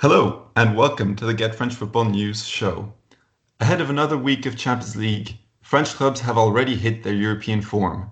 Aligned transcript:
Hello, 0.00 0.46
and 0.54 0.76
welcome 0.76 1.16
to 1.16 1.26
the 1.26 1.34
Get 1.34 1.56
French 1.56 1.74
Football 1.74 2.04
News 2.04 2.46
show. 2.46 2.92
Ahead 3.58 3.80
of 3.80 3.90
another 3.90 4.16
week 4.16 4.46
of 4.46 4.56
Champions 4.56 4.94
League, 4.94 5.36
French 5.60 5.88
clubs 5.88 6.20
have 6.20 6.38
already 6.38 6.76
hit 6.76 7.02
their 7.02 7.14
European 7.14 7.60
form. 7.60 8.08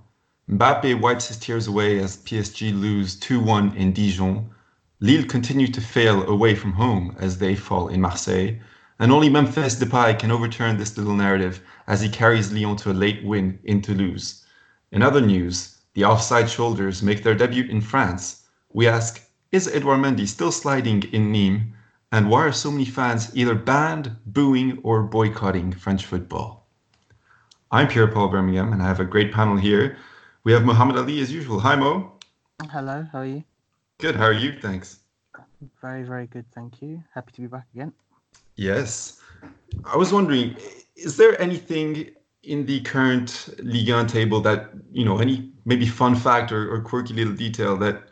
Mbappe 0.51 1.01
wipes 1.01 1.29
his 1.29 1.37
tears 1.37 1.69
away 1.69 2.01
as 2.01 2.17
PSG 2.17 2.77
lose 2.77 3.15
2 3.15 3.39
1 3.39 3.77
in 3.77 3.93
Dijon. 3.93 4.51
Lille 4.99 5.27
continue 5.27 5.69
to 5.69 5.81
fail 5.81 6.29
away 6.29 6.57
from 6.57 6.73
home 6.73 7.15
as 7.21 7.39
they 7.39 7.55
fall 7.55 7.87
in 7.87 8.01
Marseille. 8.01 8.59
And 8.99 9.13
only 9.13 9.29
Memphis 9.29 9.77
Depay 9.77 10.19
can 10.19 10.33
overturn 10.33 10.79
this 10.79 10.99
little 10.99 11.15
narrative 11.15 11.61
as 11.87 12.01
he 12.01 12.09
carries 12.09 12.53
Lyon 12.53 12.75
to 12.79 12.91
a 12.91 13.01
late 13.05 13.25
win 13.25 13.61
in 13.63 13.81
Toulouse. 13.81 14.45
In 14.91 15.03
other 15.03 15.21
news, 15.21 15.77
the 15.95 16.05
offside 16.05 16.51
shoulders 16.51 17.01
make 17.01 17.23
their 17.23 17.37
debut 17.37 17.71
in 17.71 17.81
France. 17.81 18.43
We 18.73 18.89
ask, 18.89 19.23
is 19.53 19.69
Edouard 19.69 20.01
Mendy 20.01 20.27
still 20.27 20.51
sliding 20.51 21.05
in 21.13 21.33
Nîmes? 21.33 21.75
And 22.13 22.31
why 22.31 22.47
are 22.47 22.53
so 22.53 22.71
many 22.71 22.85
fans 22.85 23.31
either 23.35 23.55
banned, 23.55 24.17
booing, 24.27 24.79
or 24.83 25.03
boycotting 25.03 25.73
French 25.73 26.07
football? 26.07 26.67
I'm 27.71 27.89
Pierre 27.89 28.07
Paul 28.07 28.29
Birmingham, 28.29 28.73
and 28.73 28.81
I 28.81 28.87
have 28.87 29.01
a 29.01 29.05
great 29.05 29.33
panel 29.33 29.57
here. 29.57 29.99
We 30.45 30.53
have 30.53 30.65
Muhammad 30.65 30.97
Ali 30.97 31.21
as 31.21 31.33
usual. 31.33 31.59
Hi, 31.61 31.75
Mo. 31.75 32.13
Hello, 32.71 33.07
how 33.11 33.19
are 33.19 33.27
you? 33.27 33.43
Good. 33.99 34.15
How 34.15 34.27
are 34.27 34.33
you? 34.33 34.59
Thanks. 34.61 35.01
Very, 35.81 36.05
very 36.05 36.27
good, 36.27 36.45
thank 36.55 36.81
you. 36.81 37.03
Happy 37.13 37.33
to 37.33 37.41
be 37.41 37.47
back 37.49 37.67
again. 37.75 37.93
Yes. 38.55 39.21
I 39.85 39.97
was 39.97 40.13
wondering, 40.13 40.57
is 40.95 41.17
there 41.17 41.41
anything 41.41 42.11
in 42.45 42.67
the 42.67 42.81
current 42.83 43.49
Ligue 43.59 43.91
1 43.91 44.07
table 44.07 44.41
that, 44.43 44.71
you 44.93 45.05
know, 45.05 45.19
any 45.19 45.51
maybe 45.65 45.87
fun 45.87 46.15
fact 46.15 46.53
or, 46.53 46.73
or 46.73 46.81
quirky 46.81 47.13
little 47.13 47.35
detail 47.35 47.77
that. 47.79 48.05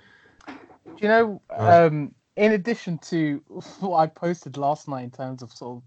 Do 0.46 0.52
you 1.00 1.08
know, 1.08 1.42
um, 1.56 2.14
in 2.36 2.52
addition 2.52 2.98
to 2.98 3.42
what 3.80 3.98
I 3.98 4.06
posted 4.06 4.56
last 4.56 4.88
night 4.88 5.04
in 5.04 5.10
terms 5.10 5.42
of 5.42 5.52
sort 5.52 5.78
of 5.78 5.82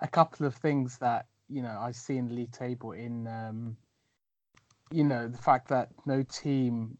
a 0.00 0.08
couple 0.08 0.46
of 0.46 0.54
things 0.54 0.98
that 0.98 1.26
you 1.48 1.62
know 1.62 1.76
I 1.80 1.92
see 1.92 2.16
in 2.16 2.28
the 2.28 2.34
league 2.34 2.52
table 2.52 2.92
in 2.92 3.26
um, 3.26 3.76
you 4.90 5.04
know 5.04 5.28
the 5.28 5.38
fact 5.38 5.68
that 5.68 5.88
no 6.06 6.22
team 6.22 6.96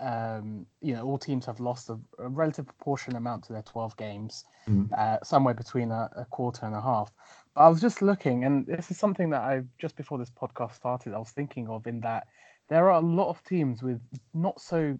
um, 0.00 0.66
you 0.80 0.94
know 0.94 1.04
all 1.04 1.18
teams 1.18 1.46
have 1.46 1.60
lost 1.60 1.88
a, 1.88 1.98
a 2.18 2.28
relative 2.28 2.66
proportion 2.66 3.16
amount 3.16 3.44
to 3.44 3.52
their 3.52 3.62
12 3.62 3.96
games 3.96 4.44
mm. 4.68 4.92
uh, 4.92 5.18
somewhere 5.22 5.54
between 5.54 5.90
a, 5.90 6.10
a, 6.16 6.24
quarter 6.26 6.66
and 6.66 6.74
a 6.74 6.80
half 6.80 7.10
but 7.54 7.62
I 7.62 7.68
was 7.68 7.80
just 7.80 8.02
looking 8.02 8.44
and 8.44 8.66
this 8.66 8.90
is 8.90 8.98
something 8.98 9.30
that 9.30 9.42
I 9.42 9.62
just 9.78 9.96
before 9.96 10.18
this 10.18 10.30
podcast 10.30 10.74
started 10.74 11.14
I 11.14 11.18
was 11.18 11.30
thinking 11.30 11.68
of 11.68 11.86
in 11.86 12.00
that 12.00 12.26
there 12.68 12.90
are 12.90 13.00
a 13.00 13.06
lot 13.06 13.30
of 13.30 13.42
teams 13.44 13.82
with 13.82 14.00
not 14.34 14.60
so 14.60 14.98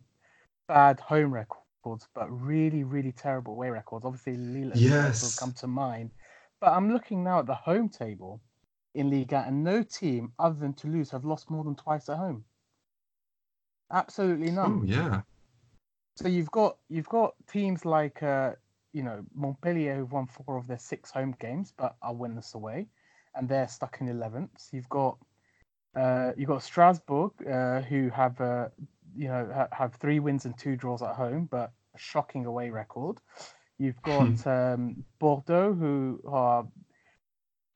bad 0.69 1.01
home 1.01 1.33
records 1.33 1.66
records, 1.87 2.09
but 2.15 2.29
really, 2.31 2.85
really 2.85 3.13
terrible 3.13 3.53
away 3.53 3.71
records. 3.71 4.05
Obviously, 4.05 4.37
Lille 4.37 4.73
yes. 4.75 5.23
will 5.23 5.47
come 5.47 5.55
to 5.55 5.67
mind. 5.67 6.11
But 6.61 6.73
I'm 6.73 6.93
looking 6.93 7.23
now 7.23 7.41
at 7.41 7.47
the 7.47 7.55
home 7.55 7.89
table 7.89 8.41
in 8.95 9.11
Liga, 9.11 9.45
and 9.47 9.63
no 9.63 9.83
team 9.83 10.33
other 10.39 10.59
than 10.59 10.73
Toulouse 10.73 11.11
have 11.11 11.25
lost 11.25 11.51
more 11.51 11.65
than 11.65 11.77
twice 11.77 12.09
at 12.09 12.17
home. 12.17 12.45
Absolutely 13.93 14.51
none. 14.51 14.81
Oh, 14.83 14.85
yeah. 14.85 15.23
So 16.17 16.29
you've 16.29 16.51
got 16.51 16.79
you've 16.89 17.09
got 17.09 17.35
teams 17.47 17.85
like 17.85 18.23
uh, 18.23 18.53
you 18.93 19.03
know 19.03 19.23
Montpellier 19.35 19.97
who've 19.97 20.11
won 20.11 20.27
four 20.27 20.57
of 20.57 20.67
their 20.67 20.79
six 20.79 21.11
home 21.11 21.37
games, 21.39 21.73
but 21.77 21.95
are 22.03 22.15
winless 22.15 22.55
away, 22.55 22.87
and 23.35 23.49
they're 23.49 23.69
stuck 23.69 23.99
in 24.01 24.09
eleventh. 24.09 24.69
You've 24.73 24.89
got 24.89 25.19
uh, 25.95 26.33
you've 26.37 26.49
got 26.49 26.63
Strasbourg 26.63 27.33
uh, 27.47 27.83
who 27.83 28.09
have 28.09 28.41
uh, 28.41 28.69
you 29.15 29.29
know 29.29 29.49
ha- 29.55 29.69
have 29.73 29.95
three 29.97 30.21
wins 30.21 30.47
and 30.47 30.59
two 30.59 30.75
draws 30.75 31.03
at 31.03 31.15
home, 31.15 31.49
but 31.51 31.71
a 31.97 31.99
shocking 31.99 32.47
away 32.47 32.71
record. 32.71 33.19
You've 33.79 34.01
got 34.03 34.29
hmm. 34.29 34.49
um, 34.49 35.05
Bordeaux, 35.19 35.75
who 35.75 36.21
are 36.27 36.67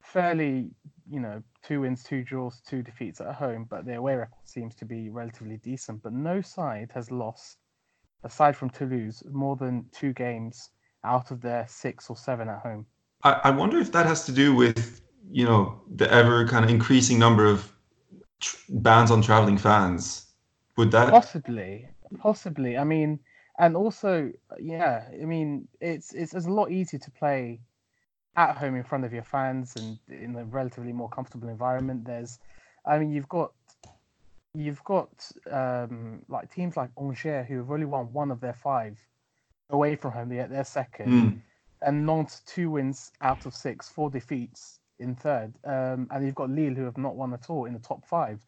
fairly, 0.02 0.70
you 1.10 1.20
know, 1.20 1.42
two 1.62 1.82
wins, 1.82 2.02
two 2.02 2.22
draws, 2.22 2.60
two 2.60 2.82
defeats 2.82 3.20
at 3.20 3.34
home, 3.34 3.66
but 3.68 3.84
their 3.84 3.98
away 3.98 4.16
record 4.16 4.44
seems 4.44 4.74
to 4.76 4.84
be 4.84 5.10
relatively 5.10 5.58
decent. 5.58 6.02
But 6.02 6.12
no 6.12 6.40
side 6.40 6.90
has 6.94 7.10
lost, 7.10 7.58
aside 8.24 8.56
from 8.56 8.70
Toulouse, 8.70 9.22
more 9.30 9.56
than 9.56 9.84
two 9.92 10.12
games 10.12 10.70
out 11.04 11.30
of 11.30 11.40
their 11.40 11.66
six 11.68 12.08
or 12.08 12.16
seven 12.16 12.48
at 12.48 12.60
home. 12.60 12.86
I, 13.22 13.32
I 13.44 13.50
wonder 13.50 13.78
if 13.78 13.92
that 13.92 14.06
has 14.06 14.24
to 14.26 14.32
do 14.32 14.54
with, 14.54 15.02
you 15.30 15.44
know, 15.44 15.80
the 15.94 16.10
ever 16.10 16.46
kind 16.48 16.64
of 16.64 16.70
increasing 16.70 17.18
number 17.18 17.44
of 17.44 17.70
tr- 18.40 18.56
bans 18.70 19.10
on 19.10 19.20
traveling 19.20 19.58
fans 19.58 20.26
would 20.76 20.90
that 20.92 21.10
possibly, 21.10 21.86
possibly? 22.18 22.78
I 22.78 22.84
mean, 22.84 23.20
and 23.58 23.76
also, 23.76 24.32
yeah, 24.58 25.04
I 25.12 25.24
mean, 25.24 25.68
it's 25.80 26.12
it's, 26.12 26.34
it's 26.34 26.46
a 26.46 26.50
lot 26.50 26.70
easier 26.70 27.00
to 27.00 27.10
play 27.10 27.60
at 28.36 28.56
home 28.56 28.76
in 28.76 28.84
front 28.84 29.04
of 29.04 29.12
your 29.12 29.24
fans 29.24 29.74
and 29.76 29.98
in 30.08 30.36
a 30.36 30.44
relatively 30.44 30.92
more 30.92 31.08
comfortable 31.08 31.48
environment. 31.48 32.04
There's, 32.04 32.38
I 32.86 32.98
mean, 32.98 33.10
you've 33.10 33.28
got 33.28 33.52
you've 34.54 34.82
got 34.84 35.10
um, 35.50 36.22
like 36.28 36.52
teams 36.52 36.76
like 36.76 36.90
Angers 36.98 37.46
who 37.46 37.58
have 37.58 37.70
only 37.70 37.86
won 37.86 38.12
one 38.12 38.30
of 38.30 38.40
their 38.40 38.54
five 38.54 38.98
away 39.70 39.96
from 39.96 40.12
home. 40.12 40.28
They're, 40.28 40.48
they're 40.48 40.64
second, 40.64 41.08
mm. 41.08 41.40
and 41.82 42.06
Nantes 42.06 42.42
two 42.46 42.70
wins 42.70 43.12
out 43.20 43.46
of 43.46 43.54
six, 43.54 43.88
four 43.88 44.10
defeats 44.10 44.78
in 44.98 45.14
third. 45.14 45.54
Um, 45.64 46.08
and 46.10 46.24
you've 46.24 46.34
got 46.34 46.50
Lille 46.50 46.74
who 46.74 46.84
have 46.84 46.98
not 46.98 47.16
won 47.16 47.32
at 47.34 47.50
all 47.50 47.64
in 47.66 47.74
the 47.74 47.80
top 47.80 48.06
five. 48.06 48.40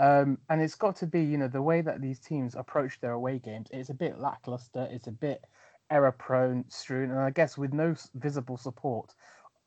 Um, 0.00 0.38
and 0.48 0.62
it's 0.62 0.76
got 0.76 0.96
to 0.96 1.06
be, 1.06 1.22
you 1.22 1.36
know, 1.36 1.46
the 1.46 1.60
way 1.60 1.82
that 1.82 2.00
these 2.00 2.18
teams 2.18 2.54
approach 2.54 2.98
their 3.00 3.12
away 3.12 3.38
games. 3.38 3.68
It's 3.70 3.90
a 3.90 3.94
bit 3.94 4.18
lackluster. 4.18 4.88
It's 4.90 5.08
a 5.08 5.12
bit 5.12 5.44
error 5.90 6.12
prone, 6.12 6.64
strewn, 6.68 7.10
and 7.10 7.20
I 7.20 7.28
guess 7.28 7.58
with 7.58 7.74
no 7.74 7.94
visible 8.14 8.56
support. 8.56 9.14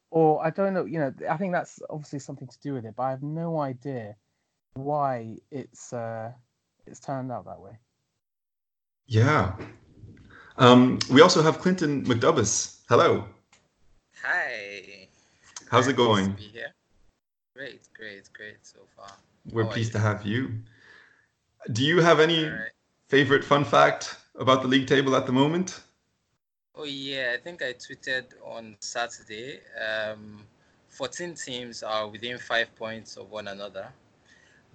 Or 0.10 0.44
I 0.44 0.50
don't 0.50 0.74
know, 0.74 0.86
you 0.86 0.98
know, 0.98 1.14
I 1.30 1.38
think 1.38 1.54
that's 1.54 1.80
obviously 1.88 2.18
something 2.18 2.48
to 2.48 2.60
do 2.64 2.74
with 2.74 2.84
it, 2.84 2.96
but 2.98 3.04
I 3.04 3.10
have 3.12 3.22
no 3.22 3.60
idea 3.62 4.16
why 4.74 5.38
it's 5.52 5.94
uh, 5.94 6.32
it's 6.88 7.00
turned 7.00 7.32
out 7.32 7.46
that 7.46 7.60
way. 7.60 7.78
Yeah. 9.06 9.56
Um, 10.58 10.98
we 11.12 11.22
also 11.22 11.44
have 11.44 11.60
Clinton 11.60 12.06
McDubbis. 12.06 12.80
Hello. 12.90 13.28
Hi. 14.24 15.10
How's 15.70 15.88
it 15.88 15.96
going? 15.96 16.32
be 16.32 16.44
here. 16.44 16.74
Great, 17.56 17.82
great, 17.96 18.28
great 18.34 18.66
so 18.66 18.80
far. 18.96 19.12
We're 19.52 19.66
pleased 19.66 19.92
to 19.94 20.00
have 20.00 20.26
you. 20.26 20.52
Do 21.72 21.84
you 21.84 22.02
have 22.02 22.20
any 22.20 22.46
right. 22.46 22.72
favorite 23.08 23.44
fun 23.44 23.64
fact 23.64 24.18
about 24.40 24.62
the 24.62 24.68
league 24.68 24.88
table 24.88 25.16
at 25.16 25.26
the 25.26 25.32
moment? 25.32 25.82
Oh 26.76 26.86
yeah, 26.86 27.36
I 27.36 27.42
think 27.42 27.62
I 27.62 27.74
tweeted 27.74 28.26
on 28.44 28.76
Saturday. 28.80 29.60
Um, 29.80 30.42
14 30.90 31.36
teams 31.36 31.84
are 31.84 32.08
within 32.08 32.38
five 32.38 32.74
points 32.76 33.18
of 33.18 33.30
one 33.32 33.48
another. 33.48 33.88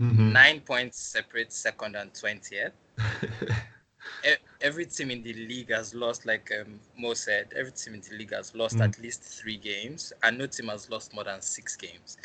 Mm-hmm. 0.00 0.32
Nine 0.32 0.60
points 0.60 0.98
separate 0.98 1.52
second 1.52 1.96
and 1.96 2.12
20th. 2.12 2.72
every 4.60 4.86
team 4.86 5.10
in 5.10 5.22
the 5.22 5.32
league 5.32 5.70
has 5.70 5.94
lost, 5.94 6.26
like 6.26 6.52
um, 6.60 6.78
Mo 6.96 7.14
said, 7.14 7.48
every 7.56 7.72
team 7.72 7.94
in 7.94 8.00
the 8.00 8.16
league 8.16 8.32
has 8.32 8.54
lost 8.54 8.76
mm. 8.76 8.84
at 8.84 9.00
least 9.00 9.22
three 9.22 9.56
games, 9.56 10.12
and 10.22 10.38
no 10.38 10.46
team 10.46 10.68
has 10.68 10.90
lost 10.90 11.14
more 11.14 11.24
than 11.24 11.40
six 11.40 11.76
games. 11.76 12.16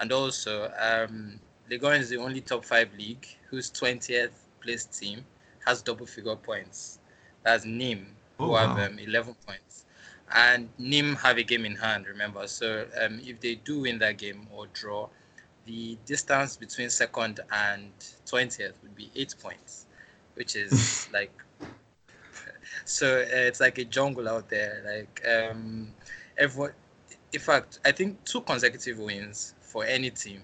And 0.00 0.12
also, 0.12 0.72
um, 0.78 1.40
1 1.76 1.94
is 2.00 2.08
the 2.08 2.16
only 2.16 2.40
top 2.40 2.64
five 2.64 2.88
league 2.98 3.26
whose 3.50 3.70
20th 3.70 4.30
place 4.60 4.86
team 4.86 5.24
has 5.66 5.82
double 5.82 6.06
figure 6.06 6.36
points. 6.36 6.98
That's 7.42 7.64
Nîmes, 7.64 8.06
oh, 8.38 8.46
who 8.46 8.50
wow. 8.52 8.74
have 8.74 8.90
um, 8.90 8.98
11 8.98 9.34
points. 9.46 9.84
And 10.34 10.68
Nîmes 10.80 11.18
have 11.18 11.38
a 11.38 11.42
game 11.42 11.64
in 11.64 11.76
hand, 11.76 12.06
remember. 12.06 12.46
So 12.46 12.86
um, 13.00 13.20
if 13.22 13.40
they 13.40 13.56
do 13.56 13.80
win 13.80 13.98
that 13.98 14.18
game 14.18 14.46
or 14.52 14.66
draw, 14.68 15.08
the 15.66 15.98
distance 16.06 16.56
between 16.56 16.88
second 16.88 17.40
and 17.52 17.92
20th 18.26 18.72
would 18.82 18.94
be 18.94 19.10
eight 19.14 19.34
points, 19.40 19.86
which 20.34 20.56
is 20.56 21.08
like. 21.12 21.32
so 22.84 23.20
uh, 23.20 23.26
it's 23.48 23.60
like 23.60 23.78
a 23.78 23.84
jungle 23.84 24.28
out 24.28 24.48
there. 24.48 24.82
Like 24.86 25.26
um, 25.28 25.92
everyone, 26.38 26.72
in 27.32 27.40
fact, 27.40 27.80
I 27.84 27.92
think 27.92 28.24
two 28.24 28.40
consecutive 28.40 28.98
wins 28.98 29.54
for 29.60 29.84
any 29.84 30.10
team 30.10 30.42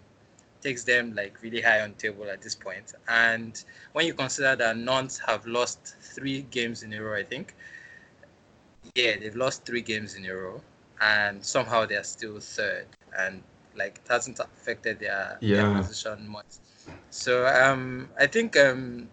takes 0.65 0.83
them 0.83 1.15
like 1.15 1.41
really 1.43 1.61
high 1.61 1.83
on 1.83 1.93
table 1.95 2.29
at 2.29 2.41
this 2.43 2.55
point. 2.55 2.95
And 3.07 3.63
when 3.93 4.07
you 4.07 4.15
consider 4.15 4.57
that 4.57 4.77
Nantes 4.77 5.19
have 5.19 5.47
lost 5.47 5.95
three 6.01 6.43
games 6.51 6.83
in 6.83 6.93
a 6.95 7.03
row, 7.03 7.15
I 7.15 7.23
think, 7.23 7.55
yeah, 8.95 9.17
they've 9.21 9.37
lost 9.37 9.65
three 9.65 9.83
games 9.83 10.15
in 10.15 10.25
a 10.27 10.35
row, 10.35 10.61
and 11.01 11.45
somehow 11.45 11.87
they 11.87 11.97
are 11.97 12.05
still 12.05 12.41
third, 12.41 12.87
and 13.19 13.43
like 13.77 14.01
it 14.05 14.09
hasn't 14.09 14.41
affected 14.41 14.99
their, 15.01 15.39
yeah. 15.41 15.57
their 15.57 15.75
position 15.75 16.29
much. 16.29 16.47
So 17.11 17.47
um, 17.47 18.09
I 18.19 18.27
think 18.27 18.57
um, 18.57 19.09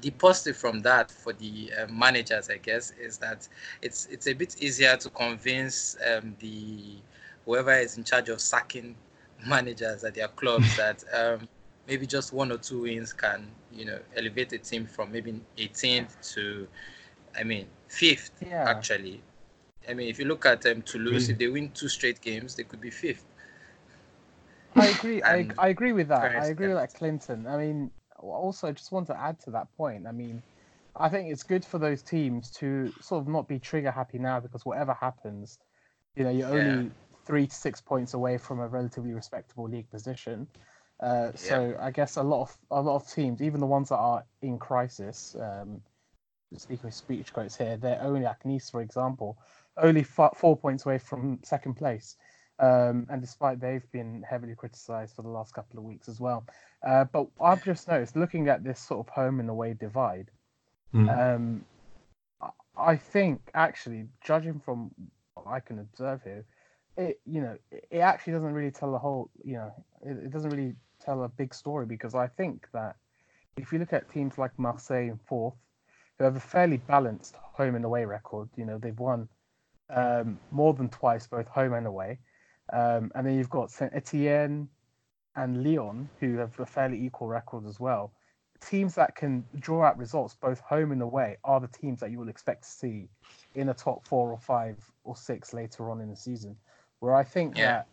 the 0.00 0.10
positive 0.10 0.56
from 0.56 0.82
that 0.82 1.10
for 1.10 1.32
the 1.32 1.70
uh, 1.78 1.86
managers, 1.86 2.50
I 2.50 2.58
guess, 2.58 2.92
is 3.00 3.18
that 3.18 3.48
it's 3.82 4.06
it's 4.06 4.26
a 4.26 4.34
bit 4.34 4.62
easier 4.62 4.96
to 4.96 5.10
convince 5.10 5.96
um, 6.06 6.36
the 6.40 6.96
whoever 7.44 7.72
is 7.72 7.96
in 7.96 8.04
charge 8.04 8.28
of 8.28 8.40
sacking 8.40 8.96
managers 9.46 10.04
at 10.04 10.14
their 10.14 10.28
clubs 10.28 10.76
that 10.76 11.04
um, 11.12 11.48
maybe 11.86 12.06
just 12.06 12.32
one 12.32 12.52
or 12.52 12.58
two 12.58 12.82
wins 12.82 13.12
can, 13.12 13.46
you 13.72 13.84
know, 13.84 13.98
elevate 14.16 14.52
a 14.52 14.58
team 14.58 14.86
from 14.86 15.12
maybe 15.12 15.40
18th 15.58 16.34
to, 16.34 16.66
I 17.38 17.44
mean, 17.44 17.66
fifth 17.88 18.30
yeah. 18.46 18.64
actually. 18.68 19.20
I 19.88 19.94
mean, 19.94 20.08
if 20.08 20.18
you 20.18 20.24
look 20.24 20.46
at 20.46 20.62
them 20.62 20.78
um, 20.78 20.82
Toulouse, 20.82 21.28
if 21.28 21.38
they 21.38 21.48
win 21.48 21.70
two 21.72 21.88
straight 21.88 22.20
games, 22.20 22.54
they 22.54 22.64
could 22.64 22.80
be 22.80 22.90
fifth. 22.90 23.26
I 24.76 24.86
agree. 24.88 25.22
I, 25.22 25.48
I 25.58 25.68
agree 25.68 25.92
with 25.92 26.08
that. 26.08 26.34
I 26.36 26.46
agree 26.46 26.68
with 26.68 26.76
that, 26.76 26.94
Clinton. 26.94 27.46
I 27.46 27.56
mean, 27.58 27.90
also 28.18 28.72
just 28.72 28.92
want 28.92 29.06
to 29.08 29.20
add 29.20 29.38
to 29.40 29.50
that 29.50 29.68
point. 29.76 30.06
I 30.06 30.12
mean, 30.12 30.42
I 30.96 31.08
think 31.08 31.30
it's 31.30 31.42
good 31.42 31.64
for 31.64 31.78
those 31.78 32.02
teams 32.02 32.50
to 32.52 32.92
sort 33.00 33.22
of 33.22 33.28
not 33.28 33.48
be 33.48 33.58
trigger 33.58 33.90
happy 33.90 34.18
now 34.18 34.40
because 34.40 34.64
whatever 34.64 34.94
happens, 34.94 35.58
you 36.16 36.24
know, 36.24 36.30
you're 36.30 36.48
only 36.48 36.84
yeah. 36.84 36.90
Three 37.24 37.46
to 37.46 37.54
six 37.54 37.80
points 37.80 38.14
away 38.14 38.38
from 38.38 38.60
a 38.60 38.68
relatively 38.68 39.12
respectable 39.12 39.68
league 39.68 39.90
position. 39.90 40.46
Uh, 41.00 41.32
so. 41.34 41.76
I 41.80 41.90
guess 41.90 42.16
a 42.16 42.22
lot 42.22 42.42
of 42.42 42.56
a 42.70 42.80
lot 42.80 42.96
of 42.96 43.10
teams, 43.10 43.42
even 43.42 43.60
the 43.60 43.66
ones 43.66 43.88
that 43.88 43.96
are 43.96 44.24
in 44.42 44.58
crisis, 44.58 45.36
um, 45.40 45.80
speaking 46.56 46.86
of 46.86 46.94
speech 46.94 47.32
quotes 47.32 47.56
here, 47.56 47.76
they're 47.76 48.00
only 48.00 48.22
like 48.22 48.44
Nice, 48.44 48.70
for 48.70 48.80
example, 48.80 49.36
only 49.76 50.02
f- 50.02 50.36
four 50.36 50.56
points 50.56 50.86
away 50.86 50.98
from 50.98 51.40
second 51.42 51.74
place. 51.74 52.16
Um, 52.60 53.08
and 53.10 53.20
despite 53.20 53.58
they've 53.58 53.90
been 53.90 54.22
heavily 54.22 54.54
criticised 54.54 55.16
for 55.16 55.22
the 55.22 55.28
last 55.28 55.52
couple 55.54 55.76
of 55.76 55.84
weeks 55.84 56.08
as 56.08 56.20
well. 56.20 56.46
Uh, 56.86 57.04
but 57.04 57.26
I've 57.40 57.64
just 57.64 57.88
noticed, 57.88 58.14
looking 58.14 58.48
at 58.48 58.62
this 58.62 58.78
sort 58.78 59.04
of 59.04 59.12
home 59.12 59.40
and 59.40 59.50
away 59.50 59.74
divide, 59.74 60.30
mm. 60.94 61.08
um, 61.10 61.64
I 62.76 62.94
think 62.96 63.40
actually, 63.54 64.06
judging 64.24 64.60
from 64.60 64.92
what 65.34 65.48
I 65.48 65.58
can 65.58 65.80
observe 65.80 66.22
here, 66.22 66.44
it 66.96 67.20
you 67.26 67.40
know 67.40 67.56
it 67.70 67.98
actually 67.98 68.32
doesn't 68.32 68.52
really 68.52 68.70
tell 68.70 68.94
a 68.94 68.98
whole 68.98 69.30
you 69.44 69.54
know 69.54 69.72
it, 70.02 70.24
it 70.24 70.30
doesn't 70.30 70.50
really 70.50 70.74
tell 71.04 71.24
a 71.24 71.28
big 71.28 71.54
story 71.54 71.86
because 71.86 72.14
I 72.14 72.26
think 72.26 72.68
that 72.72 72.96
if 73.56 73.72
you 73.72 73.78
look 73.78 73.92
at 73.92 74.10
teams 74.10 74.38
like 74.38 74.58
Marseille 74.58 75.10
and 75.10 75.20
fourth, 75.26 75.54
who 76.18 76.24
have 76.24 76.36
a 76.36 76.40
fairly 76.40 76.78
balanced 76.78 77.36
home 77.36 77.74
and 77.74 77.84
away 77.84 78.04
record, 78.04 78.48
you 78.56 78.64
know 78.64 78.78
they've 78.78 78.98
won 78.98 79.28
um, 79.90 80.38
more 80.50 80.74
than 80.74 80.88
twice 80.88 81.26
both 81.26 81.48
home 81.48 81.74
and 81.74 81.86
away. 81.86 82.18
Um, 82.72 83.12
and 83.14 83.26
then 83.26 83.36
you've 83.36 83.50
got 83.50 83.70
Saint 83.70 83.92
Etienne 83.94 84.68
and 85.36 85.62
Lyon, 85.62 86.08
who 86.20 86.38
have 86.38 86.58
a 86.58 86.66
fairly 86.66 87.04
equal 87.04 87.28
record 87.28 87.66
as 87.66 87.78
well. 87.78 88.12
Teams 88.60 88.94
that 88.94 89.14
can 89.14 89.44
draw 89.58 89.84
out 89.84 89.98
results 89.98 90.34
both 90.40 90.60
home 90.60 90.90
and 90.92 91.02
away 91.02 91.36
are 91.44 91.60
the 91.60 91.68
teams 91.68 92.00
that 92.00 92.10
you 92.10 92.18
will 92.18 92.28
expect 92.30 92.62
to 92.62 92.70
see 92.70 93.08
in 93.54 93.68
a 93.68 93.74
top 93.74 94.06
four 94.06 94.30
or 94.30 94.38
five 94.38 94.76
or 95.02 95.16
six 95.16 95.52
later 95.52 95.90
on 95.90 96.00
in 96.00 96.08
the 96.08 96.16
season. 96.16 96.56
Where 97.00 97.14
I 97.14 97.24
think 97.24 97.56
yeah. 97.56 97.66
that 97.66 97.88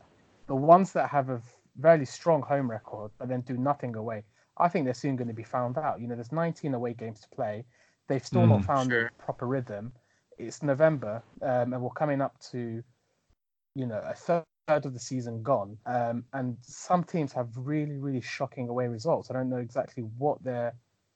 the 0.47 0.55
ones 0.55 0.93
that 0.93 1.09
have 1.09 1.29
a 1.29 1.41
very 1.77 2.05
strong 2.05 2.41
home 2.41 2.69
record 2.69 3.11
but 3.17 3.29
then 3.29 3.41
do 3.41 3.57
nothing 3.57 3.95
away, 3.95 4.23
I 4.57 4.67
think 4.67 4.85
they're 4.85 4.93
soon 4.93 5.15
going 5.15 5.27
to 5.27 5.33
be 5.33 5.43
found 5.43 5.77
out. 5.77 5.99
You 5.99 6.07
know, 6.07 6.15
there's 6.15 6.31
19 6.31 6.73
away 6.73 6.93
games 6.93 7.19
to 7.21 7.29
play. 7.29 7.65
They've 8.07 8.25
still 8.25 8.41
mm, 8.41 8.49
not 8.49 8.65
found 8.65 8.91
sure. 8.91 9.07
a 9.07 9.23
proper 9.23 9.47
rhythm. 9.47 9.93
It's 10.37 10.63
November, 10.63 11.21
um, 11.41 11.73
and 11.73 11.81
we're 11.81 11.89
coming 11.91 12.21
up 12.21 12.39
to, 12.51 12.83
you 13.75 13.85
know, 13.85 14.01
a 14.05 14.13
third 14.13 14.43
third 14.67 14.85
of 14.85 14.93
the 14.93 14.99
season 14.99 15.41
gone, 15.43 15.77
um, 15.85 16.23
and 16.33 16.57
some 16.61 17.03
teams 17.03 17.33
have 17.33 17.49
really, 17.55 17.97
really 17.97 18.21
shocking 18.21 18.69
away 18.69 18.87
results. 18.87 19.29
I 19.29 19.33
don't 19.33 19.49
know 19.49 19.57
exactly 19.57 20.03
what 20.17 20.43
their 20.43 20.73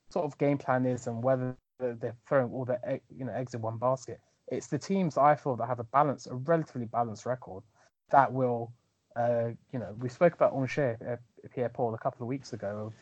sort 0.09 0.25
of 0.25 0.37
game 0.37 0.57
plan 0.57 0.85
is 0.85 1.07
and 1.07 1.23
whether 1.23 1.55
they're 1.79 2.15
throwing 2.27 2.51
all 2.51 2.65
their 2.65 2.79
you 3.15 3.25
know 3.25 3.33
eggs 3.33 3.53
in 3.53 3.61
one 3.61 3.77
basket. 3.77 4.19
It's 4.47 4.67
the 4.67 4.77
teams 4.77 5.17
I 5.17 5.35
feel 5.35 5.55
that 5.55 5.67
have 5.67 5.79
a 5.79 5.85
balance, 5.85 6.27
a 6.27 6.35
relatively 6.35 6.85
balanced 6.85 7.25
record, 7.25 7.63
that 8.11 8.31
will, 8.31 8.71
uh, 9.15 9.49
you 9.71 9.79
know, 9.79 9.95
we 9.99 10.09
spoke 10.09 10.33
about 10.33 10.53
Angers, 10.53 10.97
uh, 11.01 11.15
Pierre 11.53 11.69
Paul, 11.69 11.93
a 11.93 11.97
couple 11.97 12.23
of 12.23 12.27
weeks 12.27 12.53
ago. 12.53 12.93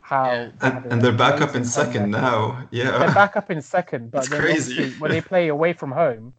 How 0.00 0.24
yeah. 0.24 0.50
and, 0.62 0.92
and 0.92 1.02
they're 1.02 1.12
back 1.12 1.40
up 1.42 1.54
in 1.54 1.64
second 1.64 2.10
now. 2.10 2.66
Yeah, 2.70 2.98
they're 2.98 3.14
back 3.14 3.36
up 3.36 3.50
in 3.50 3.60
second, 3.60 4.10
but 4.10 4.28
then 4.30 4.40
crazy. 4.40 4.90
when 4.98 5.10
they 5.10 5.20
play 5.20 5.48
away 5.48 5.74
from 5.74 5.92
home, 5.92 6.32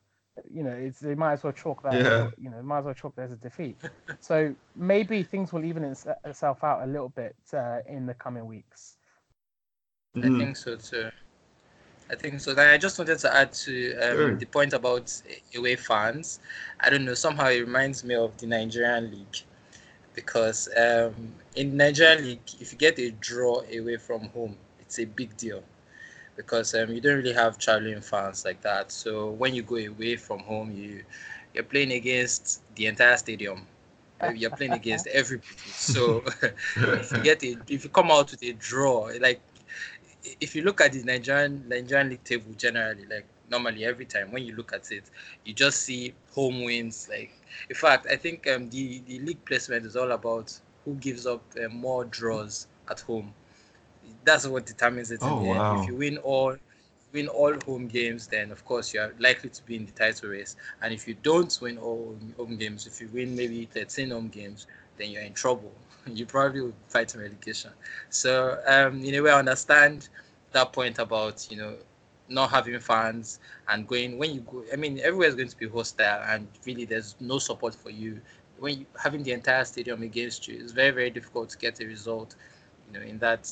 you 0.52 0.64
know, 0.64 0.72
it's 0.72 1.00
they 1.00 1.16
might 1.16 1.34
as 1.34 1.44
well 1.44 1.54
chalk 1.54 1.84
that. 1.84 1.94
Yeah. 1.94 2.30
You 2.38 2.50
know, 2.50 2.62
might 2.64 2.80
as 2.80 2.86
well 2.86 2.94
chalk 2.94 3.16
that 3.16 3.24
as 3.24 3.32
a 3.34 3.36
defeat. 3.36 3.78
so 4.20 4.56
maybe 4.76 5.24
things 5.24 5.54
will 5.54 5.66
even 5.66 5.84
itself 5.84 6.64
out 6.64 6.84
a 6.84 6.88
little 6.88 7.10
bit 7.10 7.36
uh, 7.54 7.80
in 7.88 8.06
the 8.06 8.14
coming 8.14 8.46
weeks. 8.46 8.98
I 10.16 10.20
mm. 10.20 10.40
think 10.40 10.58
so 10.58 10.76
too. 10.76 11.12
I 12.12 12.16
think 12.16 12.40
so. 12.42 12.54
Then 12.54 12.74
I 12.74 12.78
just 12.78 12.98
wanted 12.98 13.20
to 13.20 13.36
add 13.36 13.54
to 13.54 13.94
um, 13.98 14.18
sure. 14.18 14.36
the 14.36 14.46
point 14.46 14.74
about 14.74 15.22
away 15.56 15.76
fans. 15.76 16.40
I 16.80 16.90
don't 16.90 17.06
know. 17.06 17.14
Somehow 17.14 17.48
it 17.50 17.60
reminds 17.60 18.04
me 18.04 18.16
of 18.16 18.36
the 18.38 18.48
Nigerian 18.48 19.12
league 19.12 19.38
because 20.16 20.70
um, 20.76 21.14
in 21.56 21.78
Nigerian 21.78 22.24
league, 22.24 22.50
if 22.60 22.72
you 22.72 22.78
get 22.78 22.98
a 23.00 23.12
draw 23.12 23.62
away 23.62 23.98
from 23.98 24.22
home, 24.30 24.56
it's 24.80 25.00
a 25.00 25.06
big 25.06 25.38
deal 25.38 25.64
because 26.36 26.74
um, 26.74 26.90
you 26.90 27.02
don't 27.02 27.18
really 27.18 27.34
have 27.34 27.58
traveling 27.58 28.02
fans 28.02 28.46
like 28.46 28.62
that. 28.62 28.92
So 28.92 29.32
when 29.32 29.54
you 29.54 29.62
go 29.62 29.76
away 29.76 30.16
from 30.16 30.40
home, 30.40 30.72
you 30.72 31.04
you're 31.54 31.64
playing 31.64 31.92
against 31.92 32.62
the 32.76 32.86
entire 32.88 33.18
stadium. 33.18 33.68
You're 34.36 34.52
playing 34.52 34.74
against 34.74 35.08
everybody. 35.08 35.48
So 35.72 36.24
if 36.76 37.12
you 37.12 37.24
get 37.24 37.44
a, 37.44 37.58
if 37.70 37.84
you 37.84 37.90
come 37.90 38.12
out 38.12 38.32
with 38.32 38.44
a 38.44 38.54
draw, 38.54 39.10
like 39.20 39.42
if 40.40 40.56
you 40.56 40.64
look 40.64 40.82
at 40.82 40.94
the 40.94 41.04
Nigerian 41.04 41.68
Nigerian 41.68 42.10
league 42.10 42.24
table 42.24 42.54
generally, 42.58 43.06
like 43.06 43.26
normally 43.50 43.86
every 43.86 44.06
time 44.06 44.32
when 44.32 44.44
you 44.46 44.56
look 44.56 44.74
at 44.74 44.92
it, 44.92 45.04
you 45.46 45.54
just 45.54 45.82
see 45.84 46.14
home 46.34 46.64
wins. 46.64 47.08
Like 47.10 47.32
in 47.70 47.76
fact, 47.76 48.08
I 48.10 48.16
think 48.16 48.48
um, 48.48 48.70
the 48.70 49.00
the 49.06 49.20
league 49.20 49.44
placement 49.46 49.86
is 49.86 49.96
all 49.96 50.12
about 50.12 50.60
who 50.86 50.96
gives 50.96 51.26
up 51.26 51.44
uh, 51.64 51.70
more 51.70 52.06
draws 52.06 52.68
at 52.90 53.02
home 53.02 53.34
that's 54.24 54.48
what 54.48 54.66
determines 54.66 55.12
it. 55.12 55.22
Oh, 55.22 55.44
wow. 55.44 55.76
If 55.76 55.88
you 55.88 55.96
win 55.96 56.18
all 56.18 56.56
win 57.12 57.28
all 57.28 57.54
home 57.66 57.88
games, 57.88 58.28
then 58.28 58.52
of 58.52 58.64
course 58.66 58.94
you 58.94 59.00
are 59.02 59.14
likely 59.20 59.50
to 59.50 59.64
be 59.66 59.76
in 59.76 59.86
the 59.86 59.92
title 59.92 60.30
race. 60.30 60.56
And 60.82 60.94
if 60.94 61.08
you 61.08 61.16
don't 61.16 61.58
win 61.62 61.78
all 61.78 62.16
home 62.38 62.58
games, 62.58 62.86
if 62.88 63.02
you 63.02 63.10
win 63.14 63.36
maybe 63.36 63.66
13 63.66 64.12
home 64.12 64.30
games, 64.30 64.68
then 64.98 65.12
you're 65.12 65.24
in 65.24 65.34
trouble. 65.34 65.74
you 66.14 66.26
probably 66.26 66.62
would 66.62 66.74
fight 66.88 67.14
relegation. 67.16 67.72
So 68.10 68.60
um, 68.68 69.04
in 69.04 69.16
a 69.16 69.22
way, 69.22 69.32
I 69.32 69.40
understand 69.40 70.10
that 70.52 70.74
point 70.74 71.00
about 71.00 71.48
you 71.52 71.58
know 71.58 71.76
not 72.28 72.50
having 72.52 72.80
fans 72.80 73.40
and 73.68 73.88
going 73.88 74.18
when 74.18 74.34
you 74.34 74.42
go. 74.42 74.64
I 74.72 74.76
mean, 74.76 75.00
everywhere 75.00 75.28
is 75.28 75.36
going 75.36 75.50
to 75.50 75.58
be 75.58 75.68
hostile, 75.68 76.22
and 76.28 76.48
really 76.66 76.86
there's 76.86 77.16
no 77.20 77.40
support 77.40 77.76
for 77.76 77.90
you. 77.90 78.22
When 78.60 78.80
you 78.80 78.86
having 79.02 79.24
the 79.24 79.32
entire 79.32 79.66
stadium 79.66 80.04
against 80.04 80.48
you, 80.48 80.60
it's 80.60 80.72
very 80.72 80.92
very 80.92 81.10
difficult 81.10 81.50
to 81.50 81.58
get 81.58 81.80
a 81.82 81.86
result. 81.86 82.36
You 82.88 83.00
know, 83.00 83.06
in 83.06 83.20
that 83.20 83.50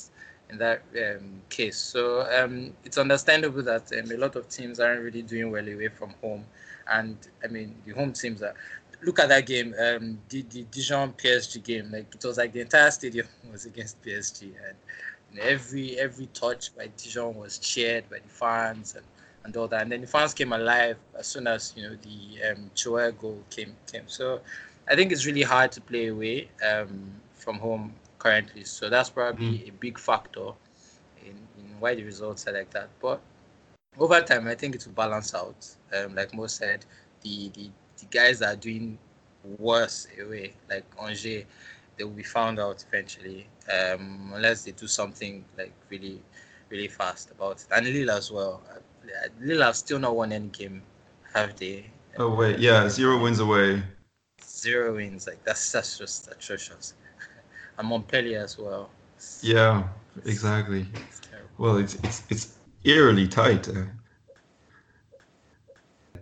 in 0.49 0.57
that 0.57 0.81
um, 0.95 1.41
case. 1.49 1.77
So 1.77 2.21
um, 2.31 2.73
it's 2.83 2.97
understandable 2.97 3.61
that 3.63 3.91
um, 3.97 4.11
a 4.11 4.17
lot 4.17 4.35
of 4.35 4.47
teams 4.47 4.79
aren't 4.79 5.01
really 5.01 5.21
doing 5.21 5.51
well 5.51 5.67
away 5.67 5.89
from 5.89 6.13
home. 6.21 6.45
And 6.89 7.17
I 7.43 7.47
mean, 7.47 7.75
the 7.85 7.93
home 7.93 8.13
teams 8.13 8.41
are. 8.41 8.53
Look 9.01 9.19
at 9.19 9.29
that 9.29 9.45
game, 9.45 9.75
um, 9.79 10.17
the, 10.29 10.41
the 10.43 10.63
Dijon 10.71 11.13
PSG 11.13 11.63
game. 11.63 11.91
Like 11.91 12.13
it 12.13 12.25
was 12.25 12.37
like 12.37 12.51
the 12.51 12.61
entire 12.61 12.91
stadium 12.91 13.27
was 13.51 13.65
against 13.65 14.01
PSG, 14.01 14.41
and 14.43 14.75
know, 15.37 15.43
every 15.43 15.97
every 15.99 16.27
touch 16.27 16.75
by 16.75 16.89
Dijon 16.97 17.35
was 17.35 17.57
cheered 17.59 18.09
by 18.09 18.17
the 18.19 18.29
fans 18.29 18.95
and, 18.95 19.05
and 19.43 19.55
all 19.55 19.67
that. 19.67 19.83
And 19.83 19.91
then 19.91 20.01
the 20.01 20.07
fans 20.07 20.33
came 20.33 20.53
alive 20.53 20.97
as 21.17 21.27
soon 21.27 21.47
as 21.47 21.73
you 21.75 21.83
know 21.83 21.97
the 22.01 22.51
um, 22.51 23.11
goal 23.19 23.43
came 23.49 23.75
came. 23.91 24.07
So 24.07 24.41
I 24.89 24.95
think 24.95 25.11
it's 25.11 25.25
really 25.25 25.43
hard 25.43 25.71
to 25.73 25.81
play 25.81 26.07
away 26.07 26.49
um, 26.67 27.11
from 27.35 27.59
home 27.59 27.93
currently. 28.19 28.63
So 28.63 28.89
that's 28.89 29.09
probably 29.09 29.59
mm. 29.59 29.69
a 29.69 29.71
big 29.73 29.99
factor 29.99 30.51
in, 31.23 31.37
in 31.57 31.79
why 31.79 31.95
the 31.95 32.03
results 32.03 32.47
are 32.47 32.53
like 32.53 32.71
that. 32.71 32.89
But 33.01 33.21
over 33.99 34.21
time, 34.21 34.47
I 34.47 34.55
think 34.55 34.75
it 34.75 34.85
will 34.85 34.93
balance 34.93 35.33
out. 35.35 35.67
Um, 35.95 36.15
like 36.15 36.33
Mo 36.33 36.47
said, 36.47 36.85
the, 37.21 37.49
the, 37.49 37.69
the 37.99 38.05
guys 38.05 38.39
that 38.39 38.53
are 38.53 38.59
doing 38.59 38.97
worse 39.57 40.07
away, 40.21 40.53
like 40.69 40.85
Angers, 41.01 41.45
they 41.97 42.03
will 42.03 42.11
be 42.11 42.23
found 42.23 42.59
out 42.59 42.83
eventually, 42.87 43.47
um, 43.71 44.31
unless 44.33 44.63
they 44.63 44.71
do 44.71 44.87
something 44.87 45.43
like 45.57 45.73
really, 45.89 46.21
really 46.69 46.87
fast 46.87 47.31
about 47.31 47.57
it. 47.61 47.67
And 47.71 47.87
Lille 47.87 48.11
as 48.11 48.31
well. 48.31 48.61
Lille 49.41 49.61
have 49.61 49.75
still 49.75 49.99
not 49.99 50.15
won 50.15 50.31
any 50.31 50.47
game, 50.47 50.81
have 51.33 51.55
they? 51.57 51.85
Oh 52.17 52.33
wait, 52.35 52.59
yeah, 52.59 52.89
zero 52.89 53.21
wins 53.21 53.39
away. 53.39 53.83
Zero 54.43 54.95
wins, 54.95 55.27
like 55.27 55.43
that's 55.43 55.71
that's 55.71 55.97
just 55.97 56.31
atrocious 56.31 56.93
and 57.77 57.87
Montpellier 57.87 58.41
as 58.43 58.57
well. 58.57 58.89
Yeah, 59.41 59.87
exactly. 60.25 60.85
It's 61.07 61.21
well, 61.57 61.77
it's 61.77 61.95
it's 61.95 62.23
it's 62.29 62.57
eerily 62.83 63.27
tight. 63.27 63.67
Uh, 63.67 63.83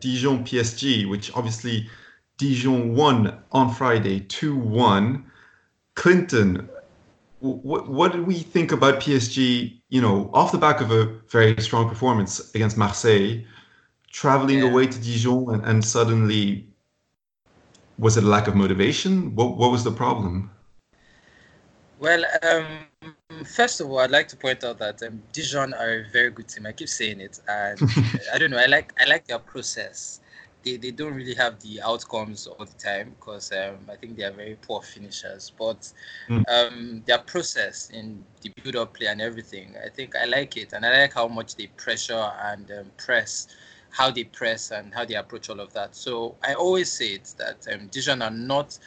Dijon 0.06 0.44
PSG, 0.44 1.10
which 1.10 1.34
obviously 1.34 1.90
Dijon 2.38 2.96
won 2.96 3.40
on 3.52 3.74
Friday 3.74 4.20
2 4.20 4.56
1. 4.56 5.26
Clinton, 5.96 6.70
what, 7.40 7.90
what 7.90 8.12
did 8.12 8.28
we 8.28 8.36
think 8.36 8.72
about 8.72 9.00
PSG, 9.00 9.82
you 9.90 10.02
know, 10.02 10.30
off 10.32 10.52
the 10.52 10.60
back 10.60 10.80
of 10.80 10.92
a 10.92 11.06
very 11.30 11.60
strong 11.60 11.90
performance 11.90 12.54
against 12.54 12.78
Marseille, 12.78 13.44
traveling 14.12 14.60
yeah. 14.60 14.70
away 14.70 14.86
to 14.86 15.00
Dijon 15.00 15.56
and, 15.56 15.66
and 15.66 15.84
suddenly, 15.84 16.68
was 17.98 18.16
it 18.16 18.24
a 18.24 18.28
lack 18.28 18.48
of 18.48 18.54
motivation? 18.54 19.34
What, 19.34 19.58
what 19.58 19.72
was 19.72 19.84
the 19.84 19.92
problem? 19.92 20.52
Well, 21.98 22.24
um, 22.44 23.15
first 23.44 23.82
of 23.82 23.90
all, 23.90 24.00
I'd 24.00 24.12
like 24.12 24.28
to 24.30 24.38
point 24.38 24.64
out 24.64 24.78
that 24.80 25.02
um, 25.04 25.22
Dijon 25.32 25.74
are 25.74 26.00
a 26.00 26.10
very 26.12 26.32
good 26.32 26.48
team. 26.48 26.66
I 26.66 26.72
keep 26.72 26.90
saying 26.90 27.20
it, 27.20 27.40
and 27.48 27.80
I 28.34 28.38
don't 28.38 28.52
know. 28.52 28.58
I 28.58 28.68
like 28.68 28.94
I 29.00 29.06
like 29.06 29.26
their 29.26 29.40
process. 29.40 30.22
they, 30.66 30.78
they 30.78 30.92
don't 30.92 31.14
really 31.14 31.36
have 31.36 31.60
the 31.62 31.80
outcomes 31.82 32.48
all 32.48 32.66
the 32.66 32.74
time 32.74 33.16
because 33.20 33.52
um, 33.52 33.78
I 33.90 33.96
think 33.96 34.18
they 34.18 34.24
are 34.24 34.32
very 34.32 34.58
poor 34.62 34.82
finishers. 34.82 35.52
But 35.58 35.92
mm. 36.28 36.44
um, 36.50 37.04
their 37.06 37.20
process 37.20 37.92
in 37.92 38.26
the 38.42 38.52
build 38.64 38.76
up 38.76 38.96
play 38.96 39.08
and 39.08 39.22
everything, 39.22 39.76
I 39.84 39.90
think 39.90 40.16
I 40.16 40.26
like 40.26 40.58
it. 40.58 40.74
And 40.74 40.86
I 40.86 41.02
like 41.02 41.14
how 41.14 41.28
much 41.28 41.56
they 41.56 41.68
pressure 41.68 42.32
and 42.42 42.70
um, 42.72 42.92
press, 42.98 43.48
how 43.92 44.10
they 44.10 44.24
press 44.24 44.72
and 44.72 44.94
how 44.94 45.06
they 45.06 45.16
approach 45.16 45.50
all 45.50 45.60
of 45.60 45.72
that. 45.74 45.96
So 45.96 46.36
I 46.44 46.56
always 46.56 46.92
say 46.92 47.10
it 47.14 47.36
that 47.38 47.68
um, 47.72 47.88
Dijon 47.88 48.22
are 48.22 48.32
not. 48.32 48.78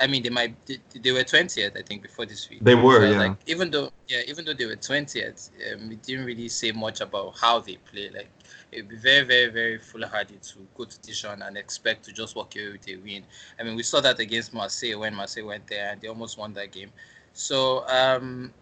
I 0.00 0.06
mean, 0.06 0.22
they 0.22 0.30
might 0.30 0.54
they, 0.66 0.78
they 1.00 1.12
were 1.12 1.24
twentieth, 1.24 1.76
I 1.76 1.82
think, 1.82 2.02
before 2.02 2.26
this 2.26 2.48
week. 2.48 2.60
They 2.62 2.74
were, 2.74 3.00
so, 3.00 3.10
yeah. 3.10 3.18
Like 3.18 3.36
even 3.46 3.70
though, 3.70 3.90
yeah, 4.06 4.20
even 4.26 4.44
though 4.44 4.54
they 4.54 4.66
were 4.66 4.76
twentieth, 4.76 5.50
um, 5.72 5.88
we 5.88 5.96
didn't 5.96 6.24
really 6.24 6.48
say 6.48 6.72
much 6.72 7.00
about 7.00 7.36
how 7.38 7.60
they 7.60 7.76
play. 7.90 8.10
Like 8.10 8.28
it 8.72 8.82
would 8.82 8.88
be 8.88 8.96
very, 8.96 9.26
very, 9.26 9.50
very 9.50 9.78
foolhardy 9.78 10.36
to 10.40 10.58
go 10.76 10.84
to 10.84 11.00
Dijon 11.00 11.42
and 11.42 11.56
expect 11.56 12.04
to 12.04 12.12
just 12.12 12.36
walk 12.36 12.54
away 12.56 12.72
with 12.72 12.88
a 12.88 12.96
win. 12.96 13.24
I 13.58 13.62
mean, 13.64 13.76
we 13.76 13.82
saw 13.82 14.00
that 14.00 14.18
against 14.18 14.54
Marseille 14.54 14.98
when 14.98 15.14
Marseille 15.14 15.46
went 15.46 15.66
there 15.66 15.90
and 15.90 16.00
they 16.00 16.08
almost 16.08 16.38
won 16.38 16.52
that 16.54 16.70
game. 16.72 16.90
So 17.32 17.86
um, 17.88 18.52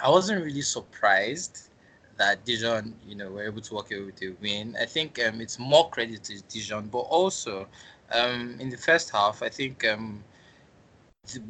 I 0.00 0.08
wasn't 0.08 0.44
really 0.44 0.62
surprised 0.62 1.70
that 2.16 2.44
Dijon, 2.44 2.94
you 3.06 3.14
know, 3.14 3.30
were 3.30 3.44
able 3.44 3.60
to 3.60 3.74
walk 3.74 3.92
away 3.92 4.02
with 4.02 4.22
a 4.22 4.34
win. 4.40 4.76
I 4.80 4.86
think 4.86 5.20
um, 5.24 5.40
it's 5.40 5.58
more 5.58 5.88
credit 5.90 6.24
to 6.24 6.42
Dijon, 6.48 6.88
but 6.88 6.98
also 6.98 7.68
um, 8.12 8.56
in 8.58 8.70
the 8.70 8.76
first 8.76 9.10
half, 9.10 9.42
I 9.42 9.48
think 9.48 9.86
um, 9.86 10.24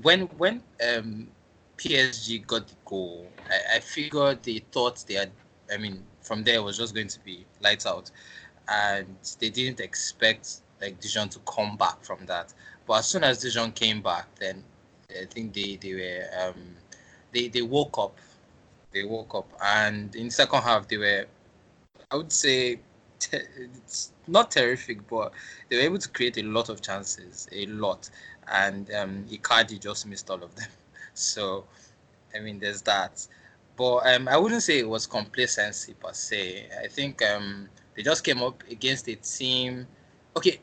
when 0.03 0.23
when 0.39 0.63
um, 0.97 1.29
PSG 1.77 2.47
got 2.47 2.69
the 2.69 2.75
goal, 2.85 3.29
I, 3.51 3.77
I 3.77 3.81
figured 3.81 4.43
they 4.43 4.59
thought 4.73 5.05
they 5.07 5.15
had. 5.15 5.31
I 5.73 5.77
mean, 5.77 6.05
from 6.23 6.45
there 6.45 6.57
it 6.57 6.63
was 6.63 6.79
just 6.79 6.95
going 6.95 7.09
to 7.09 7.21
be 7.21 7.45
lights 7.61 7.87
out, 7.87 8.11
and 8.69 9.17
they 9.41 9.51
didn't 9.51 9.81
expect 9.81 10.61
like 10.81 11.01
Dijon 11.01 11.29
to 11.31 11.39
come 11.41 11.77
back 11.77 12.03
from 12.03 12.25
that. 12.27 12.53
But 12.87 13.01
as 13.01 13.07
soon 13.09 13.25
as 13.25 13.39
Dijon 13.41 13.73
came 13.73 14.01
back, 14.03 14.35
then 14.37 14.65
I 15.11 15.25
think 15.27 15.55
they 15.55 15.77
they 15.77 15.95
were 15.95 16.49
um, 16.49 16.77
they 17.33 17.49
they 17.49 17.63
woke 17.63 17.99
up, 17.99 18.19
they 18.93 19.05
woke 19.05 19.35
up, 19.35 19.51
and 19.63 20.15
in 20.17 20.31
second 20.31 20.63
half 20.63 20.89
they 20.89 20.97
were, 20.97 21.27
I 22.11 22.17
would 22.17 22.33
say, 22.33 22.81
it's 23.33 24.13
not 24.27 24.51
terrific, 24.51 25.07
but 25.09 25.33
they 25.69 25.77
were 25.77 25.83
able 25.83 25.99
to 25.99 26.09
create 26.09 26.37
a 26.39 26.43
lot 26.43 26.69
of 26.69 26.81
chances, 26.83 27.49
a 27.53 27.67
lot, 27.67 28.09
and 28.51 28.93
um, 28.95 29.25
Icardi 29.31 29.81
just 29.81 30.07
missed 30.07 30.31
all 30.31 30.43
of 30.43 30.55
them. 30.55 30.69
So, 31.15 31.65
I 32.33 32.39
mean, 32.39 32.61
there's 32.61 32.81
that. 32.83 33.27
But 33.77 34.07
um, 34.07 34.29
I 34.29 34.37
wouldn't 34.37 34.63
say 34.63 34.79
it 34.79 34.89
was 34.89 35.05
complacency 35.05 35.95
per 35.95 36.13
se. 36.13 36.69
I 36.81 36.87
think 36.87 37.21
um, 37.23 37.69
they 37.97 38.05
just 38.05 38.23
came 38.23 38.41
up 38.41 38.63
against 38.71 39.09
a 39.09 39.17
team. 39.17 39.89
Okay, 40.37 40.61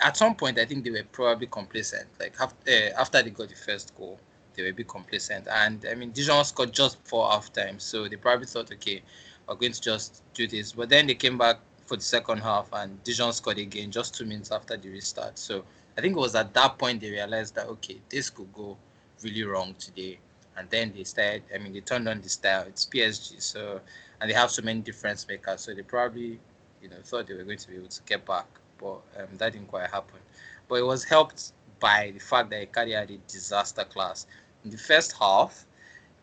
at 0.00 0.16
some 0.16 0.34
point 0.34 0.58
I 0.58 0.64
think 0.64 0.84
they 0.84 0.90
were 0.90 1.04
probably 1.12 1.46
complacent. 1.46 2.08
Like 2.18 2.34
after, 2.40 2.70
uh, 2.70 3.00
after 3.00 3.22
they 3.22 3.30
got 3.30 3.48
the 3.48 3.54
first 3.54 3.94
goal, 3.96 4.18
they 4.54 4.62
were 4.62 4.68
a 4.68 4.72
bit 4.72 4.88
complacent. 4.88 5.46
And 5.48 5.84
I 5.90 5.94
mean, 5.94 6.10
Dijon 6.10 6.44
scored 6.44 6.72
just 6.72 7.02
before 7.02 7.28
halftime, 7.30 7.80
so 7.80 8.08
they 8.08 8.16
probably 8.16 8.46
thought, 8.46 8.72
okay, 8.72 9.02
we're 9.46 9.54
going 9.54 9.72
to 9.72 9.80
just 9.80 10.22
do 10.34 10.46
this. 10.46 10.72
But 10.72 10.88
then 10.88 11.06
they 11.06 11.14
came 11.14 11.38
back 11.38 11.58
for 11.86 11.96
the 11.96 12.02
second 12.02 12.38
half, 12.38 12.68
and 12.72 13.02
Dijon 13.04 13.32
scored 13.32 13.58
again 13.58 13.90
just 13.90 14.14
two 14.14 14.26
minutes 14.26 14.52
after 14.52 14.76
the 14.76 14.88
restart. 14.90 15.38
So 15.38 15.64
I 15.98 16.00
think 16.00 16.16
it 16.16 16.20
was 16.20 16.36
at 16.36 16.54
that 16.54 16.78
point 16.78 17.00
they 17.00 17.10
realized 17.10 17.56
that 17.56 17.66
okay, 17.66 18.00
this 18.08 18.30
could 18.30 18.52
go 18.52 18.76
really 19.20 19.42
wrong 19.42 19.74
today 19.80 20.20
and 20.56 20.70
then 20.70 20.92
they 20.96 21.02
started. 21.02 21.42
I 21.52 21.58
mean, 21.58 21.72
they 21.72 21.80
turned 21.80 22.08
on 22.08 22.20
the 22.20 22.28
style. 22.28 22.66
It's 22.68 22.86
PSG, 22.86 23.42
so 23.42 23.80
and 24.20 24.30
they 24.30 24.34
have 24.34 24.52
so 24.52 24.62
many 24.62 24.80
difference 24.80 25.26
makers, 25.26 25.62
so 25.62 25.74
they 25.74 25.82
probably, 25.82 26.38
you 26.80 26.88
know, 26.88 26.96
thought 27.02 27.26
they 27.26 27.34
were 27.34 27.42
going 27.42 27.58
to 27.58 27.68
be 27.68 27.76
able 27.76 27.88
to 27.88 28.02
get 28.06 28.24
back, 28.24 28.46
but 28.78 29.00
um, 29.16 29.26
that 29.38 29.52
didn't 29.52 29.66
quite 29.66 29.90
happen. 29.90 30.20
But 30.68 30.76
it 30.76 30.86
was 30.86 31.02
helped 31.02 31.52
by 31.80 32.12
the 32.14 32.20
fact 32.20 32.50
that 32.50 32.72
Icardi 32.72 32.94
had 32.94 33.10
a 33.10 33.16
disaster 33.26 33.82
class. 33.82 34.28
In 34.64 34.70
the 34.70 34.78
first 34.78 35.16
half, 35.18 35.66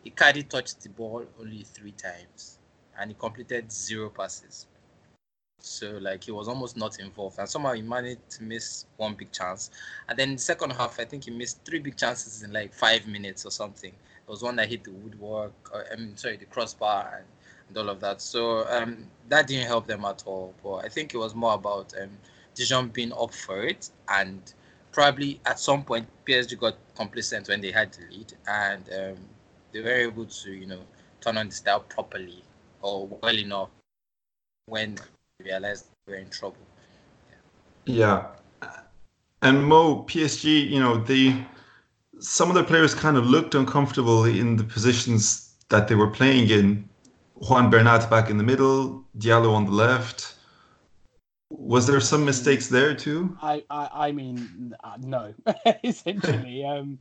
Icardi 0.06 0.48
touched 0.48 0.82
the 0.82 0.88
ball 0.88 1.26
only 1.38 1.64
three 1.64 1.92
times, 1.92 2.58
and 2.98 3.10
he 3.10 3.16
completed 3.18 3.70
zero 3.70 4.08
passes. 4.08 4.66
So 5.58 5.98
like 6.00 6.24
he 6.24 6.30
was 6.30 6.48
almost 6.48 6.76
not 6.76 7.00
involved, 7.00 7.38
and 7.38 7.48
somehow 7.48 7.72
he 7.72 7.82
managed 7.82 8.30
to 8.30 8.42
miss 8.44 8.86
one 8.96 9.14
big 9.14 9.32
chance. 9.32 9.70
And 10.08 10.18
then 10.18 10.32
the 10.32 10.38
second 10.38 10.70
half, 10.70 11.00
I 11.00 11.04
think 11.04 11.24
he 11.24 11.30
missed 11.30 11.64
three 11.64 11.80
big 11.80 11.96
chances 11.96 12.42
in 12.42 12.52
like 12.52 12.72
five 12.72 13.06
minutes 13.06 13.44
or 13.44 13.50
something. 13.50 13.90
There 13.90 14.32
was 14.32 14.42
one 14.42 14.56
that 14.56 14.68
hit 14.68 14.84
the 14.84 14.92
woodwork, 14.92 15.52
or, 15.72 15.86
I 15.92 15.96
mean, 15.96 16.16
sorry, 16.16 16.36
the 16.36 16.46
crossbar 16.46 17.14
and, 17.16 17.26
and 17.68 17.78
all 17.78 17.88
of 17.88 18.00
that. 18.00 18.20
So 18.20 18.66
um, 18.68 19.06
that 19.28 19.46
didn't 19.46 19.66
help 19.66 19.86
them 19.86 20.04
at 20.04 20.22
all. 20.26 20.54
But 20.62 20.84
I 20.84 20.88
think 20.88 21.14
it 21.14 21.18
was 21.18 21.34
more 21.34 21.54
about 21.54 21.92
um, 22.00 22.10
Dijon 22.54 22.88
being 22.88 23.12
up 23.12 23.32
for 23.34 23.62
it 23.64 23.90
and 24.08 24.40
probably 24.92 25.40
at 25.44 25.60
some 25.60 25.84
point 25.84 26.08
PSG 26.26 26.58
got 26.58 26.76
complacent 26.94 27.48
when 27.48 27.60
they 27.60 27.70
had 27.70 27.92
the 27.92 28.02
lead 28.10 28.32
and 28.48 28.88
um, 28.98 29.18
they 29.72 29.80
were 29.80 29.90
able 29.90 30.24
to, 30.24 30.50
you 30.50 30.66
know, 30.66 30.80
turn 31.20 31.36
on 31.36 31.48
the 31.48 31.54
style 31.54 31.80
properly 31.80 32.42
or 32.82 33.06
well 33.06 33.38
enough 33.38 33.68
when 34.66 34.96
realized 35.40 35.86
they 36.06 36.12
were 36.12 36.18
in 36.18 36.28
trouble. 36.28 36.56
Yeah. 37.84 38.26
yeah. 38.62 38.80
And 39.42 39.64
Mo, 39.64 40.04
PSG, 40.04 40.68
you 40.68 40.80
know, 40.80 40.96
they 40.96 41.44
some 42.18 42.48
of 42.48 42.54
the 42.54 42.64
players 42.64 42.94
kind 42.94 43.16
of 43.16 43.26
looked 43.26 43.54
uncomfortable 43.54 44.24
in 44.24 44.56
the 44.56 44.64
positions 44.64 45.54
that 45.68 45.86
they 45.88 45.94
were 45.94 46.08
playing 46.08 46.48
in. 46.48 46.88
Juan 47.34 47.68
Bernat 47.68 48.08
back 48.08 48.30
in 48.30 48.38
the 48.38 48.44
middle, 48.44 49.04
Diallo 49.18 49.52
on 49.52 49.66
the 49.66 49.72
left. 49.72 50.34
Was 51.50 51.86
there 51.86 52.00
some 52.00 52.24
mistakes 52.24 52.68
there 52.68 52.94
too? 52.94 53.36
I 53.42 53.62
I, 53.70 53.88
I 53.92 54.12
mean 54.12 54.74
uh, 54.82 54.96
no, 54.98 55.34
essentially. 55.84 56.64
um, 56.72 56.98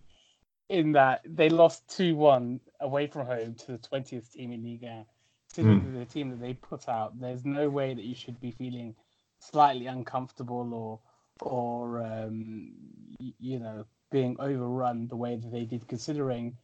in 0.70 0.92
that 0.92 1.22
they 1.25 1.48
lost 1.48 1.88
two 1.88 2.15
one 2.15 2.60
away 2.82 3.08
from 3.08 3.27
home 3.27 3.54
to 3.54 3.74
the 3.74 3.77
twentieth 3.77 4.32
team 4.34 4.51
in 4.51 4.63
Liga, 4.63 5.06
mm. 5.64 6.00
the 6.00 6.06
team 6.06 6.30
that 6.32 6.42
they 6.42 6.54
put 6.54 6.88
out. 6.90 7.20
There's 7.20 7.46
no 7.46 7.70
way 7.70 7.94
that 7.94 8.04
you 8.04 8.16
should 8.16 8.40
be 8.40 8.52
feeling 8.52 8.96
slightly 9.40 9.88
uncomfortable 9.88 10.74
or 10.74 11.00
or 11.42 12.02
um, 12.02 12.72
you 13.20 13.60
know 13.60 13.86
being 14.16 14.38
overrun 14.40 15.08
the 15.08 15.16
way 15.16 15.36
that 15.36 15.52
they 15.52 15.66
did, 15.66 15.88
considering, 15.88 16.56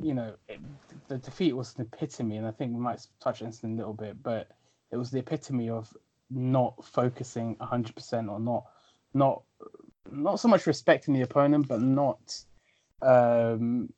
you 0.00 0.14
know, 0.14 0.34
it, 0.48 0.60
the 1.08 1.18
defeat 1.18 1.52
was 1.52 1.74
an 1.76 1.88
epitome, 1.92 2.36
and 2.36 2.46
I 2.46 2.52
think 2.52 2.72
we 2.72 2.80
might 2.80 3.04
touch 3.20 3.42
on 3.42 3.48
this 3.48 3.64
in 3.64 3.72
a 3.72 3.76
little 3.76 3.94
bit, 3.94 4.22
but 4.22 4.48
it 4.92 4.96
was 4.96 5.10
the 5.10 5.18
epitome 5.18 5.70
of 5.70 5.92
not 6.30 6.84
focusing 6.84 7.56
100% 7.56 8.30
or 8.30 8.38
not, 8.38 8.64
not, 9.12 9.42
not 10.10 10.40
so 10.40 10.46
much 10.46 10.68
respecting 10.68 11.14
the 11.14 11.22
opponent, 11.22 11.66
but 11.66 11.80
not, 11.80 12.44
um, 13.02 13.92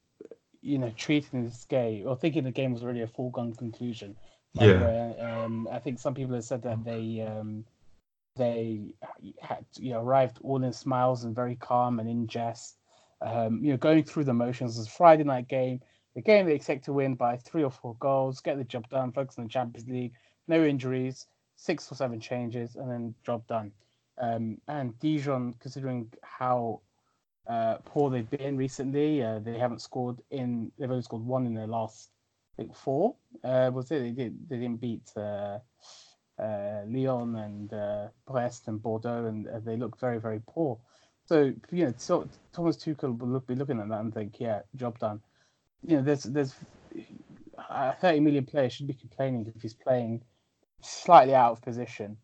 you 0.67 0.79
know, 0.79 0.93
treating 0.97 1.45
this 1.45 1.65
game 1.65 2.07
or 2.07 2.17
thinking 2.17 2.45
the 2.45 2.51
game 2.51 2.73
was 2.73 2.83
already 2.83 3.03
a 3.03 3.07
foregone 3.07 3.55
conclusion. 3.55 4.17
Like, 4.55 4.69
yeah. 4.69 5.43
Um, 5.45 5.69
I 5.71 5.79
think 5.79 5.99
some 5.99 6.15
people 6.15 6.35
have 6.35 6.45
said 6.45 6.63
that 6.63 6.85
they 6.85 7.21
um, 7.21 7.65
they 8.37 8.95
had 9.41 9.65
you 9.79 9.93
know 9.93 10.01
arrived 10.01 10.39
all 10.43 10.63
in 10.63 10.73
smiles 10.73 11.25
and 11.25 11.35
very 11.35 11.57
calm 11.57 12.01
and 12.01 12.09
in 12.09 12.27
jest 12.27 12.77
um, 13.21 13.61
you 13.63 13.71
know, 13.73 13.77
going 13.77 14.05
through 14.05 14.25
the 14.25 14.35
motions. 14.35 14.79
It's 14.79 14.89
a 14.89 14.91
Friday 14.91 15.25
night 15.25 15.49
game, 15.49 15.81
the 16.15 16.23
game 16.23 16.47
they 16.47 16.55
expect 16.55 16.85
to 16.87 16.93
win 16.93 17.15
by 17.15 17.37
three 17.37 17.65
or 17.65 17.71
four 17.71 17.97
goals, 17.99 18.41
get 18.41 18.59
the 18.59 18.65
job 18.65 18.89
done, 18.89 19.13
focus 19.13 19.39
on 19.39 19.45
the 19.45 19.51
Champions 19.51 19.89
League, 19.89 20.13
no 20.49 20.65
injuries, 20.65 21.27
six 21.57 21.91
or 21.91 21.95
seven 21.95 22.21
changes, 22.21 22.77
and 22.77 22.91
then 22.91 23.15
job 23.25 23.47
done. 23.47 23.73
Um, 24.19 24.59
and 24.69 24.99
Dijon, 24.99 25.55
considering 25.61 26.13
how 26.23 26.81
uh, 27.49 27.77
poor 27.85 28.11
they've 28.11 28.29
been 28.29 28.57
recently, 28.57 29.23
uh, 29.23 29.39
they 29.39 29.59
haven't 29.59 29.81
scored 29.81 30.19
in. 30.31 30.73
They've 30.79 30.91
only 30.91 31.03
scored 31.03 31.25
one 31.25 31.47
in 31.47 31.55
their 31.55 31.67
last, 31.67 32.11
I 32.55 32.63
think, 32.63 32.75
four. 32.75 33.15
Uh, 33.45 33.71
was 33.73 33.91
it? 33.91 34.01
They 34.01 34.11
did. 34.11 34.49
They 34.49 34.57
didn't 34.57 34.81
beat 34.81 35.11
uh, 35.17 35.59
uh, 36.39 36.83
Lyon 36.87 37.37
and 37.37 37.73
uh, 37.73 38.09
Brest 38.27 38.69
and 38.69 38.83
Bordeaux, 38.83 39.27
and 39.27 39.49
they 39.65 39.77
look 39.77 39.99
very, 40.01 40.19
very 40.19 40.41
poor. 40.47 40.79
So 41.27 41.53
you 41.71 41.87
know, 41.87 41.95
so 41.99 42.29
Thomas 42.53 42.77
Tuchel 42.77 43.19
will 43.19 43.29
look, 43.29 43.47
be 43.47 43.55
looking 43.55 43.81
at 43.81 43.89
that 43.89 44.01
and 44.01 44.15
think, 44.15 44.41
yeah, 44.41 44.61
job 44.77 44.99
done. 44.99 45.21
You 45.87 45.97
know, 45.97 46.03
there's 46.03 46.25
there's 46.25 46.55
a 47.71 47.95
30 47.95 48.21
million 48.21 48.45
player 48.45 48.71
should 48.71 48.87
be 48.87 48.95
complaining 48.95 49.53
if 49.55 49.63
he's 49.63 49.75
playing 49.75 50.23
slightly 50.83 51.35
out 51.35 51.53
of 51.53 51.63
position 51.63 52.17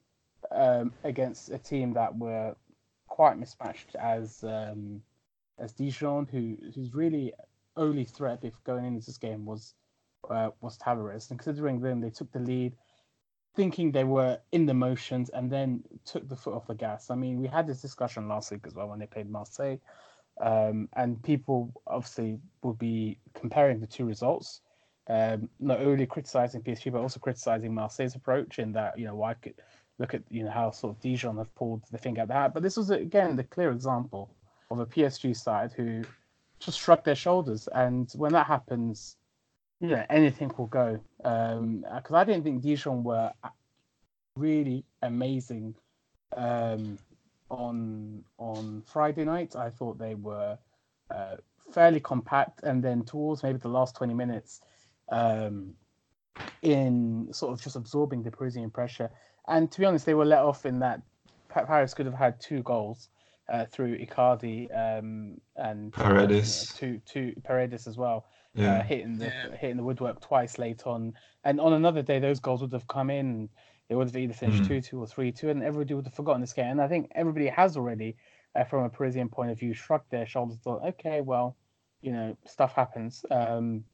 um, 0.50 0.92
against 1.04 1.50
a 1.50 1.58
team 1.58 1.94
that 1.94 2.16
were 2.16 2.54
quite 3.08 3.38
mismatched 3.38 3.94
as 3.96 4.42
um, 4.44 5.02
as 5.62 5.72
Dijon, 5.72 6.26
who 6.26 6.56
whose 6.74 6.94
really 6.94 7.32
only 7.76 8.04
threat 8.04 8.40
if 8.42 8.62
going 8.64 8.84
into 8.84 9.06
this 9.06 9.18
game 9.18 9.46
was 9.46 9.74
uh, 10.28 10.50
was 10.60 10.76
Tavares, 10.78 11.30
and 11.30 11.38
considering 11.38 11.80
them, 11.80 12.00
they 12.00 12.10
took 12.10 12.30
the 12.32 12.40
lead 12.40 12.74
thinking 13.54 13.92
they 13.92 14.04
were 14.04 14.38
in 14.52 14.64
the 14.66 14.74
motions 14.74 15.28
and 15.30 15.50
then 15.50 15.82
took 16.06 16.26
the 16.28 16.36
foot 16.36 16.54
off 16.54 16.66
the 16.66 16.74
gas. 16.74 17.10
I 17.10 17.14
mean, 17.14 17.38
we 17.38 17.46
had 17.46 17.66
this 17.66 17.82
discussion 17.82 18.28
last 18.28 18.50
week 18.50 18.62
as 18.66 18.74
well 18.74 18.88
when 18.88 18.98
they 18.98 19.06
played 19.06 19.30
Marseille, 19.30 19.76
um, 20.40 20.88
and 20.94 21.22
people 21.22 21.72
obviously 21.86 22.38
will 22.62 22.74
be 22.74 23.18
comparing 23.34 23.78
the 23.78 23.86
two 23.86 24.06
results, 24.06 24.62
um, 25.08 25.48
not 25.60 25.80
only 25.80 26.06
criticizing 26.06 26.62
PSG 26.62 26.90
but 26.92 27.00
also 27.00 27.20
criticizing 27.20 27.74
Marseille's 27.74 28.14
approach 28.14 28.58
in 28.58 28.72
that 28.72 28.98
you 28.98 29.04
know 29.06 29.14
why 29.14 29.34
could 29.34 29.54
look 29.98 30.14
at 30.14 30.22
you 30.30 30.44
know 30.44 30.50
how 30.50 30.70
sort 30.70 30.96
of 30.96 31.02
Dijon 31.02 31.36
have 31.36 31.54
pulled 31.54 31.82
the 31.90 31.98
thing 31.98 32.18
out 32.18 32.28
the 32.28 32.34
hat. 32.34 32.54
But 32.54 32.62
this 32.62 32.76
was 32.76 32.90
again 32.90 33.36
the 33.36 33.44
clear 33.44 33.70
example 33.70 34.34
of 34.72 34.80
a 34.80 34.86
PSG 34.86 35.36
side 35.36 35.72
who 35.72 36.02
just 36.58 36.80
shrugged 36.80 37.04
their 37.04 37.14
shoulders, 37.14 37.68
and 37.74 38.10
when 38.14 38.32
that 38.32 38.46
happens, 38.46 39.16
you 39.80 39.88
know 39.88 40.04
anything 40.08 40.52
will 40.56 40.66
go. 40.66 41.00
Because 41.18 41.58
um, 41.58 42.14
I 42.14 42.24
didn't 42.24 42.44
think 42.44 42.62
Dijon 42.62 43.02
were 43.02 43.32
really 44.36 44.84
amazing 45.02 45.74
um, 46.36 46.98
on 47.50 48.24
on 48.38 48.82
Friday 48.86 49.24
night. 49.24 49.56
I 49.56 49.70
thought 49.70 49.98
they 49.98 50.14
were 50.14 50.58
uh, 51.10 51.36
fairly 51.72 52.00
compact, 52.00 52.62
and 52.62 52.82
then 52.82 53.04
towards 53.04 53.42
maybe 53.42 53.58
the 53.58 53.68
last 53.68 53.96
twenty 53.96 54.14
minutes. 54.14 54.60
Um, 55.08 55.74
in 56.62 57.28
sort 57.32 57.52
of 57.52 57.60
just 57.60 57.76
absorbing 57.76 58.22
the 58.22 58.30
Parisian 58.30 58.70
pressure. 58.70 59.10
And 59.48 59.70
to 59.70 59.80
be 59.80 59.84
honest, 59.84 60.06
they 60.06 60.14
were 60.14 60.24
let 60.24 60.38
off 60.38 60.64
in 60.64 60.78
that 60.78 61.02
Paris 61.48 61.94
could 61.94 62.06
have 62.06 62.14
had 62.14 62.40
two 62.40 62.62
goals 62.62 63.08
uh, 63.48 63.66
through 63.66 63.98
Icardi 63.98 64.68
um, 64.76 65.40
and 65.56 65.92
Paredes, 65.92 66.72
uh, 66.72 66.78
two 66.78 67.00
two 67.04 67.34
Paredes 67.44 67.86
as 67.86 67.96
well, 67.96 68.26
yeah. 68.54 68.78
uh, 68.78 68.82
hitting 68.82 69.18
the 69.18 69.26
Yeah. 69.26 69.56
hitting 69.56 69.76
the 69.76 69.82
woodwork 69.84 70.20
twice 70.20 70.58
late 70.58 70.86
on. 70.86 71.14
And 71.44 71.60
on 71.60 71.72
another 71.72 72.02
day, 72.02 72.18
those 72.18 72.40
goals 72.40 72.60
would 72.62 72.72
have 72.72 72.86
come 72.88 73.10
in. 73.10 73.48
They 73.88 73.94
would 73.96 74.06
have 74.06 74.16
either 74.16 74.32
finished 74.32 74.62
Mhm. 74.62 74.68
two 74.68 74.80
two 74.80 75.00
or 75.00 75.06
three 75.06 75.32
two, 75.32 75.50
and 75.50 75.62
everybody 75.62 75.94
would 75.94 76.06
have 76.06 76.14
forgotten 76.14 76.40
this 76.40 76.52
game. 76.52 76.70
And 76.70 76.80
I 76.80 76.88
think 76.88 77.10
everybody 77.14 77.48
has 77.48 77.76
already, 77.76 78.16
uh, 78.54 78.64
from 78.64 78.84
a 78.84 78.88
Parisian 78.88 79.28
point 79.28 79.50
of 79.50 79.58
view, 79.58 79.74
shrugged 79.74 80.10
their 80.10 80.24
shoulders. 80.26 80.58
Thought, 80.58 80.82
okay, 80.84 81.20
well, 81.20 81.56
you 82.00 82.12
know, 82.12 82.36
stuff 82.46 82.72
happens. 82.74 83.24
Um, 83.30 83.84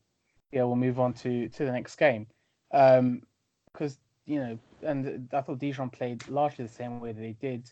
yeah, 0.53 0.65
we'll 0.65 0.77
move 0.77 1.01
on 1.01 1.15
to 1.15 1.49
to 1.49 1.65
the 1.65 1.73
next 1.73 1.97
game. 1.97 2.27
Because 2.71 3.99
you 4.27 4.41
know, 4.41 4.59
and 4.83 5.29
I 5.33 5.41
thought 5.41 5.59
Dijon 5.59 5.91
played 5.91 6.29
largely 6.29 6.65
the 6.67 6.73
same 6.73 7.01
way 7.01 7.13
that 7.13 7.21
they 7.21 7.33
did 7.33 7.71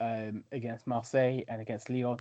um, 0.00 0.44
against 0.52 0.86
Marseille 0.86 1.42
and 1.48 1.60
against 1.60 1.90
Lyon. 1.90 2.18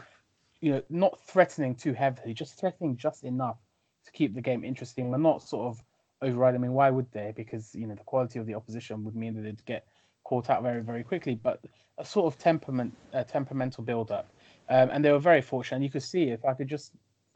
You 0.62 0.72
know, 0.74 0.82
not 0.89 1.20
threatening 1.20 1.75
too 1.75 1.94
heavily, 1.94 2.34
just 2.34 2.60
threatening 2.60 2.98
just 2.98 3.24
enough 3.24 3.58
to 4.05 4.12
keep 4.12 4.34
the 4.34 4.41
game 4.41 4.63
interesting, 4.63 5.10
We're 5.10 5.17
not 5.17 5.41
sort 5.41 5.67
of 5.67 5.84
override. 6.22 6.55
I 6.55 6.58
mean, 6.58 6.74
why 6.74 6.89
would 6.89 7.12
they? 7.12 7.34
Because 7.36 7.74
you 7.75 7.88
know 7.88 7.96
the 7.96 8.03
quality 8.03 8.39
of 8.39 8.46
the 8.46 8.55
opposition 8.55 9.03
would 9.03 9.15
mean 9.15 9.36
that 9.36 9.41
they'd 9.41 9.65
get 9.65 9.86
caught 10.24 10.50
out 10.50 10.63
very, 10.63 10.82
very 10.82 11.03
quickly. 11.03 11.36
But 11.36 11.62
a 11.98 12.05
sort 12.05 12.32
of 12.32 12.39
temperament, 12.39 12.94
a 13.13 13.24
temperamental 13.24 13.84
build-up, 13.84 14.29
um, 14.70 14.89
and 14.91 15.03
they 15.03 15.12
were 15.12 15.20
very 15.20 15.41
fortunate. 15.41 15.77
And 15.77 15.84
you 15.84 15.91
could 15.91 16.03
see 16.03 16.24
if 16.29 16.44
I 16.46 16.53
could 16.53 16.67
just 16.67 16.91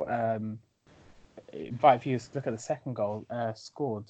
um, 0.08 0.60
invite 1.54 2.04
viewers 2.04 2.28
to 2.28 2.36
look 2.36 2.48
at 2.48 2.54
the 2.54 2.60
second 2.60 2.96
goal 2.96 3.26
uh, 3.30 3.54
scored 3.54 4.06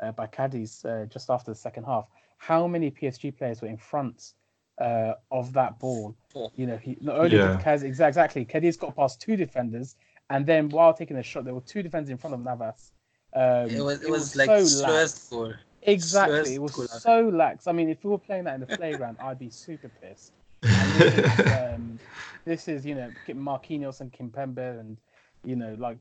uh, 0.00 0.12
by 0.12 0.26
Cadiz 0.26 0.84
uh, 0.84 1.06
just 1.08 1.30
after 1.30 1.50
the 1.50 1.56
second 1.56 1.84
half. 1.84 2.06
How 2.38 2.66
many 2.66 2.90
PSG 2.90 3.36
players 3.36 3.62
were 3.62 3.68
in 3.68 3.76
front 3.76 4.34
uh, 4.78 5.14
of 5.30 5.52
that 5.52 5.78
ball? 5.78 6.16
You 6.56 6.66
know, 6.66 6.76
he 6.76 6.96
not 7.00 7.16
only 7.18 7.36
Yeah. 7.36 7.52
did 7.56 7.60
Cadiz 7.60 7.82
exa- 7.84 8.08
exactly 8.08 8.44
Cadiz 8.44 8.76
got 8.76 8.96
past 8.96 9.20
two 9.20 9.36
defenders, 9.36 9.96
and 10.30 10.44
then 10.46 10.68
while 10.68 10.92
taking 10.94 11.16
the 11.16 11.22
shot, 11.22 11.44
there 11.44 11.54
were 11.54 11.60
two 11.60 11.82
defenders 11.82 12.10
in 12.10 12.16
front 12.18 12.34
of 12.34 12.40
Navas. 12.40 12.92
Um, 13.34 13.68
It 13.70 13.80
was 13.82 14.02
it 14.02 14.10
was 14.10 14.36
like 14.36 14.46
so 14.48 14.64
slowest 14.64 14.82
lax. 14.82 15.28
goal. 15.30 15.52
Exactly, 15.82 16.34
slowest 16.34 16.52
it 16.52 16.58
was 16.62 16.72
goal 16.72 16.86
I've- 16.92 17.00
so 17.00 17.28
lax. 17.28 17.66
I 17.66 17.72
mean, 17.72 17.88
if 17.88 18.02
we 18.04 18.10
were 18.10 18.18
playing 18.18 18.44
that 18.44 18.54
in 18.54 18.60
the 18.60 18.76
playground, 18.76 19.16
I'd 19.20 19.38
be 19.38 19.50
super 19.50 19.90
pissed. 20.00 20.32
And 20.62 20.92
this, 21.00 21.14
is, 21.18 21.46
um, 21.74 21.98
this 22.44 22.68
is, 22.68 22.86
you 22.86 22.94
know, 22.94 23.10
Marquinhos 23.28 24.00
and 24.00 24.10
Kimpembe 24.12 24.80
and, 24.80 24.96
you 25.44 25.56
know, 25.56 25.74
like 25.78 25.98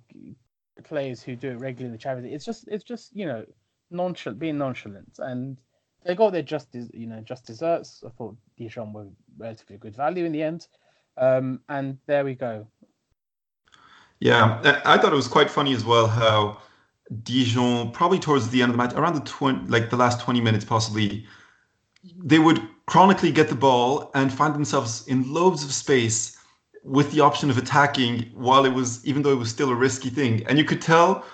players 0.84 1.22
who 1.22 1.36
do 1.36 1.50
it 1.52 1.56
regularly 1.60 1.88
in 1.88 1.92
the 1.92 1.98
Champions 1.98 2.26
League. 2.26 2.34
It's 2.36 2.46
just, 2.46 2.68
it's 2.70 2.84
just, 2.84 3.16
you 3.16 3.26
know, 3.26 3.46
nonchalant, 3.92 4.40
being 4.40 4.58
nonchalant, 4.58 5.20
and 5.20 5.58
they 6.06 6.16
got 6.16 6.32
their 6.32 6.42
just, 6.42 6.70
you 6.74 7.08
know, 7.08 7.22
just 7.22 7.46
desserts. 7.46 8.04
I 8.06 8.10
thought 8.10 8.36
Dijon 8.58 8.94
were 8.94 9.08
relatively 9.38 9.78
good 9.78 9.96
value 9.96 10.26
in 10.26 10.32
the 10.32 10.44
end, 10.44 10.68
um, 11.18 11.60
and 11.70 11.98
there 12.06 12.26
we 12.26 12.36
go. 12.36 12.68
Yeah, 14.20 14.80
I 14.86 14.98
thought 14.98 15.12
it 15.12 15.18
was 15.18 15.28
quite 15.28 15.50
funny 15.50 15.74
as 15.74 15.84
well 15.84 16.08
how 16.08 16.62
Dijon, 17.24 17.92
probably 17.92 18.20
towards 18.20 18.50
the 18.50 18.62
end 18.62 18.72
of 18.72 18.78
the 18.78 18.84
match, 18.84 18.94
around 18.94 19.16
the 19.16 19.22
twen- 19.22 19.68
like 19.68 19.90
the 19.90 19.98
last 19.98 20.22
20 20.22 20.40
minutes 20.40 20.64
possibly, 20.64 21.26
they 22.24 22.40
would 22.40 22.62
chronically 22.86 23.32
get 23.32 23.50
the 23.50 23.56
ball 23.56 24.12
and 24.16 24.32
find 24.32 24.54
themselves 24.56 25.06
in 25.08 25.34
loads 25.34 25.64
of 25.64 25.74
space 25.74 26.38
with 26.84 27.12
the 27.12 27.20
option 27.22 27.50
of 27.50 27.58
attacking 27.58 28.30
while 28.34 28.66
it 28.66 28.74
was, 28.74 29.06
even 29.06 29.22
though 29.22 29.32
it 29.32 29.38
was 29.38 29.50
still 29.50 29.70
a 29.70 29.76
risky 29.76 30.10
thing. 30.10 30.46
And 30.48 30.58
you 30.58 30.66
could 30.66 30.82
tell 30.82 31.26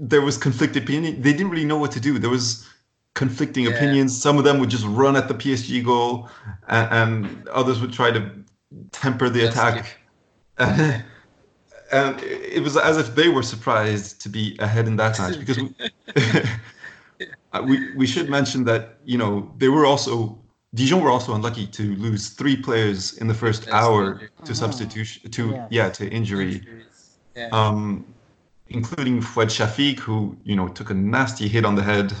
there 0.00 0.20
was 0.22 0.38
conflicted 0.38 0.82
opinion. 0.82 1.22
They 1.22 1.32
didn't 1.32 1.50
really 1.50 1.64
know 1.64 1.76
what 1.76 1.92
to 1.92 2.00
do. 2.00 2.18
There 2.18 2.30
was 2.30 2.66
conflicting 3.14 3.64
Yeah. 3.64 3.70
opinions. 3.74 4.20
Some 4.20 4.38
of 4.38 4.44
them 4.44 4.58
would 4.58 4.70
just 4.70 4.84
run 4.86 5.16
at 5.16 5.28
the 5.28 5.34
PSG 5.34 5.84
goal, 5.84 6.28
and, 6.68 6.88
and 6.92 7.48
others 7.48 7.80
would 7.80 7.92
try 7.92 8.10
to 8.10 8.30
temper 8.92 9.28
the 9.28 9.40
That's 9.42 9.56
attack. 9.56 9.98
and 11.92 12.20
it 12.22 12.62
was 12.62 12.76
as 12.76 12.96
if 12.96 13.14
they 13.14 13.28
were 13.28 13.42
surprised 13.42 14.20
to 14.22 14.28
be 14.28 14.56
ahead 14.60 14.86
in 14.86 14.96
that 14.96 15.18
match 15.18 15.38
because 15.38 15.58
we, 15.58 15.68
we 17.64 17.94
we 17.96 18.06
should 18.06 18.28
mention 18.30 18.64
that 18.64 18.98
you 19.04 19.18
know 19.18 19.52
they 19.58 19.68
were 19.68 19.84
also 19.86 20.38
Dijon 20.74 21.02
were 21.02 21.10
also 21.10 21.34
unlucky 21.34 21.66
to 21.66 21.94
lose 21.96 22.30
three 22.30 22.56
players 22.56 23.18
in 23.18 23.26
the 23.28 23.34
first 23.34 23.66
That's 23.66 23.74
hour 23.74 24.12
injury. 24.12 24.28
to 24.44 24.52
Mhm. 24.52 24.56
substitution 24.56 25.30
to 25.30 25.42
Yes. 25.50 25.66
yeah 25.70 25.88
to 25.90 26.08
injury 26.08 26.62
Yeah. 27.36 27.48
um, 27.52 28.04
including 28.68 29.20
Fouad 29.20 29.50
Chafik, 29.50 29.98
who 29.98 30.36
you 30.44 30.56
know 30.56 30.68
took 30.68 30.90
a 30.90 30.94
nasty 30.94 31.48
hit 31.48 31.64
on 31.64 31.74
the 31.74 31.82
head 31.82 32.12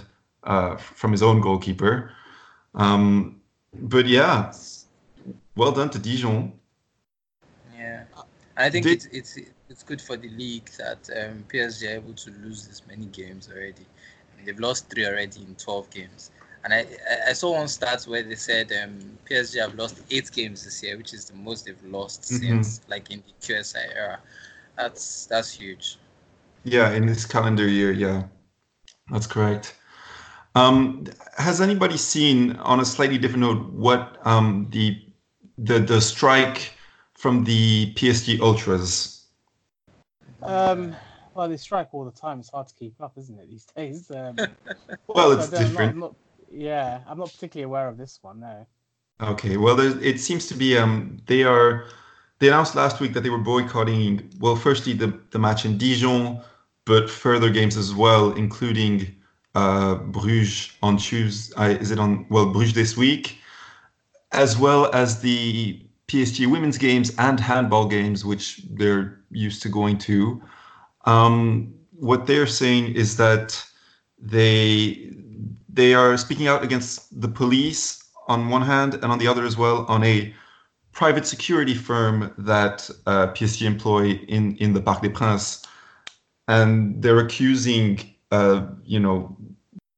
uh, 0.44 0.76
from 0.76 1.12
his 1.12 1.22
own 1.22 1.40
goalkeeper. 1.40 2.12
Um, 2.74 3.40
but 3.74 4.06
yeah, 4.06 4.52
well 5.56 5.72
done 5.72 5.90
to 5.90 5.98
Dijon. 5.98 6.52
Yeah, 7.76 8.04
I 8.56 8.70
think 8.70 8.84
Did- 8.84 8.96
it's 8.96 9.06
it's 9.06 9.38
it's 9.68 9.82
good 9.82 10.00
for 10.00 10.16
the 10.16 10.28
league 10.30 10.68
that 10.78 11.08
um, 11.18 11.44
PSG 11.48 11.88
are 11.92 11.96
able 11.96 12.14
to 12.14 12.30
lose 12.44 12.66
this 12.68 12.82
many 12.86 13.06
games 13.06 13.48
already. 13.50 13.86
And 14.38 14.46
they've 14.46 14.58
lost 14.60 14.90
three 14.90 15.06
already 15.06 15.40
in 15.42 15.54
twelve 15.56 15.88
games. 15.90 16.30
And 16.64 16.72
I 16.74 16.80
I- 17.12 17.30
I 17.30 17.32
saw 17.32 17.52
one 17.52 17.66
stats 17.66 18.06
where 18.06 18.22
they 18.22 18.36
said 18.36 18.72
um, 18.82 19.18
PSG 19.24 19.60
have 19.60 19.74
lost 19.74 20.02
eight 20.10 20.30
games 20.32 20.64
this 20.64 20.82
year, 20.82 20.96
which 20.96 21.12
is 21.14 21.24
the 21.26 21.34
most 21.36 21.64
they've 21.66 21.84
lost 21.84 22.24
Mhm. 22.30 22.38
since 22.40 22.80
like 22.88 23.10
in 23.10 23.22
the 23.26 23.32
QSI 23.46 23.86
era. 23.94 24.20
That's 24.76 25.26
that's 25.26 25.50
huge. 25.52 25.98
Yeah, 26.64 26.92
in 26.92 27.06
this 27.06 27.24
calendar 27.26 27.68
year, 27.68 27.92
yeah, 27.92 28.24
that's 29.10 29.26
correct. 29.26 29.76
Um, 30.54 31.04
has 31.38 31.60
anybody 31.60 31.96
seen, 31.96 32.56
on 32.56 32.80
a 32.80 32.84
slightly 32.84 33.18
different 33.18 33.40
note, 33.40 33.72
what 33.72 34.18
um, 34.26 34.66
the 34.70 35.00
the 35.58 35.78
the 35.78 36.00
strike 36.00 36.72
from 37.14 37.44
the 37.44 37.92
PSG 37.94 38.40
ultras? 38.40 39.26
Um, 40.42 40.94
well, 41.34 41.48
they 41.48 41.56
strike 41.56 41.88
all 41.92 42.04
the 42.04 42.10
time. 42.10 42.40
It's 42.40 42.50
hard 42.50 42.68
to 42.68 42.74
keep 42.74 43.00
up, 43.00 43.12
isn't 43.16 43.38
it, 43.38 43.48
these 43.48 43.64
days? 43.76 44.10
Um, 44.10 44.36
Well, 45.06 45.32
it's 45.32 45.44
I 45.52 45.56
I'm 45.56 45.62
not- 45.62 45.68
different. 45.68 45.92
I'm 45.92 46.00
not- 46.00 46.16
yeah, 46.54 47.00
I'm 47.08 47.16
not 47.18 47.32
particularly 47.32 47.64
aware 47.64 47.88
of 47.88 47.96
this 47.96 48.18
one. 48.20 48.40
No. 48.40 48.66
Okay, 49.22 49.56
well, 49.56 49.80
it 49.80 50.18
seems 50.20 50.46
to 50.48 50.54
be 50.54 50.76
um, 50.76 51.18
they 51.26 51.44
are 51.44 51.86
they 52.40 52.48
announced 52.48 52.74
last 52.74 53.00
week 53.00 53.14
that 53.14 53.22
they 53.22 53.30
were 53.30 53.38
boycotting. 53.38 54.28
Well, 54.38 54.56
firstly 54.56 54.92
the 54.92 55.18
the 55.30 55.38
match 55.38 55.64
in 55.64 55.78
Dijon, 55.78 56.42
but 56.84 57.08
further 57.08 57.48
games 57.48 57.76
as 57.78 57.94
well, 57.94 58.32
including 58.32 59.14
uh, 59.54 59.96
Bruges 59.96 60.72
on 60.82 60.96
Tuesday. 60.96 61.78
Is 61.78 61.90
it 61.90 61.98
on 61.98 62.26
well 62.28 62.46
Bruges 62.52 62.74
this 62.74 62.96
week, 62.96 63.38
as 64.32 64.58
well 64.58 64.90
as 64.94 65.20
the 65.20 65.82
PSG 66.08 66.50
women's 66.50 66.78
games 66.78 67.12
and 67.18 67.40
handball 67.40 67.86
games, 67.86 68.24
which 68.24 68.62
they're 68.70 69.20
used 69.30 69.62
to 69.62 69.68
going 69.68 69.98
to. 69.98 70.42
Um, 71.06 71.74
what 71.92 72.26
they're 72.26 72.46
saying 72.46 72.94
is 72.94 73.16
that 73.16 73.64
they 74.18 75.10
they 75.68 75.94
are 75.94 76.16
speaking 76.18 76.48
out 76.48 76.62
against 76.62 77.20
the 77.20 77.28
police 77.28 78.04
on 78.28 78.50
one 78.50 78.62
hand, 78.62 78.94
and 78.94 79.04
on 79.04 79.18
the 79.18 79.26
other 79.26 79.44
as 79.44 79.56
well, 79.56 79.86
on 79.88 80.04
a 80.04 80.34
private 80.92 81.26
security 81.26 81.74
firm 81.74 82.32
that 82.36 82.88
uh, 83.06 83.28
PSG 83.28 83.62
employ 83.62 84.10
in 84.28 84.56
in 84.56 84.74
the 84.74 84.80
Parc 84.80 85.02
des 85.02 85.10
Princes, 85.10 85.62
and 86.48 87.02
they're 87.02 87.20
accusing 87.20 88.11
uh, 88.32 88.66
you 88.84 88.98
know 88.98 89.36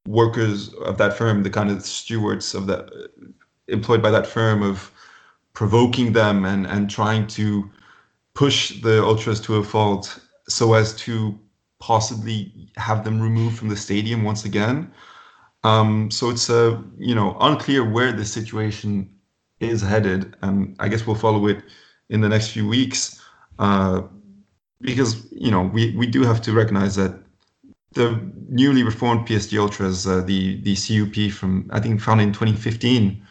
workers 0.07 0.71
of 0.85 0.97
that 0.99 1.17
firm, 1.17 1.41
the 1.41 1.49
kind 1.49 1.71
of 1.71 1.83
stewards 1.83 2.53
of 2.53 2.67
that 2.67 2.91
employed 3.67 4.01
by 4.01 4.11
that 4.11 4.27
firm, 4.27 4.61
of 4.61 4.91
provoking 5.53 6.13
them 6.13 6.45
and 6.45 6.67
and 6.67 6.89
trying 6.89 7.25
to 7.25 7.69
push 8.35 8.81
the 8.81 9.03
ultras 9.03 9.39
to 9.39 9.55
a 9.55 9.63
fault 9.63 10.19
so 10.47 10.73
as 10.73 10.93
to 10.95 11.39
possibly 11.79 12.69
have 12.75 13.03
them 13.03 13.21
removed 13.21 13.57
from 13.57 13.69
the 13.69 13.77
stadium 13.77 14.23
once 14.23 14.45
again. 14.45 14.91
Um, 15.63 16.11
so 16.11 16.29
it's 16.29 16.49
uh, 16.49 16.79
you 16.97 17.15
know 17.15 17.37
unclear 17.39 17.89
where 17.89 18.11
the 18.11 18.25
situation 18.25 19.09
is 19.59 19.81
headed, 19.81 20.35
and 20.41 20.75
I 20.79 20.89
guess 20.89 21.07
we'll 21.07 21.15
follow 21.15 21.47
it 21.47 21.63
in 22.09 22.21
the 22.21 22.29
next 22.29 22.49
few 22.49 22.67
weeks 22.67 23.21
uh, 23.59 24.01
because 24.81 25.25
you 25.31 25.51
know 25.51 25.63
we, 25.63 25.95
we 25.95 26.05
do 26.05 26.23
have 26.23 26.41
to 26.43 26.51
recognize 26.51 26.95
that 26.97 27.24
the 27.95 28.21
newly 28.49 28.83
reformed 28.83 29.27
PSG 29.27 29.57
Ultras, 29.57 30.05
uh, 30.05 30.21
the 30.21 30.61
the 30.61 30.75
CUP 30.75 31.31
from 31.31 31.67
I 31.71 31.79
think 31.79 31.99
founded 31.99 32.27
in 32.27 32.33
2015, 32.33 33.25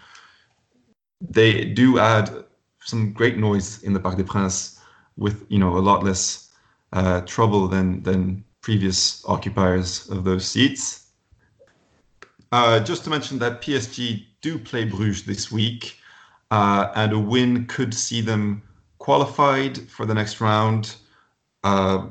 they 1.21 1.65
do 1.67 1.99
add 1.99 2.45
some 2.81 3.13
great 3.13 3.39
noise 3.39 3.83
in 3.83 3.93
the 3.93 4.01
Parc 4.01 4.17
des 4.17 4.25
Princes 4.25 4.81
with 5.17 5.47
you 5.49 5.59
know 5.59 5.77
a 5.77 5.81
lot 5.81 6.03
less 6.03 6.51
uh, 6.93 7.21
trouble 7.23 7.69
than 7.69 8.03
than 8.03 8.45
previous 8.61 9.25
occupiers 9.27 10.09
of 10.11 10.25
those 10.25 10.45
seats. 10.47 11.11
Uh, 12.51 12.81
just 12.81 13.05
to 13.05 13.11
mention 13.11 13.39
that 13.39 13.61
PSG 13.61 14.25
do 14.41 14.59
play 14.59 14.85
Bruges 14.85 15.25
this 15.25 15.53
week, 15.53 15.99
uh, 16.51 16.91
and 16.95 17.13
a 17.13 17.19
win 17.19 17.67
could 17.67 17.93
see 17.93 18.21
them 18.21 18.63
qualified 18.99 19.79
for 19.91 20.07
the 20.07 20.15
next 20.15 20.41
round. 20.41 20.97
Uh, 21.65 22.07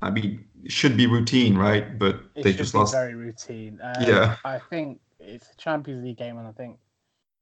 I 0.00 0.10
mean, 0.10 0.44
should 0.68 0.96
be 0.96 1.06
routine, 1.06 1.56
right? 1.56 1.98
But 1.98 2.20
It 2.34 2.44
they 2.44 2.52
just 2.52 2.74
lost. 2.74 2.92
very 2.92 3.14
routine. 3.14 3.78
Um, 3.82 4.02
Yeah. 4.02 4.36
I 4.44 4.58
think 4.58 5.00
it's 5.18 5.50
a 5.52 5.56
Champions 5.56 6.04
League 6.04 6.18
game, 6.18 6.38
and 6.38 6.46
I 6.46 6.52
think 6.52 6.78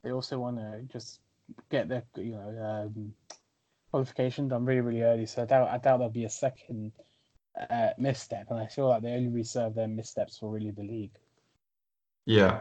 they 0.03 0.13
also 0.13 0.39
want 0.39 0.59
to 0.59 0.83
just 0.93 1.21
get 1.71 1.89
their 1.89 2.03
you 2.17 2.33
know 2.33 2.85
um, 2.87 3.15
qualification 3.91 4.49
done 4.49 4.65
really 4.65 4.81
really 4.81 5.03
early. 5.03 5.27
So 5.27 5.43
I 5.43 5.47
doubt 5.47 5.69
I 5.69 5.79
doubt 5.79 5.99
there'll 5.99 6.11
be 6.11 6.25
a 6.25 6.31
second 6.31 6.93
uh, 7.71 7.91
misstep, 7.99 8.47
and 8.51 8.59
I 8.61 8.67
feel 8.67 8.89
like 8.89 9.03
they 9.03 9.13
only 9.13 9.29
reserve 9.29 9.75
their 9.75 9.89
missteps 9.89 10.39
for 10.39 10.51
really 10.51 10.71
the 10.71 10.83
league. 10.83 11.17
Yeah, 12.27 12.61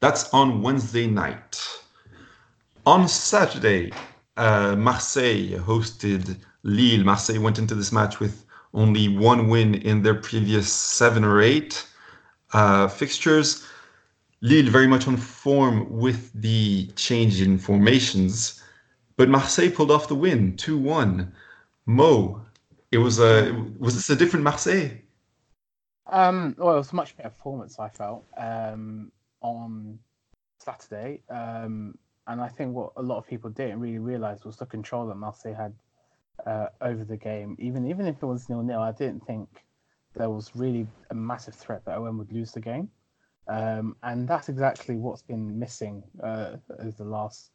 that's 0.00 0.32
on 0.32 0.62
Wednesday 0.62 1.06
night. 1.06 1.62
On 2.86 3.06
Saturday, 3.08 3.92
uh, 4.36 4.74
Marseille 4.76 5.58
hosted 5.58 6.38
Lille. 6.62 7.04
Marseille 7.04 7.40
went 7.40 7.58
into 7.58 7.74
this 7.74 7.92
match 7.92 8.20
with 8.20 8.45
only 8.76 9.08
one 9.08 9.48
win 9.48 9.74
in 9.74 10.02
their 10.02 10.14
previous 10.14 10.72
seven 10.72 11.24
or 11.24 11.40
eight 11.40 11.84
uh, 12.52 12.86
fixtures. 12.86 13.66
Lille 14.42 14.70
very 14.70 14.86
much 14.86 15.08
on 15.08 15.16
form 15.16 15.90
with 15.90 16.30
the 16.34 16.86
change 16.94 17.40
in 17.40 17.58
formations, 17.58 18.62
but 19.16 19.28
Marseille 19.28 19.70
pulled 19.70 19.90
off 19.90 20.08
the 20.08 20.14
win, 20.14 20.56
two 20.56 20.78
one. 20.78 21.32
Mo, 21.86 22.42
it 22.92 22.98
was 22.98 23.18
a 23.18 23.52
was 23.78 23.94
this 23.94 24.10
a 24.10 24.16
different 24.16 24.44
Marseille? 24.44 24.90
Um, 26.08 26.54
well, 26.58 26.74
it 26.74 26.78
was 26.78 26.92
a 26.92 26.94
much 26.94 27.16
better 27.16 27.30
performance 27.30 27.78
I 27.78 27.88
felt 27.88 28.24
um, 28.36 29.10
on 29.40 29.98
Saturday, 30.58 31.22
um, 31.30 31.96
and 32.26 32.40
I 32.40 32.48
think 32.48 32.74
what 32.74 32.92
a 32.96 33.02
lot 33.02 33.18
of 33.18 33.26
people 33.26 33.50
didn't 33.50 33.80
really 33.80 33.98
realize 33.98 34.44
was 34.44 34.56
the 34.56 34.66
control 34.66 35.06
that 35.08 35.16
Marseille 35.16 35.54
had 35.54 35.72
uh, 36.44 36.66
over 36.80 37.04
the 37.04 37.16
game. 37.16 37.56
Even 37.58 37.88
even 37.88 38.06
if 38.06 38.22
it 38.22 38.26
was 38.26 38.48
nil 38.48 38.62
nil, 38.62 38.80
I 38.80 38.92
didn't 38.92 39.26
think 39.26 39.48
there 40.14 40.30
was 40.30 40.50
really 40.54 40.86
a 41.10 41.14
massive 41.14 41.54
threat 41.54 41.84
that 41.84 41.98
OM 41.98 42.18
would 42.18 42.32
lose 42.32 42.52
the 42.52 42.60
game, 42.60 42.90
um, 43.48 43.96
and 44.02 44.28
that's 44.28 44.48
exactly 44.48 44.96
what's 44.96 45.22
been 45.22 45.58
missing 45.58 46.02
uh, 46.22 46.56
over 46.78 46.96
the 46.96 47.04
last 47.04 47.50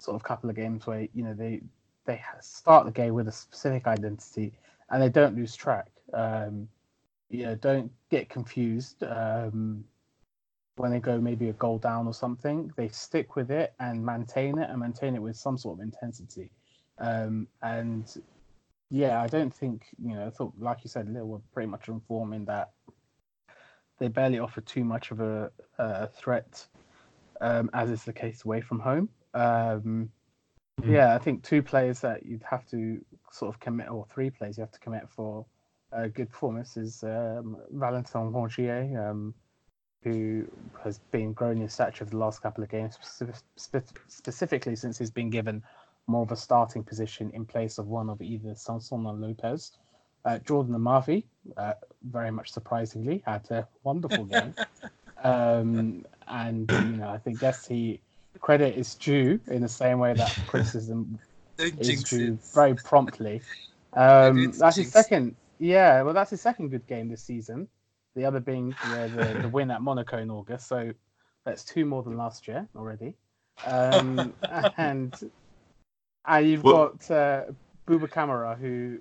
sort 0.00 0.14
of 0.14 0.22
couple 0.22 0.48
of 0.48 0.56
games 0.56 0.86
where 0.86 1.08
you 1.14 1.24
know 1.24 1.34
they 1.34 1.60
they 2.06 2.22
start 2.40 2.86
the 2.86 2.92
game 2.92 3.14
with 3.14 3.28
a 3.28 3.32
specific 3.32 3.86
identity 3.86 4.52
and 4.90 5.02
they 5.02 5.08
don't 5.08 5.36
lose 5.36 5.54
track. 5.54 5.88
Um, 6.14 6.68
you 7.28 7.44
know, 7.44 7.54
don't 7.54 7.92
get 8.10 8.30
confused 8.30 9.02
um, 9.02 9.84
when 10.76 10.90
they 10.90 11.00
go 11.00 11.20
maybe 11.20 11.50
a 11.50 11.52
goal 11.54 11.78
down 11.78 12.06
or 12.06 12.14
something. 12.14 12.72
They 12.76 12.88
stick 12.88 13.36
with 13.36 13.50
it 13.50 13.74
and 13.78 14.04
maintain 14.04 14.58
it 14.58 14.70
and 14.70 14.80
maintain 14.80 15.14
it 15.14 15.22
with 15.22 15.36
some 15.36 15.58
sort 15.58 15.78
of 15.78 15.82
intensity. 15.82 16.50
Um, 16.98 17.48
and 17.62 18.12
yeah, 18.90 19.20
I 19.22 19.26
don't 19.26 19.54
think 19.54 19.86
you 20.02 20.14
know. 20.14 20.26
I 20.26 20.30
thought, 20.30 20.52
like 20.58 20.78
you 20.84 20.90
said, 20.90 21.08
Lille 21.08 21.26
were 21.26 21.40
pretty 21.52 21.68
much 21.68 21.88
on 21.88 22.00
form 22.00 22.32
in 22.32 22.44
that 22.46 22.72
they 23.98 24.08
barely 24.08 24.38
offer 24.38 24.60
too 24.60 24.84
much 24.84 25.10
of 25.10 25.20
a, 25.20 25.50
a 25.78 26.06
threat, 26.08 26.66
um, 27.40 27.68
as 27.74 27.90
is 27.90 28.04
the 28.04 28.12
case 28.12 28.44
away 28.44 28.60
from 28.60 28.78
home. 28.80 29.08
Um, 29.34 30.10
Mm. 30.82 30.92
Yeah, 30.92 31.14
I 31.14 31.18
think 31.18 31.42
two 31.42 31.62
players 31.62 32.00
that 32.00 32.24
you'd 32.24 32.44
have 32.48 32.66
to 32.70 33.04
sort 33.32 33.54
of 33.54 33.60
commit, 33.60 33.90
or 33.90 34.06
three 34.06 34.30
players 34.30 34.56
you 34.56 34.62
have 34.62 34.72
to 34.72 34.78
commit 34.78 35.08
for 35.08 35.44
a 35.92 36.08
good 36.08 36.30
performance 36.30 36.76
is 36.76 37.02
um, 37.02 37.56
Valentin 37.70 38.32
Rongier, 38.32 39.10
um, 39.10 39.34
who 40.02 40.46
has 40.84 40.98
been 41.10 41.32
growing 41.32 41.60
in 41.60 41.68
stature 41.68 42.04
for 42.04 42.10
the 42.10 42.16
last 42.16 42.42
couple 42.42 42.62
of 42.62 42.70
games, 42.70 42.96
specific, 43.00 44.00
specifically 44.06 44.76
since 44.76 44.98
he's 44.98 45.10
been 45.10 45.30
given 45.30 45.62
more 46.08 46.22
of 46.22 46.32
a 46.32 46.36
starting 46.36 46.82
position 46.82 47.30
in 47.34 47.44
place 47.44 47.78
of 47.78 47.86
one 47.86 48.10
of 48.10 48.20
either 48.20 48.54
Sanson 48.54 49.06
or 49.06 49.12
Lopez. 49.12 49.72
Uh, 50.24 50.38
Jordan 50.38 50.74
Amavi, 50.74 51.24
uh, 51.56 51.74
very 52.02 52.30
much 52.30 52.50
surprisingly, 52.50 53.22
had 53.24 53.48
a 53.50 53.68
wonderful 53.84 54.24
game. 54.24 54.54
um, 55.22 56.04
and, 56.26 56.70
you 56.70 56.96
know, 56.96 57.08
I 57.08 57.18
think 57.18 57.40
yes, 57.40 57.66
he 57.66 58.00
credit 58.40 58.76
is 58.76 58.94
due 58.94 59.38
in 59.48 59.62
the 59.62 59.68
same 59.68 59.98
way 59.98 60.14
that 60.14 60.36
criticism 60.46 61.18
is 61.58 62.02
due 62.04 62.34
it. 62.34 62.54
very 62.54 62.74
promptly. 62.74 63.42
Um, 63.92 64.52
that's 64.52 64.76
his 64.76 64.90
second. 64.90 65.36
Yeah, 65.58 66.02
well, 66.02 66.14
that's 66.14 66.30
his 66.30 66.40
second 66.40 66.70
good 66.70 66.86
game 66.86 67.08
this 67.08 67.22
season. 67.22 67.68
The 68.14 68.24
other 68.24 68.40
being 68.40 68.74
the, 68.90 69.12
the, 69.14 69.42
the 69.42 69.48
win 69.48 69.70
at 69.70 69.82
Monaco 69.82 70.18
in 70.18 70.30
August. 70.30 70.68
So 70.68 70.92
that's 71.44 71.64
two 71.64 71.84
more 71.84 72.02
than 72.02 72.16
last 72.16 72.48
year 72.48 72.66
already. 72.76 73.14
Um, 73.66 74.32
and 74.76 75.14
and 76.28 76.46
you've 76.48 76.62
Well- 76.62 76.88
got 76.90 77.10
uh, 77.10 77.44
Buba 77.86 78.08
Kamara, 78.08 78.56
who, 78.58 78.98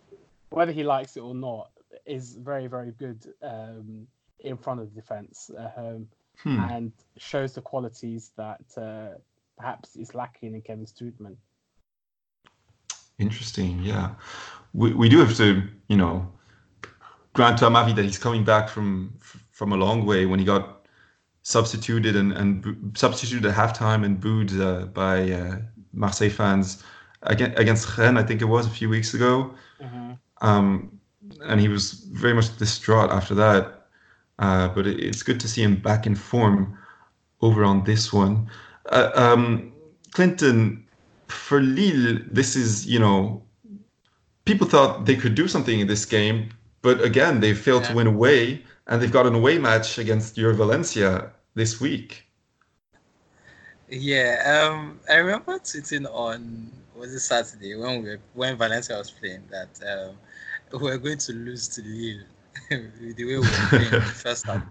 whether 0.49 0.71
he 0.71 0.83
likes 0.83 1.17
it 1.17 1.21
or 1.21 1.35
not, 1.35 1.69
is 2.05 2.35
very 2.35 2.67
very 2.67 2.91
good 2.91 3.19
um, 3.43 4.07
in 4.39 4.55
front 4.57 4.79
of 4.81 4.85
the 4.93 5.01
defense. 5.01 5.51
Um, 5.77 6.07
Hmm. 6.43 6.59
and 6.59 6.91
shows 7.17 7.53
the 7.53 7.61
qualities 7.61 8.29
that 8.37 8.61
uh, 8.77 9.17
perhaps 9.57 9.95
is 9.95 10.13
lacking 10.13 10.53
in 10.53 10.61
Kevin 10.61 10.85
Strootman. 10.85 11.35
Interesting, 13.17 13.81
yeah. 13.81 14.11
We, 14.73 14.93
we 14.93 15.09
do 15.09 15.17
have 15.17 15.35
to, 15.37 15.63
you 15.87 15.97
know, 15.97 16.31
grant 17.33 17.57
to 17.57 17.65
Amavi 17.65 17.95
that 17.95 18.05
he's 18.05 18.19
coming 18.19 18.43
back 18.43 18.69
from 18.69 19.17
from 19.51 19.73
a 19.73 19.75
long 19.77 20.05
way 20.05 20.27
when 20.27 20.37
he 20.37 20.45
got 20.45 20.85
substituted 21.41 22.15
and, 22.15 22.31
and 22.33 22.95
substituted 22.95 23.47
at 23.47 23.55
halftime 23.55 24.05
and 24.05 24.19
booed 24.21 24.51
uh, 24.61 24.85
by 24.85 25.31
uh, 25.31 25.57
Marseille 25.93 26.29
fans 26.29 26.83
against, 27.23 27.97
Rennes, 27.97 28.17
I 28.17 28.23
think 28.23 28.41
it 28.41 28.45
was 28.45 28.65
a 28.67 28.69
few 28.69 28.89
weeks 28.89 29.13
ago. 29.13 29.53
Um, 30.41 30.99
and 31.43 31.59
he 31.59 31.67
was 31.67 31.93
very 32.11 32.33
much 32.33 32.55
distraught 32.57 33.11
after 33.11 33.35
that. 33.35 33.87
Uh, 34.39 34.67
but 34.69 34.85
it, 34.85 34.99
it's 34.99 35.23
good 35.23 35.39
to 35.39 35.47
see 35.47 35.63
him 35.63 35.75
back 35.75 36.05
in 36.05 36.15
form 36.15 36.77
over 37.41 37.63
on 37.63 37.83
this 37.83 38.13
one. 38.13 38.49
Uh, 38.89 39.11
um, 39.15 39.73
Clinton, 40.11 40.85
for 41.27 41.59
Lille, 41.59 42.19
this 42.31 42.55
is, 42.55 42.85
you 42.87 42.99
know, 42.99 43.43
people 44.45 44.67
thought 44.67 45.05
they 45.05 45.15
could 45.15 45.35
do 45.35 45.47
something 45.47 45.79
in 45.79 45.87
this 45.87 46.05
game, 46.05 46.49
but 46.81 47.03
again, 47.03 47.39
they 47.39 47.53
failed 47.53 47.83
to 47.85 47.93
win 47.93 48.07
away, 48.07 48.63
and 48.87 49.01
they've 49.01 49.11
got 49.11 49.25
an 49.27 49.35
away 49.35 49.57
match 49.57 49.97
against 49.97 50.37
your 50.37 50.53
Valencia 50.53 51.31
this 51.55 51.81
week. 51.81 52.23
Yeah, 53.89 54.69
um, 54.69 54.99
I 55.09 55.15
remember 55.15 55.59
tweeting 55.59 56.05
on 56.13 56.71
was 56.97 57.13
it 57.13 57.19
Saturday 57.19 57.75
when 57.75 58.03
we 58.03 58.09
were, 58.09 58.19
when 58.33 58.57
Valencia 58.57 58.97
was 58.97 59.11
playing 59.11 59.43
that 59.51 59.69
um, 59.87 60.15
we 60.73 60.89
were 60.89 60.97
going 60.97 61.17
to 61.17 61.33
lose 61.33 61.67
to 61.69 61.81
Lille 61.81 62.23
with 62.69 63.15
the 63.17 63.25
way 63.25 63.33
we 63.33 63.37
were 63.37 63.67
playing 63.69 63.91
the 63.91 64.01
first 64.01 64.45
half, 64.47 64.63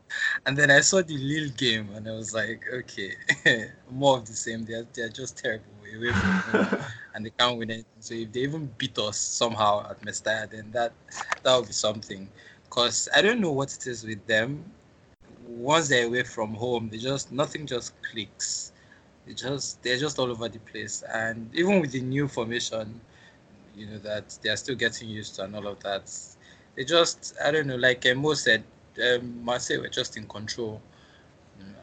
and 0.44 0.56
then 0.56 0.70
I 0.70 0.80
saw 0.80 1.02
the 1.02 1.16
Lille 1.16 1.50
game 1.56 1.88
and 1.94 2.08
I 2.08 2.12
was 2.12 2.34
like, 2.34 2.62
okay, 2.72 3.12
more 3.90 4.18
of 4.18 4.26
the 4.26 4.32
same. 4.32 4.64
They're 4.64 4.86
they're 4.92 5.08
just 5.08 5.38
terrible 5.38 5.64
away 5.94 6.12
from 6.12 6.30
home 6.30 6.80
and 7.14 7.26
they 7.26 7.30
can't 7.30 7.58
win 7.58 7.70
it. 7.70 7.86
So 8.00 8.14
if 8.14 8.32
they 8.32 8.40
even 8.40 8.70
beat 8.76 8.98
us 8.98 9.18
somehow 9.18 9.88
at 9.88 10.00
Mestalla, 10.02 10.50
then 10.50 10.70
that 10.72 10.92
that 11.42 11.56
would 11.56 11.66
be 11.66 11.72
something. 11.72 12.28
Cause 12.70 13.08
I 13.14 13.22
don't 13.22 13.40
know 13.40 13.52
what 13.52 13.72
it 13.72 13.86
is 13.86 14.04
with 14.04 14.26
them. 14.26 14.64
Once 15.46 15.88
they're 15.88 16.06
away 16.06 16.24
from 16.24 16.54
home, 16.54 16.88
they 16.90 16.98
just 16.98 17.30
nothing 17.30 17.66
just 17.66 17.92
clicks 18.10 18.72
they 19.26 19.34
just 19.34 19.82
they're 19.82 19.98
just 19.98 20.18
all 20.18 20.30
over 20.30 20.48
the 20.48 20.58
place. 20.60 21.02
And 21.12 21.50
even 21.54 21.80
with 21.80 21.92
the 21.92 22.00
new 22.00 22.28
formation 22.28 23.00
you 23.76 23.86
know 23.86 23.98
that 23.98 24.36
they're 24.42 24.56
still 24.56 24.74
getting 24.74 25.08
used 25.08 25.36
to 25.36 25.44
and 25.44 25.54
all 25.54 25.66
of 25.66 25.78
that 25.82 26.10
they 26.74 26.84
just 26.84 27.34
i 27.44 27.50
don't 27.50 27.66
know 27.66 27.76
like 27.76 28.04
uh, 28.06 28.14
mo 28.14 28.32
said 28.34 28.64
um, 29.14 29.44
marseille 29.44 29.80
were 29.80 29.88
just 29.88 30.16
in 30.16 30.26
control. 30.26 30.80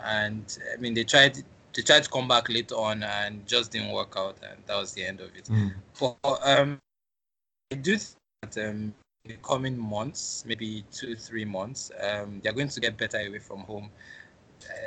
And 0.03 0.57
i 0.73 0.81
mean 0.81 0.93
they 0.93 1.03
tried 1.03 1.37
they 1.73 1.81
tried 1.81 2.03
to 2.03 2.09
come 2.09 2.27
back 2.27 2.49
later 2.49 2.75
on 2.75 3.03
and 3.03 3.45
just 3.47 3.71
didn't 3.71 3.91
work 3.91 4.15
out 4.17 4.37
and 4.43 4.59
that 4.65 4.75
was 4.75 4.93
the 4.93 5.05
end 5.05 5.21
of 5.21 5.29
it. 5.35 5.45
Mm. 5.45 5.73
but 5.99 6.39
um 6.43 6.79
i 7.71 7.75
do 7.75 7.97
think 7.97 8.17
that 8.41 8.69
um 8.69 8.93
in 9.25 9.31
the 9.31 9.37
coming 9.37 9.77
months 9.77 10.43
maybe 10.45 10.83
two 10.91 11.15
three 11.15 11.45
months 11.45 11.91
um 12.01 12.41
they're 12.43 12.53
going 12.53 12.67
to 12.67 12.79
get 12.79 12.97
better 12.97 13.17
away 13.17 13.39
from 13.39 13.59
home 13.59 13.89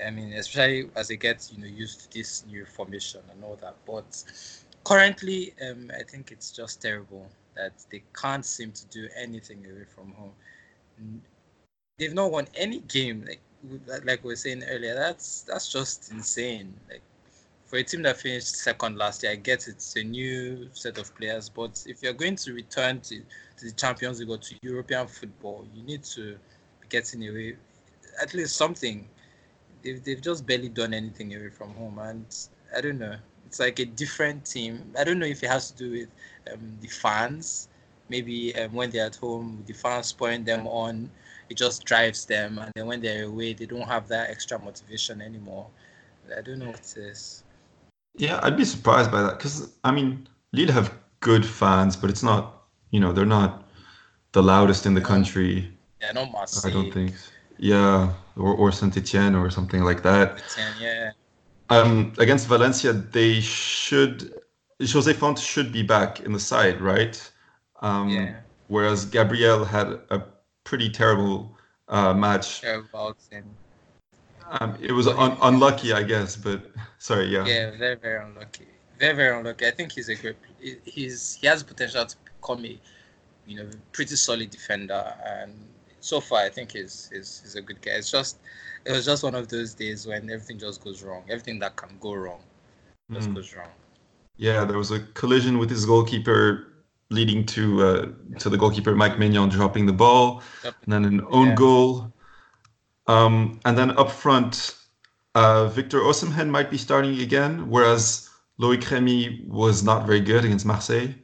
I 0.07 0.11
mean, 0.11 0.33
especially 0.33 0.91
as 0.97 1.09
they 1.09 1.17
get 1.17 1.49
you 1.53 1.63
know 1.63 1.69
used 1.69 2.01
to 2.03 2.19
this 2.19 2.45
new 2.47 2.65
formation 2.65 3.21
and 3.33 3.45
all 3.45 3.57
that. 3.61 3.77
But 3.87 4.23
currently, 4.85 5.55
um, 5.69 5.91
I 5.99 6.03
think 6.03 6.33
it's 6.33 6.51
just 6.51 6.83
terrible 6.83 7.27
that 7.57 7.73
they 7.91 8.03
can't 8.15 8.45
seem 8.45 8.73
to 8.73 8.87
do 8.87 9.09
anything 9.17 9.65
away 9.67 9.85
from 9.85 10.13
home. 10.13 10.33
They've 11.99 12.15
not 12.15 12.31
won 12.31 12.47
any 12.55 12.81
game. 12.81 13.25
Like 13.27 13.41
like 14.05 14.23
we 14.23 14.29
were 14.29 14.37
saying 14.37 14.65
earlier, 14.69 14.95
that's 14.95 15.43
that's 15.43 15.71
just 15.73 16.13
insane. 16.13 16.75
Like 16.91 17.03
for 17.67 17.77
a 17.77 17.83
team 17.83 18.03
that 18.03 18.17
finished 18.17 18.57
second 18.57 18.97
last 18.97 19.23
year, 19.23 19.33
I 19.33 19.37
get 19.37 19.67
it's 19.67 19.97
a 19.97 20.05
new 20.05 20.69
set 20.73 20.99
of 20.99 21.15
players. 21.17 21.49
But 21.49 21.85
if 21.87 22.03
you're 22.03 22.13
going 22.13 22.37
to 22.37 22.53
return 22.53 23.01
to, 23.01 23.17
to 23.19 23.65
the 23.65 23.73
Champions 23.73 24.21
League 24.21 24.31
or 24.31 24.39
to 24.39 24.55
European 24.63 25.07
football, 25.09 25.67
you 25.75 25.83
need 25.83 26.05
to 26.05 26.37
be 26.81 26.89
getting 26.89 27.29
away 27.29 27.57
at 28.23 28.35
least 28.35 28.57
something. 28.57 29.09
They've, 29.87 30.03
they've 30.03 30.21
just 30.21 30.45
barely 30.45 30.69
done 30.69 30.93
anything 30.93 31.33
away 31.37 31.49
from 31.49 31.73
home. 31.75 32.01
And 32.01 32.27
I 32.77 32.81
don't 32.81 32.99
know. 32.99 33.17
It's 33.47 33.61
like 33.61 33.79
a 33.79 33.85
different 33.85 34.45
team. 34.45 34.93
I 34.99 35.05
don't 35.05 35.21
know 35.21 35.27
if 35.27 35.45
it 35.45 35.49
has 35.49 35.71
to 35.71 35.77
do 35.79 35.93
with 35.93 36.09
um, 36.53 36.77
the 36.81 36.89
fans. 36.89 37.69
Maybe 38.09 38.53
um, 38.57 38.73
when 38.73 38.91
they're 38.91 39.07
at 39.07 39.15
home, 39.15 39.63
the 39.67 39.73
fans 39.73 40.13
pouring 40.13 40.43
them 40.43 40.67
on, 40.67 41.09
it 41.49 41.57
just 41.57 41.85
drives 41.85 42.25
them. 42.25 42.59
And 42.59 42.73
then 42.75 42.87
when 42.87 43.01
they're 43.01 43.27
away, 43.27 43.53
they 43.53 43.67
don't 43.67 43.87
have 43.87 44.09
that 44.09 44.29
extra 44.29 44.59
motivation 44.59 45.21
anymore. 45.21 45.69
I 46.37 46.41
don't 46.41 46.59
know 46.59 46.67
what 46.67 46.81
it 46.81 46.97
is. 46.97 47.45
Yeah, 48.17 48.41
I'd 48.43 48.57
be 48.57 48.65
surprised 48.65 49.13
by 49.13 49.23
that 49.23 49.39
because 49.39 49.73
I 49.85 49.93
mean, 49.93 50.27
Lille 50.53 50.73
have 50.73 50.93
good 51.21 51.47
fans, 51.47 51.95
but 51.95 52.11
it's 52.11 52.25
not, 52.25 52.65
you 52.91 52.99
know, 52.99 53.13
they're 53.13 53.25
not 53.25 53.69
the 54.33 54.43
loudest 54.43 54.87
in 54.87 54.95
the 54.95 55.01
country. 55.01 55.71
Yeah, 56.01 56.13
not 56.13 56.33
Marseille. 56.33 56.71
I 56.71 56.75
don't 56.75 56.93
think. 56.93 57.15
Yeah, 57.59 58.13
or 58.37 58.55
or 58.55 58.73
Saint 58.73 58.97
Etienne 58.97 59.35
or 59.35 59.51
something 59.51 59.83
like 59.83 60.03
that. 60.03 60.43
Etienne, 60.45 60.75
yeah. 60.81 61.11
Um, 61.69 62.13
against 62.19 62.47
Valencia, 62.47 62.93
they 62.93 63.41
should. 63.41 64.33
Jose 64.81 65.13
Fonte 65.15 65.39
should 65.39 65.73
be 65.73 65.83
back 65.83 66.21
in 66.21 66.33
the 66.33 66.41
side, 66.41 66.81
right? 66.81 67.17
Um, 67.81 68.09
Yeah. 68.11 68.37
Whereas 68.69 69.05
Gabriel 69.07 69.65
had 69.65 69.89
a 70.11 70.23
pretty 70.65 70.91
terrible 70.91 71.57
uh, 71.89 72.13
match. 72.13 72.63
And 72.65 72.85
Um, 74.61 74.77
it 74.81 74.93
was 74.93 75.07
un- 75.07 75.39
unlucky, 75.43 75.93
I 75.93 76.03
guess, 76.03 76.37
but 76.37 76.61
sorry, 76.99 77.27
yeah. 77.27 77.45
yeah, 77.47 77.71
very 77.77 77.97
very 77.97 78.23
unlucky. 78.25 78.67
Very 78.99 79.15
very 79.17 79.37
unlucky. 79.39 79.67
I 79.67 79.71
think 79.73 79.93
he's 79.93 80.09
a 80.09 80.15
great. 80.15 80.37
He's 80.85 81.35
he 81.41 81.47
has 81.49 81.63
potential 81.63 82.07
to 82.07 82.17
become 82.25 82.65
a, 82.65 82.79
you 83.47 83.57
know, 83.57 83.69
pretty 83.93 84.17
solid 84.17 84.51
defender, 84.51 85.03
and 85.25 85.53
so 86.07 86.21
far 86.21 86.41
I 86.41 86.51
think 86.57 86.73
he's 86.73 87.11
he's, 87.13 87.41
he's 87.43 87.57
a 87.57 87.63
good 87.63 87.81
guy. 87.83 87.93
It's 88.01 88.11
just 88.11 88.39
it 88.85 88.93
was 88.93 89.05
just 89.05 89.23
one 89.29 89.35
of 89.35 89.49
those 89.49 89.75
days 89.75 90.07
when 90.07 90.31
everything 90.31 90.59
just 90.59 90.83
goes 90.83 91.03
wrong. 91.03 91.23
Everything 91.29 91.59
that 91.61 91.75
can 91.77 91.91
go 92.01 92.13
wrong 92.15 92.43
just 93.13 93.31
Mm. 93.31 93.35
goes 93.35 93.55
wrong. 93.57 93.73
Yeah, 94.37 94.65
there 94.65 94.79
was 94.79 94.91
a 94.91 95.01
collision 95.21 95.59
with 95.59 95.71
his 95.71 95.87
goalkeeper, 95.87 96.41
leading 97.11 97.47
to 97.47 97.65
uh, 97.89 98.07
to 98.39 98.51
the 98.51 98.59
goalkeeper 98.63 98.95
Mike 98.95 99.17
Maignan 99.19 99.51
dropping 99.51 99.87
the 99.87 99.93
ball, 100.05 100.43
and 100.65 100.93
then 100.93 101.05
an 101.05 101.21
own 101.31 101.49
Yeah. 101.49 101.55
goal. 101.55 102.13
Um, 103.07 103.61
and 103.65 103.79
then 103.79 103.97
up 104.03 104.11
front, 104.11 104.75
uh, 105.35 105.69
Victor 105.69 106.01
Osimhen 106.01 106.49
might 106.49 106.71
be 106.71 106.79
starting 106.79 107.21
again, 107.21 107.71
whereas 107.71 108.29
Loic 108.61 108.91
Remy 108.91 109.47
was 109.49 109.83
not 109.83 110.07
very 110.07 110.21
good 110.21 110.45
against 110.45 110.67
Marseille. 110.67 111.15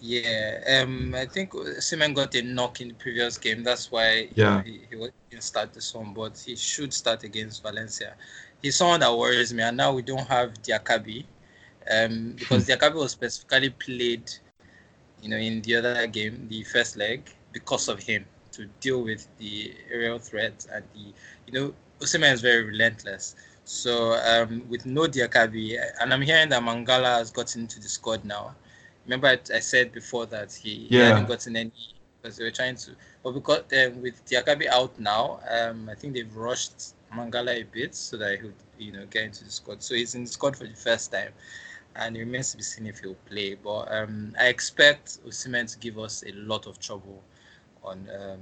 Yeah, 0.00 0.82
um, 0.82 1.14
I 1.14 1.26
think 1.26 1.52
Simon 1.80 2.14
got 2.14 2.34
a 2.34 2.42
knock 2.42 2.80
in 2.80 2.88
the 2.88 2.94
previous 2.94 3.38
game. 3.38 3.62
That's 3.64 3.90
why 3.90 4.28
Yeah. 4.34 4.62
he, 4.64 4.82
he 4.90 4.96
didn't 5.30 5.42
start 5.44 5.72
this 5.72 5.94
one, 5.94 6.12
but 6.14 6.38
he 6.44 6.56
should 6.56 6.92
start 6.92 7.24
against 7.24 7.62
Valencia. 7.62 8.16
He's 8.62 8.76
someone 8.76 9.00
that 9.00 9.16
worries 9.16 9.52
me, 9.52 9.62
and 9.62 9.76
now 9.76 9.92
we 9.92 10.02
don't 10.02 10.26
have 10.28 10.54
Diakhaby, 10.62 11.24
um, 11.90 12.34
because 12.38 12.66
Diakhaby 12.68 12.94
was 12.94 13.12
specifically 13.12 13.70
played, 13.70 14.30
you 15.20 15.28
know, 15.30 15.36
in 15.36 15.62
the 15.62 15.76
other 15.76 16.06
game, 16.06 16.46
the 16.48 16.62
first 16.64 16.96
leg, 16.96 17.30
because 17.52 17.88
of 17.88 18.00
him 18.00 18.26
to 18.52 18.66
deal 18.80 19.02
with 19.02 19.26
the 19.38 19.74
aerial 19.90 20.18
threat 20.18 20.66
and 20.72 20.84
the, 20.94 21.12
you 21.46 21.52
know, 21.52 21.74
Osimhen 22.00 22.32
is 22.32 22.40
very 22.40 22.62
relentless. 22.64 23.34
So 23.64 24.14
um, 24.14 24.64
with 24.68 24.86
no 24.86 25.02
Diakhaby, 25.06 25.78
and 26.00 26.12
I'm 26.12 26.22
hearing 26.22 26.48
that 26.50 26.62
Mangala 26.62 27.18
has 27.18 27.30
gotten 27.30 27.62
into 27.62 27.80
the 27.80 27.88
squad 27.88 28.24
now. 28.24 28.54
Remember, 29.08 29.28
I, 29.28 29.38
I 29.56 29.60
said 29.60 29.92
before 29.92 30.26
that 30.28 30.54
he, 30.54 30.88
he 30.88 31.00
hadn't 31.00 31.26
gotten 31.26 31.56
any 31.56 31.72
because 32.22 32.38
they 32.38 32.44
were 32.44 32.50
trying 32.52 32.76
to. 32.76 32.92
But 33.24 33.32
because 33.32 33.60
um, 33.72 34.02
with 34.02 34.24
Diakhaby 34.26 34.68
out 34.68 34.98
now, 35.00 35.40
um, 35.50 35.88
I 35.90 35.96
think 35.96 36.14
they've 36.14 36.36
rushed 36.36 36.94
Mangala 37.14 37.60
a 37.60 37.64
bit 37.64 37.94
so 37.94 38.18
that 38.18 38.38
he 38.38 38.44
would, 38.46 38.56
you 38.78 38.92
know, 38.92 39.06
get 39.06 39.24
into 39.24 39.44
the 39.44 39.50
squad. 39.50 39.82
So 39.82 39.94
he's 39.94 40.14
in 40.14 40.24
the 40.24 40.30
squad 40.30 40.56
for 40.56 40.66
the 40.66 40.76
first 40.76 41.12
time, 41.12 41.32
and 41.96 42.16
it 42.16 42.20
remains 42.20 42.52
to 42.52 42.58
be 42.58 42.64
seen 42.64 42.86
if 42.86 43.00
he'll 43.00 43.14
play. 43.28 43.54
But 43.54 43.92
um, 43.92 44.34
I 44.40 44.46
expect 44.48 45.18
Osimhen 45.26 45.70
to 45.72 45.78
give 45.78 45.98
us 45.98 46.24
a 46.26 46.32
lot 46.32 46.66
of 46.66 46.78
trouble 46.78 47.24
on 47.84 48.08
um, 48.14 48.40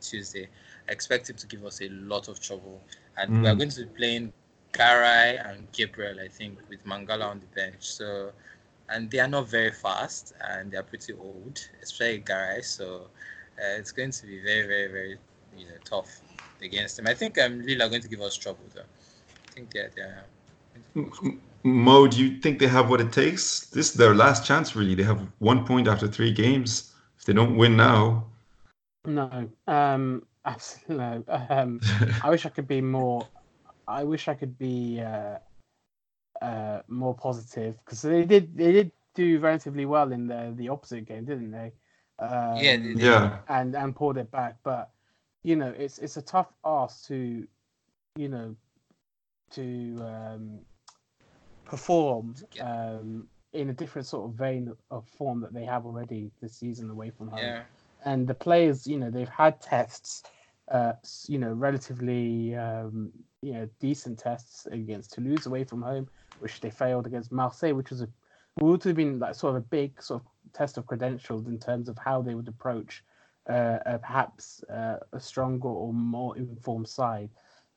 Tuesday. 0.00 0.48
I 0.88 0.92
expect 0.92 1.30
him 1.30 1.36
to 1.36 1.46
give 1.46 1.64
us 1.64 1.80
a 1.82 1.88
lot 1.88 2.28
of 2.28 2.40
trouble, 2.40 2.82
and 3.16 3.38
we 3.40 3.48
are 3.48 3.54
Mm. 3.54 3.56
going 3.56 3.70
to 3.70 3.84
be 3.84 3.86
playing 3.96 4.32
Garay 4.72 5.38
and 5.44 5.70
Gabriel, 5.72 6.20
I 6.20 6.28
think, 6.28 6.58
with 6.68 6.84
Mangala 6.84 7.26
on 7.26 7.40
the 7.40 7.46
bench. 7.46 7.82
So, 7.82 8.32
and 8.92 9.10
they 9.10 9.20
are 9.20 9.28
not 9.28 9.48
very 9.48 9.72
fast, 9.72 10.32
and 10.40 10.70
they 10.70 10.76
are 10.78 10.82
pretty 10.82 11.14
old, 11.14 11.58
especially 11.82 12.18
Garay. 12.20 12.62
So, 12.62 13.08
uh, 13.58 13.78
it's 13.78 13.92
going 13.92 14.10
to 14.12 14.26
be 14.26 14.40
very, 14.40 14.66
very, 14.66 14.88
very, 14.88 15.18
you 15.56 15.66
know, 15.66 15.78
tough 15.84 16.20
against 16.62 16.96
them. 16.96 17.06
I 17.06 17.14
think 17.14 17.38
um, 17.38 17.60
Lille 17.66 17.82
are 17.82 17.88
going 17.88 18.02
to 18.02 18.08
give 18.08 18.20
us 18.20 18.36
trouble, 18.36 18.64
though. 18.74 18.82
I 18.82 19.50
think 19.52 19.70
they're, 19.72 19.90
they're 19.94 20.24
M- 20.96 21.12
M- 21.24 21.42
Mo, 21.64 22.08
do 22.08 22.24
you 22.24 22.40
think 22.40 22.58
they 22.58 22.66
have 22.68 22.90
what 22.90 23.00
it 23.00 23.12
takes? 23.12 23.68
This 23.70 23.90
is 23.90 23.94
their 23.94 24.14
last 24.14 24.46
chance, 24.46 24.74
really. 24.74 24.94
They 24.94 25.04
have 25.04 25.28
one 25.38 25.64
point 25.64 25.88
after 25.88 26.08
three 26.08 26.32
games. 26.32 26.92
If 27.18 27.24
they 27.24 27.32
don't 27.32 27.56
win 27.56 27.76
now, 27.76 28.26
No, 29.04 29.50
um, 29.66 30.26
absolutely 30.44 30.96
no. 30.96 31.24
Um, 31.48 31.80
I 32.20 32.30
wish 32.30 32.46
I 32.46 32.50
could 32.50 32.68
be 32.68 32.80
more. 32.80 33.28
I 33.86 34.04
wish 34.04 34.28
I 34.28 34.34
could 34.34 34.58
be 34.58 35.00
uh, 35.00 35.38
uh, 36.42 36.82
more 36.88 37.14
positive 37.14 37.76
because 37.84 38.02
they 38.02 38.24
did. 38.24 38.56
They 38.56 38.72
did 38.72 38.92
do 39.14 39.38
relatively 39.40 39.86
well 39.86 40.12
in 40.12 40.26
the 40.28 40.54
the 40.56 40.68
opposite 40.68 41.06
game, 41.06 41.24
didn't 41.24 41.52
they? 41.52 41.72
Um, 42.18 42.58
Yeah, 42.58 42.76
they 42.76 42.94
did. 42.94 43.00
yeah, 43.00 43.38
and 43.48 43.76
and 43.76 43.96
pulled 43.96 44.18
it 44.18 44.30
back. 44.30 44.58
But 44.64 44.90
you 45.44 45.56
know, 45.56 45.74
it's 45.76 45.98
it's 45.98 46.16
a 46.18 46.22
tough 46.22 46.52
ask 46.64 47.06
to, 47.08 47.46
you 48.16 48.28
know, 48.28 48.56
to 49.52 49.96
um, 50.00 50.60
perform 51.64 52.34
um, 52.60 53.28
in 53.52 53.70
a 53.70 53.74
different 53.74 54.06
sort 54.06 54.30
of 54.30 54.36
vein 54.36 54.72
of 54.90 55.08
form 55.08 55.40
that 55.40 55.54
they 55.54 55.64
have 55.64 55.86
already 55.86 56.30
this 56.40 56.54
season 56.56 56.90
away 56.90 57.10
from 57.10 57.28
home 57.28 57.54
yeah, 57.54 57.62
and 58.04 58.26
the 58.28 58.34
players, 58.34 58.86
you 58.86 58.98
know, 58.98 59.10
they've 59.10 59.28
had 59.28 59.60
tests, 59.60 60.22
uh, 60.70 60.92
you 61.28 61.38
know, 61.38 61.52
relatively, 61.52 62.54
um, 62.56 63.12
you 63.42 63.52
know, 63.52 63.68
decent 63.80 64.18
tests 64.18 64.66
against 64.66 65.12
Toulouse 65.12 65.46
away 65.46 65.64
from 65.64 65.82
home, 65.82 66.08
which 66.42 66.60
they 66.60 66.70
failed 66.70 67.06
against 67.06 67.32
Marseille, 67.32 67.74
which 67.74 67.90
was 67.90 68.02
a 68.02 68.08
would 68.60 68.84
have 68.84 68.96
been 68.96 69.18
like 69.18 69.34
sort 69.34 69.56
of 69.56 69.62
a 69.62 69.66
big 69.66 70.02
sort 70.02 70.22
of 70.22 70.28
test 70.52 70.76
of 70.76 70.86
credentials 70.86 71.46
in 71.46 71.58
terms 71.58 71.88
of 71.88 71.96
how 71.98 72.20
they 72.20 72.34
would 72.34 72.48
approach 72.48 73.02
uh, 73.48 73.78
uh, 73.86 73.98
perhaps 73.98 74.62
uh, 74.64 74.98
a 75.12 75.20
stronger 75.20 75.68
or 75.68 75.92
more 75.92 76.36
informed 76.36 76.88
side. 76.88 77.30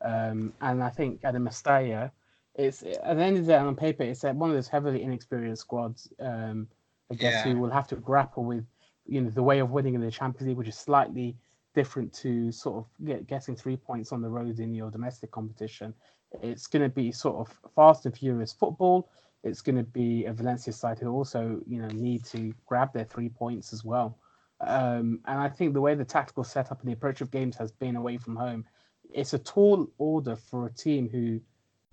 Um, 0.04 0.54
and 0.62 0.84
I 0.84 0.90
think 0.90 1.22
at 1.24 1.34
the 1.34 1.40
Mestalla, 1.40 2.12
it's 2.56 2.84
at 2.84 3.16
the 3.18 3.24
end 3.24 3.38
of 3.38 3.46
the 3.46 3.54
day 3.54 3.58
on 3.58 3.76
paper, 3.76 4.04
it's 4.04 4.24
one 4.24 4.50
of 4.50 4.56
those 4.56 4.68
heavily 4.68 5.02
inexperienced 5.02 5.62
squads. 5.62 6.12
Um, 6.20 6.68
I 7.12 7.16
guess 7.16 7.36
Yeah. 7.36 7.44
who 7.44 7.60
will 7.60 7.70
have 7.70 7.88
to 7.90 7.96
grapple 7.96 8.44
with 8.44 8.66
you 9.06 9.22
know 9.22 9.30
the 9.30 9.44
way 9.44 9.60
of 9.60 9.72
winning 9.72 9.94
in 9.96 10.02
the 10.02 10.12
Champions 10.12 10.48
League, 10.48 10.58
which 10.58 10.68
is 10.68 10.78
slightly 10.78 11.38
different 11.74 12.14
to 12.14 12.52
sort 12.52 12.78
of 12.78 13.06
get, 13.06 13.28
getting 13.28 13.56
three 13.56 13.78
points 13.78 14.12
on 14.12 14.22
the 14.22 14.30
road 14.30 14.60
in 14.60 14.74
your 14.74 14.90
domestic 14.90 15.32
competition. 15.32 15.94
It's 16.42 16.68
going 16.68 16.84
to 16.84 16.90
be 16.90 17.12
sort 17.12 17.38
of 17.38 17.72
fast 17.76 18.06
and 18.06 18.18
furious 18.18 18.54
football. 18.54 19.10
It's 19.44 19.62
going 19.62 19.78
to 19.78 19.84
be 19.84 20.26
a 20.26 20.34
Valencia 20.34 20.74
side 20.74 21.00
who 21.00 21.12
also 21.12 21.62
you 21.68 21.82
know 21.82 21.88
need 21.90 22.26
to 22.26 22.54
grab 22.66 22.94
their 22.94 23.06
three 23.06 23.30
points 23.30 23.74
as 23.74 23.84
well. 23.84 24.18
Um, 24.62 25.20
and 25.26 25.40
I 25.40 25.50
think 25.50 25.74
the 25.74 25.82
way 25.82 25.96
the 25.96 26.06
tactical 26.06 26.44
setup 26.44 26.80
and 26.80 26.90
the 26.90 26.94
approach 26.94 27.22
of 27.22 27.30
games 27.32 27.58
has 27.58 27.72
been 27.72 27.96
away 27.96 28.18
from 28.18 28.36
home, 28.36 28.66
it's 29.14 29.34
a 29.34 29.40
tall 29.40 29.88
order 29.98 30.36
for 30.36 30.66
a 30.66 30.72
team 30.72 31.10
who 31.10 31.40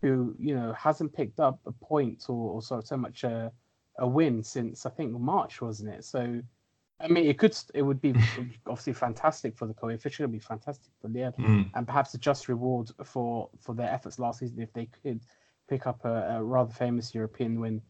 who 0.01 0.35
you 0.39 0.55
know 0.55 0.73
hasn't 0.73 1.13
picked 1.13 1.41
up 1.41 1.61
a 1.67 1.73
point 1.73 2.25
or, 2.29 2.55
or 2.55 2.63
so, 2.63 2.81
so 2.81 2.97
much 2.97 3.25
a, 3.25 3.53
a 3.99 4.07
win 4.07 4.43
since 4.43 4.87
I 4.87 4.91
think 4.91 5.13
March, 5.13 5.61
wasn't 5.61 5.95
it? 5.95 6.05
So 6.05 6.41
I 7.03 7.09
mean, 7.09 7.27
it 7.27 7.37
could, 7.39 7.57
it 7.75 7.83
would 7.83 8.01
be 8.01 8.15
obviously 8.67 8.93
fantastic 8.93 9.57
for 9.57 9.67
the 9.67 9.75
coefficient. 9.75 10.21
It'd 10.21 10.33
be 10.33 10.39
fantastic 10.39 10.93
for 11.01 11.09
Lille, 11.09 11.33
Mm. 11.39 11.69
and 11.75 11.87
perhaps 11.87 12.15
a 12.15 12.19
just 12.19 12.49
reward 12.49 12.91
for 13.05 13.49
for 13.61 13.75
their 13.75 13.91
efforts 13.91 14.19
last 14.19 14.39
season 14.41 14.61
if 14.61 14.73
they 14.73 14.87
could 15.03 15.21
pick 15.69 15.87
up 15.87 16.05
a, 16.05 16.37
a 16.37 16.43
rather 16.43 16.73
famous 16.73 17.15
European 17.15 17.59
win. 17.61 17.83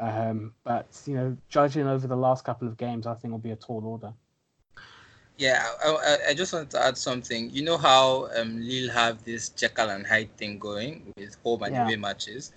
Um, 0.00 0.54
but 0.64 0.86
you 1.06 1.14
know, 1.14 1.36
judging 1.48 1.86
over 1.86 2.06
the 2.06 2.16
last 2.16 2.44
couple 2.44 2.66
of 2.68 2.76
games, 2.76 3.06
I 3.06 3.14
think 3.14 3.30
will 3.32 3.38
be 3.38 3.50
a 3.52 3.56
tall 3.56 3.84
order. 3.84 4.12
yeah. 5.38 5.64
I, 5.84 5.88
I, 5.90 6.16
I 6.30 6.34
just 6.34 6.52
wanted 6.52 6.70
to 6.70 6.82
add 6.82 6.96
something. 6.98 7.50
You 7.50 7.62
know 7.62 7.76
how 7.78 8.28
um, 8.36 8.60
Lille 8.60 8.90
have 8.90 9.24
this 9.24 9.50
Jekyll 9.50 9.90
and 9.90 10.06
Hyde 10.06 10.36
thing 10.36 10.58
going 10.58 11.12
with 11.16 11.36
home 11.44 11.62
and 11.62 11.74
Yeah. 11.74 11.84
away 11.84 11.96
matches. 11.96 12.52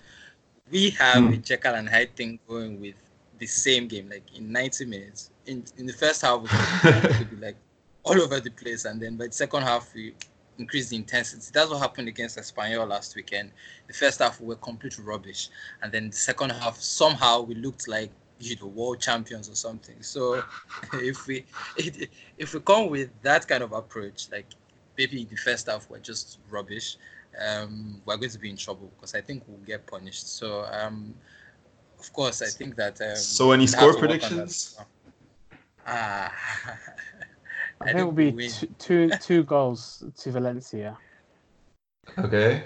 We 0.70 0.90
have 0.90 1.24
Hmm. 1.24 1.32
a 1.32 1.36
Jekyll 1.36 1.74
and 1.74 1.88
Hyde 1.88 2.14
thing 2.16 2.38
going 2.48 2.80
with 2.80 2.96
the 3.38 3.46
same 3.46 3.88
game, 3.88 4.08
like 4.08 4.24
in 4.36 4.50
90 4.52 4.84
minutes. 4.84 5.30
In 5.46 5.64
in 5.76 5.86
the 5.86 5.92
first 5.92 6.22
half, 6.22 6.40
we 6.40 6.48
could, 6.48 7.30
be 7.30 7.36
like 7.36 7.56
all 8.04 8.20
over 8.20 8.40
the 8.40 8.50
place, 8.50 8.84
and 8.84 9.00
then 9.00 9.16
by 9.16 9.26
the 9.26 9.32
second 9.32 9.62
half, 9.62 9.92
we 9.94 10.14
increased 10.58 10.90
the 10.90 10.96
intensity. 10.96 11.50
That's 11.52 11.70
what 11.70 11.80
happened 11.80 12.08
against 12.08 12.38
Espanyol 12.38 12.88
last 12.88 13.16
weekend. 13.16 13.52
The 13.86 13.94
first 13.94 14.20
half 14.20 14.40
we 14.40 14.46
were 14.46 14.56
complete 14.56 14.98
rubbish, 14.98 15.48
and 15.82 15.90
then 15.92 16.10
the 16.10 16.16
second 16.16 16.50
half 16.50 16.80
somehow 16.80 17.42
we 17.42 17.54
looked 17.54 17.88
like 17.88 18.10
you 18.38 18.56
know 18.56 18.66
world 18.66 19.00
champions 19.00 19.48
or 19.48 19.54
something. 19.54 20.02
So 20.02 20.42
if 20.94 21.26
we 21.26 21.44
if 21.76 22.54
we 22.54 22.60
come 22.60 22.88
with 22.88 23.10
that 23.22 23.46
kind 23.46 23.62
of 23.62 23.72
approach, 23.72 24.28
like 24.30 24.46
maybe 24.98 25.24
the 25.24 25.36
first 25.36 25.68
half 25.68 25.88
we're 25.90 25.98
just 25.98 26.38
rubbish, 26.50 26.96
um, 27.46 28.00
we're 28.04 28.16
going 28.16 28.30
to 28.30 28.38
be 28.38 28.50
in 28.50 28.56
trouble 28.56 28.90
because 28.96 29.14
I 29.14 29.20
think 29.20 29.44
we'll 29.46 29.66
get 29.66 29.86
punished. 29.86 30.36
So 30.36 30.64
um, 30.70 31.14
of 31.98 32.12
course 32.12 32.42
I 32.42 32.46
think 32.46 32.76
that. 32.76 33.00
Um, 33.00 33.16
so 33.16 33.52
any 33.52 33.66
score 33.66 33.96
predictions? 33.96 34.78
Ah. 35.86 36.32
I, 37.80 37.86
think 37.86 37.98
it 37.98 38.04
will 38.04 38.12
be 38.12 38.48
two, 38.48 38.66
two, 38.78 39.10
two 39.20 39.42
goals 39.42 40.04
to 40.18 40.30
Valencia. 40.30 40.96
Okay. 42.18 42.64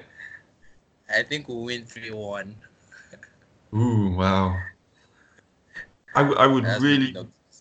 I 1.08 1.22
think 1.22 1.48
we'll 1.48 1.64
win 1.64 1.84
3 1.84 2.10
1. 2.10 2.56
Ooh, 3.74 4.10
wow. 4.10 4.56
I, 6.14 6.22
w- 6.22 6.38
I 6.38 6.46
would 6.46 6.64
That's 6.64 6.82
really 6.82 7.16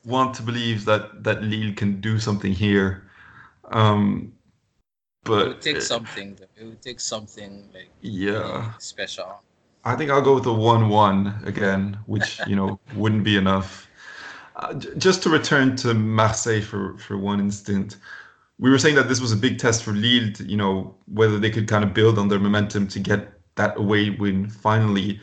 want 0.05 0.33
to 0.35 0.41
believe 0.41 0.85
that, 0.85 1.23
that 1.23 1.43
Lille 1.43 1.73
can 1.73 2.01
do 2.01 2.19
something 2.19 2.51
here. 2.51 3.09
Um, 3.71 4.33
but 5.25 5.41
it 5.41 5.47
would 5.47 5.61
take 5.61 5.81
something. 5.81 6.37
It 6.55 6.63
would 6.63 6.81
take 6.81 6.99
something 6.99 7.67
like 7.73 7.89
yeah 8.01 8.73
special. 8.77 9.41
I 9.83 9.95
think 9.95 10.11
I'll 10.11 10.21
go 10.21 10.35
with 10.35 10.45
a 10.45 10.53
one-one 10.53 11.41
again, 11.45 11.97
which 12.05 12.39
you 12.47 12.55
know 12.55 12.79
wouldn't 12.95 13.23
be 13.23 13.35
enough. 13.35 13.89
Just 14.97 15.23
to 15.23 15.30
return 15.30 15.75
to 15.78 15.93
Marseille 15.93 16.62
for, 16.62 16.97
for 16.97 17.17
one 17.17 17.39
instant, 17.39 17.97
we 18.60 18.69
were 18.69 18.80
saying 18.80 18.95
that 18.95 19.10
this 19.10 19.19
was 19.19 19.32
a 19.32 19.38
big 19.38 19.60
test 19.60 19.84
for 19.84 19.91
Lille, 19.91 20.32
to, 20.34 20.43
you 20.43 20.58
know, 20.58 20.95
whether 21.08 21.38
they 21.39 21.49
could 21.49 21.67
kind 21.67 21.84
of 21.84 21.93
build 21.93 22.17
on 22.17 22.30
their 22.30 22.39
momentum 22.39 22.88
to 22.89 22.99
get 22.99 23.34
that 23.56 23.78
away 23.78 24.10
win 24.12 24.49
finally. 24.49 25.19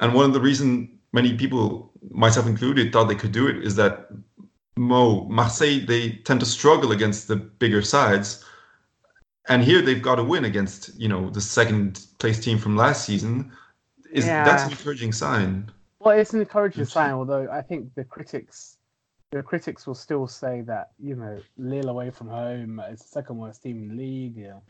And 0.00 0.14
one 0.14 0.24
of 0.26 0.32
the 0.32 0.40
reasons 0.40 0.88
many 1.12 1.34
people, 1.36 1.92
myself 2.10 2.46
included, 2.46 2.92
thought 2.92 3.04
they 3.04 3.14
could 3.14 3.32
do 3.32 3.46
it 3.46 3.64
is 3.64 3.76
that 3.76 4.08
Mo, 4.76 5.24
Marseille, 5.28 5.86
they 5.86 6.12
tend 6.24 6.40
to 6.40 6.46
struggle 6.46 6.92
against 6.92 7.28
the 7.28 7.36
bigger 7.36 7.80
sides. 7.80 8.44
And 9.48 9.62
here 9.62 9.80
they've 9.80 10.02
got 10.02 10.18
a 10.18 10.24
win 10.24 10.44
against, 10.44 10.98
you 10.98 11.08
know, 11.08 11.30
the 11.30 11.40
second 11.40 12.06
place 12.18 12.40
team 12.40 12.58
from 12.58 12.76
last 12.76 13.04
season. 13.04 13.52
Is 14.10 14.26
yeah. 14.26 14.44
that's 14.44 14.64
an 14.64 14.70
encouraging 14.70 15.12
sign. 15.12 15.70
Well, 16.00 16.18
it's 16.18 16.34
an 16.34 16.40
encouraging 16.40 16.84
sign, 16.84 17.12
although 17.12 17.48
I 17.50 17.62
think 17.62 17.94
the 17.94 18.04
critics, 18.04 18.73
the 19.34 19.42
critics 19.42 19.84
will 19.84 19.96
still 19.96 20.28
say 20.28 20.60
that 20.60 20.90
you 21.02 21.16
know 21.16 21.40
Lille 21.58 21.88
away 21.88 22.10
from 22.10 22.28
home 22.28 22.80
is 22.90 23.00
the 23.00 23.08
second 23.08 23.36
worst 23.36 23.64
team 23.64 23.82
in 23.82 23.88
the 23.88 23.94
league. 23.94 24.36
Yeah, 24.36 24.60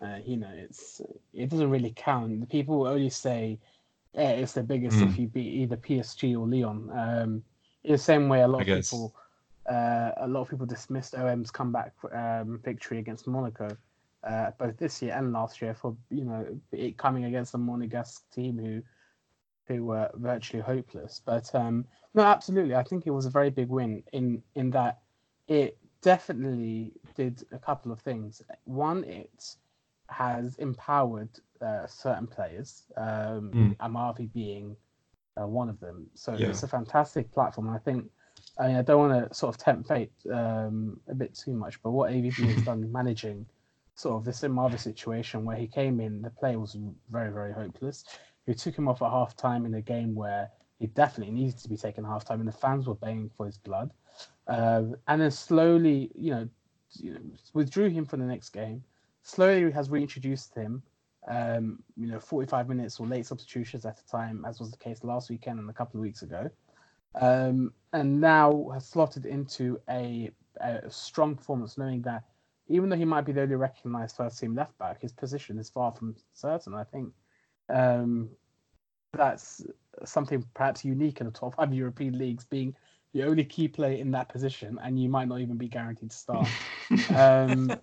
uh, 0.00 0.18
you 0.24 0.36
know 0.36 0.50
it's 0.54 1.02
it 1.34 1.50
doesn't 1.50 1.68
really 1.68 1.92
count. 1.96 2.40
The 2.40 2.46
people 2.46 2.78
will 2.78 2.86
only 2.86 3.10
say 3.10 3.58
yeah, 4.14 4.30
it's 4.30 4.52
the 4.52 4.62
biggest 4.62 4.96
mm. 4.98 5.08
if 5.08 5.18
you 5.18 5.26
beat 5.26 5.52
either 5.62 5.76
PSG 5.76 6.38
or 6.38 6.46
Lyon. 6.46 6.88
Um, 6.92 7.42
in 7.82 7.92
the 7.92 7.98
same 7.98 8.28
way, 8.28 8.42
a 8.42 8.48
lot 8.48 8.60
of 8.60 8.66
people, 8.66 9.12
uh, 9.68 10.12
a 10.18 10.28
lot 10.28 10.42
of 10.42 10.50
people 10.50 10.66
dismissed 10.66 11.16
OM's 11.16 11.50
comeback 11.50 11.92
um, 12.12 12.60
victory 12.62 12.98
against 12.98 13.26
Monaco, 13.26 13.76
uh, 14.22 14.52
both 14.56 14.76
this 14.76 15.02
year 15.02 15.14
and 15.16 15.32
last 15.32 15.60
year, 15.60 15.74
for 15.74 15.96
you 16.10 16.24
know 16.24 16.46
it 16.70 16.96
coming 16.96 17.24
against 17.24 17.54
a 17.54 17.58
Monegasque 17.58 18.20
team 18.32 18.56
who 18.56 18.82
who 19.76 19.84
were 19.84 20.10
virtually 20.14 20.62
hopeless. 20.62 21.20
But 21.24 21.54
um, 21.54 21.84
no, 22.14 22.22
absolutely, 22.22 22.74
I 22.74 22.82
think 22.82 23.06
it 23.06 23.10
was 23.10 23.26
a 23.26 23.30
very 23.30 23.50
big 23.50 23.68
win 23.68 24.02
in 24.12 24.42
in 24.54 24.70
that 24.70 25.00
it 25.48 25.78
definitely 26.02 26.92
did 27.14 27.44
a 27.52 27.58
couple 27.58 27.92
of 27.92 28.00
things. 28.00 28.42
One, 28.64 29.04
it 29.04 29.56
has 30.08 30.56
empowered 30.56 31.30
uh, 31.60 31.86
certain 31.86 32.26
players, 32.26 32.84
um, 32.96 33.50
mm. 33.54 33.76
Amavi 33.78 34.32
being 34.32 34.76
uh, 35.40 35.46
one 35.46 35.68
of 35.68 35.80
them. 35.80 36.06
So 36.14 36.34
yeah. 36.34 36.48
it's 36.48 36.62
a 36.62 36.68
fantastic 36.68 37.32
platform. 37.32 37.70
I 37.70 37.78
think. 37.78 38.10
I 38.58 38.66
mean, 38.66 38.76
I 38.76 38.82
don't 38.82 39.08
want 39.08 39.30
to 39.30 39.34
sort 39.34 39.54
of 39.54 39.60
tempt 39.60 39.88
fate 39.88 40.12
um, 40.30 41.00
a 41.08 41.14
bit 41.14 41.34
too 41.34 41.54
much, 41.54 41.82
but 41.82 41.92
what 41.92 42.10
AVB 42.10 42.34
has 42.54 42.62
done 42.64 42.90
managing 42.90 43.46
sort 43.94 44.16
of 44.16 44.24
this 44.24 44.40
Amavi 44.40 44.78
situation 44.78 45.44
where 45.44 45.56
he 45.56 45.66
came 45.66 46.00
in, 46.00 46.22
the 46.22 46.30
play 46.30 46.56
was 46.56 46.76
very, 47.08 47.32
very 47.32 47.52
hopeless 47.52 48.04
who 48.46 48.54
took 48.54 48.76
him 48.76 48.88
off 48.88 49.02
at 49.02 49.10
half 49.10 49.36
time 49.36 49.66
in 49.66 49.74
a 49.74 49.82
game 49.82 50.14
where 50.14 50.50
he 50.78 50.86
definitely 50.88 51.32
needed 51.32 51.58
to 51.58 51.68
be 51.68 51.76
taken 51.76 52.04
half 52.04 52.24
time 52.24 52.40
and 52.40 52.48
the 52.48 52.52
fans 52.52 52.86
were 52.86 52.94
baying 52.94 53.30
for 53.36 53.46
his 53.46 53.58
blood. 53.58 53.92
Uh, 54.48 54.82
and 55.06 55.20
then 55.20 55.30
slowly, 55.30 56.10
you 56.14 56.32
know, 56.32 56.48
withdrew 57.54 57.88
him 57.88 58.04
for 58.04 58.16
the 58.16 58.24
next 58.24 58.50
game. 58.50 58.82
Slowly 59.22 59.70
has 59.70 59.90
reintroduced 59.90 60.54
him. 60.54 60.82
Um, 61.28 61.78
you 61.96 62.08
know, 62.08 62.18
45 62.18 62.68
minutes 62.68 62.98
or 62.98 63.06
late 63.06 63.26
substitutions 63.26 63.86
at 63.86 64.00
a 64.00 64.06
time, 64.10 64.44
as 64.44 64.58
was 64.58 64.72
the 64.72 64.76
case 64.76 65.04
last 65.04 65.30
weekend 65.30 65.60
and 65.60 65.70
a 65.70 65.72
couple 65.72 66.00
of 66.00 66.02
weeks 66.02 66.22
ago. 66.22 66.50
Um, 67.14 67.72
and 67.92 68.20
now 68.20 68.70
has 68.74 68.88
slotted 68.88 69.26
into 69.26 69.80
a, 69.88 70.30
a 70.60 70.90
strong 70.90 71.36
performance, 71.36 71.78
knowing 71.78 72.02
that 72.02 72.24
even 72.66 72.88
though 72.88 72.96
he 72.96 73.04
might 73.04 73.24
be 73.24 73.32
the 73.32 73.42
only 73.42 73.54
recognised 73.54 74.16
first 74.16 74.40
team 74.40 74.56
left 74.56 74.76
back, 74.78 75.00
his 75.00 75.12
position 75.12 75.58
is 75.58 75.70
far 75.70 75.92
from 75.92 76.16
certain. 76.32 76.74
I 76.74 76.84
think 76.84 77.12
um, 77.68 78.30
that's 79.12 79.64
something 80.04 80.44
perhaps 80.54 80.84
unique 80.84 81.20
in 81.20 81.26
the 81.26 81.32
top 81.32 81.54
five 81.56 81.72
European 81.72 82.18
leagues, 82.18 82.44
being 82.44 82.74
the 83.12 83.24
only 83.24 83.44
key 83.44 83.68
player 83.68 83.96
in 83.98 84.10
that 84.12 84.28
position, 84.28 84.78
and 84.82 85.00
you 85.00 85.08
might 85.08 85.28
not 85.28 85.40
even 85.40 85.56
be 85.56 85.68
guaranteed 85.68 86.10
to 86.10 86.16
start. 86.16 86.48
um, 87.14 87.78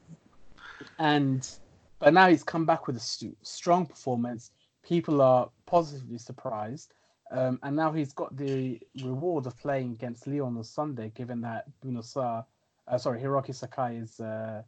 and 0.97 1.47
but 1.99 2.13
now 2.13 2.29
he's 2.29 2.43
come 2.43 2.65
back 2.65 2.87
with 2.87 2.95
a 2.95 3.01
st- 3.01 3.37
strong 3.45 3.85
performance. 3.85 4.51
People 4.83 5.21
are 5.21 5.49
positively 5.65 6.17
surprised, 6.17 6.93
um, 7.31 7.59
and 7.63 7.75
now 7.75 7.91
he's 7.91 8.13
got 8.13 8.35
the 8.35 8.79
reward 9.01 9.45
of 9.45 9.57
playing 9.57 9.91
against 9.91 10.25
Lyon 10.25 10.57
on 10.57 10.63
Sunday, 10.63 11.11
given 11.13 11.41
that 11.41 11.65
Bouna 11.83 12.03
Sarr, 12.03 12.45
uh, 12.87 12.97
sorry, 12.97 13.21
Hiroki 13.21 13.53
Sakai 13.53 13.97
is 13.97 14.19
uh, 14.19 14.63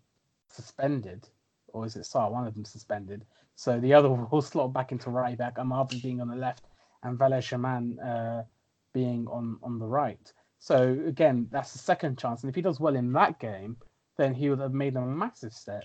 suspended, 0.49 1.27
or 1.69 1.85
is 1.85 1.95
it 1.95 2.03
Sarr? 2.03 2.31
One 2.31 2.45
of 2.45 2.53
them 2.53 2.65
suspended. 2.65 3.25
So 3.61 3.79
the 3.79 3.93
other 3.93 4.09
will 4.31 4.41
slot 4.41 4.73
back 4.73 4.91
into 4.91 5.11
right 5.11 5.37
back, 5.37 5.57
Amavi 5.57 6.01
being 6.01 6.19
on 6.19 6.29
the 6.29 6.35
left, 6.35 6.63
and 7.03 7.19
Valère 7.19 7.47
Germain 7.47 7.99
uh, 7.99 8.43
being 8.91 9.27
on, 9.27 9.59
on 9.61 9.77
the 9.77 9.85
right. 9.85 10.33
So 10.57 10.99
again, 11.05 11.47
that's 11.51 11.71
the 11.71 11.77
second 11.77 12.17
chance. 12.17 12.41
And 12.41 12.49
if 12.49 12.55
he 12.55 12.63
does 12.63 12.79
well 12.79 12.95
in 12.95 13.13
that 13.13 13.39
game, 13.39 13.77
then 14.17 14.33
he 14.33 14.49
would 14.49 14.59
have 14.59 14.73
made 14.73 14.95
a 14.95 15.01
massive 15.01 15.53
step 15.53 15.83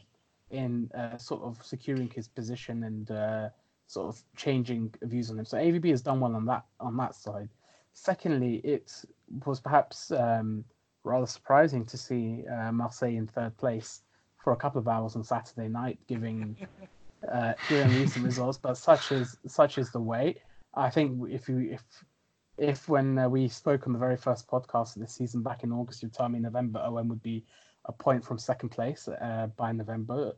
in 0.50 0.90
uh, 0.96 1.18
sort 1.18 1.42
of 1.42 1.62
securing 1.62 2.08
his 2.08 2.28
position 2.28 2.84
and 2.84 3.10
uh, 3.10 3.48
sort 3.86 4.08
of 4.08 4.22
changing 4.36 4.94
views 5.02 5.30
on 5.30 5.38
him. 5.38 5.44
So 5.44 5.58
AVB 5.58 5.90
has 5.90 6.00
done 6.00 6.20
well 6.20 6.34
on 6.34 6.46
that 6.46 6.64
on 6.80 6.96
that 6.96 7.14
side. 7.14 7.50
Secondly, 7.92 8.56
it 8.64 8.90
was 9.44 9.60
perhaps 9.60 10.10
um, 10.12 10.64
rather 11.04 11.26
surprising 11.26 11.84
to 11.86 11.98
see 11.98 12.44
uh, 12.50 12.72
Marseille 12.72 13.16
in 13.16 13.26
third 13.26 13.54
place 13.58 14.00
for 14.42 14.54
a 14.54 14.56
couple 14.56 14.78
of 14.78 14.88
hours 14.88 15.14
on 15.14 15.24
Saturday 15.24 15.68
night, 15.68 15.98
giving 16.06 16.56
uh, 17.32 17.54
given 17.68 17.94
recent 17.94 18.24
results, 18.24 18.58
but 18.58 18.76
such 18.76 19.12
is 19.12 19.36
such 19.46 19.78
is 19.78 19.90
the 19.90 20.00
way. 20.00 20.36
I 20.74 20.90
think 20.90 21.30
if 21.30 21.48
you 21.48 21.70
if 21.72 21.82
if 22.58 22.88
when 22.88 23.18
uh, 23.18 23.28
we 23.28 23.48
spoke 23.48 23.86
on 23.86 23.92
the 23.92 23.98
very 23.98 24.16
first 24.16 24.48
podcast 24.48 24.96
of 24.96 25.02
the 25.02 25.08
season 25.08 25.42
back 25.42 25.62
in 25.62 25.72
August, 25.72 26.02
you 26.02 26.08
told 26.08 26.32
me 26.32 26.38
November 26.38 26.80
OM 26.80 27.08
would 27.08 27.22
be 27.22 27.44
a 27.84 27.92
point 27.92 28.24
from 28.24 28.38
second 28.38 28.70
place 28.70 29.08
uh, 29.08 29.48
by 29.56 29.72
November. 29.72 30.32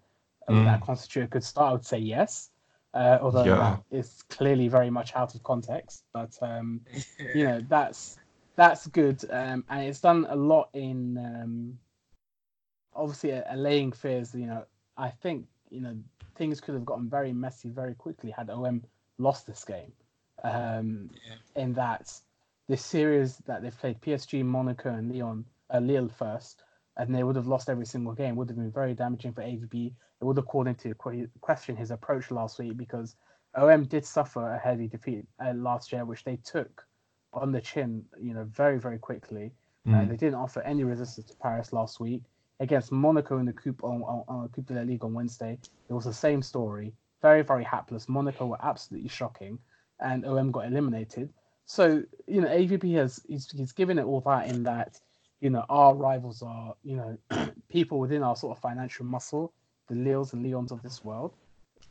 Uh, 0.47 0.53
mm. 0.53 0.65
That 0.65 0.81
constitute 0.81 1.25
a 1.25 1.27
good 1.29 1.45
start. 1.45 1.71
I 1.71 1.73
would 1.73 1.85
say 1.85 1.99
yes, 1.99 2.51
uh, 2.95 3.19
although 3.21 3.45
yeah. 3.45 3.57
that 3.57 3.83
is 3.97 4.23
clearly 4.31 4.69
very 4.69 4.91
much 4.91 5.15
out 5.15 5.35
of 5.35 5.43
context. 5.43 6.05
But 6.13 6.37
um, 6.41 6.81
you 7.35 7.45
know 7.45 7.61
that's 7.69 8.19
that's 8.57 8.87
good, 8.89 9.25
um, 9.31 9.65
and 9.69 9.85
it's 9.85 10.01
done 10.01 10.27
a 10.29 10.37
lot 10.37 10.71
in 10.73 11.19
um, 11.19 11.79
obviously 12.95 13.31
allaying 13.49 13.93
fears. 13.93 14.35
You 14.35 14.47
know, 14.47 14.65
I 14.97 15.11
think 15.11 15.47
you 15.71 15.81
know 15.81 15.97
things 16.37 16.61
could 16.61 16.75
have 16.75 16.85
gotten 16.85 17.09
very 17.09 17.33
messy 17.33 17.69
very 17.69 17.95
quickly 17.95 18.31
had 18.31 18.49
OM 18.51 18.83
lost 19.19 19.47
this 19.47 19.65
game. 19.65 19.93
Um, 20.45 21.11
yeah. 21.27 21.63
In 21.63 21.73
that 21.75 22.13
this 22.69 22.85
series 22.85 23.39
that 23.47 23.63
they've 23.63 23.77
played 23.77 24.01
PSG, 24.01 24.45
Monaco, 24.45 24.91
and 24.91 25.13
Lyon, 25.13 25.45
uh, 25.73 25.79
Lille 25.79 26.09
first, 26.09 26.63
and 26.97 27.15
they 27.15 27.25
would 27.25 27.37
have 27.37 27.47
lost 27.47 27.69
every 27.69 27.87
single 27.87 28.13
game, 28.13 28.37
would 28.37 28.49
have 28.49 28.57
been 28.57 28.71
very 28.71 28.95
damaging 28.95 29.33
for 29.33 29.43
AVB. 29.43 29.93
It 30.21 30.25
would 30.25 30.37
have 30.37 30.47
called 30.47 30.69
into 30.69 30.95
question 31.41 31.77
his 31.77 31.91
approach 31.91 32.31
last 32.31 32.59
week 32.59 32.77
because 32.77 33.17
OM 33.55 33.85
did 33.85 34.05
suffer 34.05 34.53
a 34.53 34.59
heavy 34.59 34.87
defeat 34.87 35.25
uh, 35.45 35.53
last 35.55 35.93
year, 35.93 36.05
which 36.05 36.25
they 36.25 36.37
took 36.37 36.87
on 37.33 37.53
the 37.53 37.61
chin, 37.61 38.05
you 38.21 38.35
know, 38.35 38.45
very 38.45 38.79
very 38.79 38.99
quickly. 38.99 39.53
Mm. 39.87 39.95
Uh, 39.95 40.09
they 40.09 40.17
didn't 40.17 40.35
offer 40.35 40.61
any 40.63 40.85
resistance 40.85 41.27
to 41.27 41.37
Paris 41.37 41.73
last 41.73 42.01
week 42.01 42.23
against 42.61 42.93
Monaco 42.93 43.39
in 43.39 43.47
the 43.47 43.53
Coupe 43.53 43.85
on, 43.85 44.03
on, 44.03 44.25
on 44.29 44.49
Coupe 44.49 44.67
de 44.67 44.75
la 44.75 44.83
Ligue 44.83 45.05
on 45.05 45.15
Wednesday. 45.15 45.59
It 45.89 45.93
was 45.93 46.05
the 46.05 46.13
same 46.13 46.43
story. 46.43 46.93
Very, 47.23 47.43
very 47.43 47.65
hapless. 47.65 48.09
Monaco 48.09 48.47
were 48.47 48.63
absolutely 48.63 49.09
shocking, 49.09 49.59
and 50.01 50.25
OM 50.25 50.51
got 50.51 50.67
eliminated. 50.67 51.33
So 51.67 52.03
you 52.27 52.41
know, 52.41 52.49
AVB 52.49 52.95
has 52.97 53.21
he's, 53.29 53.51
he's 53.51 53.73
given 53.73 53.99
it 53.99 54.05
all 54.05 54.21
that 54.23 54.49
in 54.49 54.63
that 54.65 54.99
you 55.41 55.51
know 55.51 55.65
our 55.69 55.95
rivals 55.95 56.43
are 56.43 56.75
you 56.83 56.97
know 56.97 57.19
people 57.69 57.99
within 57.99 58.23
our 58.23 58.37
sort 58.37 58.57
of 58.57 58.63
financial 58.63 59.05
muscle 59.05 59.53
the 59.89 59.95
Lilles 59.95 60.33
and 60.33 60.45
Lyons 60.45 60.71
of 60.71 60.83
this 60.83 61.05
world. 61.05 61.35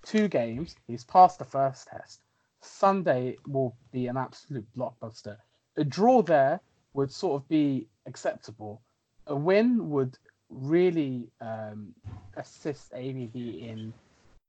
Two 0.04 0.28
games, 0.28 0.76
he's 0.88 1.04
passed 1.04 1.40
the 1.40 1.46
first 1.46 1.88
test. 1.88 2.22
Sunday 2.62 3.38
will 3.48 3.76
be 3.92 4.08
an 4.08 4.18
absolute 4.18 4.66
blockbuster. 4.76 5.38
A 5.76 5.84
draw 5.84 6.22
there 6.22 6.60
would 6.94 7.12
sort 7.12 7.42
of 7.42 7.48
be 7.50 7.88
acceptable. 8.06 8.82
A 9.28 9.36
win 9.36 9.90
would 9.90 10.18
really 10.50 11.30
um, 11.42 11.94
assist 12.36 12.92
AVB 12.94 13.70
in 13.70 13.94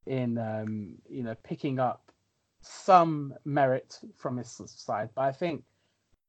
in 0.06 0.38
um, 0.38 0.94
you 1.08 1.22
know 1.22 1.34
picking 1.42 1.78
up 1.78 2.12
some 2.62 3.34
merit 3.44 3.98
from 4.16 4.36
his 4.36 4.60
side. 4.66 5.10
But 5.14 5.22
I 5.22 5.32
think 5.32 5.64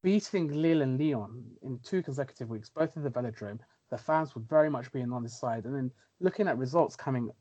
beating 0.03 0.51
Lille 0.61 0.81
and 0.81 0.99
Lyon 0.99 1.43
in 1.61 1.79
two 1.83 2.01
consecutive 2.01 2.49
weeks, 2.49 2.69
both 2.69 2.95
at 2.95 3.03
the 3.03 3.09
Velodrome, 3.09 3.59
the 3.89 3.97
fans 3.97 4.35
would 4.35 4.47
very 4.47 4.69
much 4.69 4.91
be 4.91 5.01
on 5.01 5.23
his 5.23 5.37
side. 5.37 5.65
And 5.65 5.75
then 5.75 5.91
looking 6.19 6.47
at 6.47 6.57
results 6.57 6.95
coming, 6.95 7.31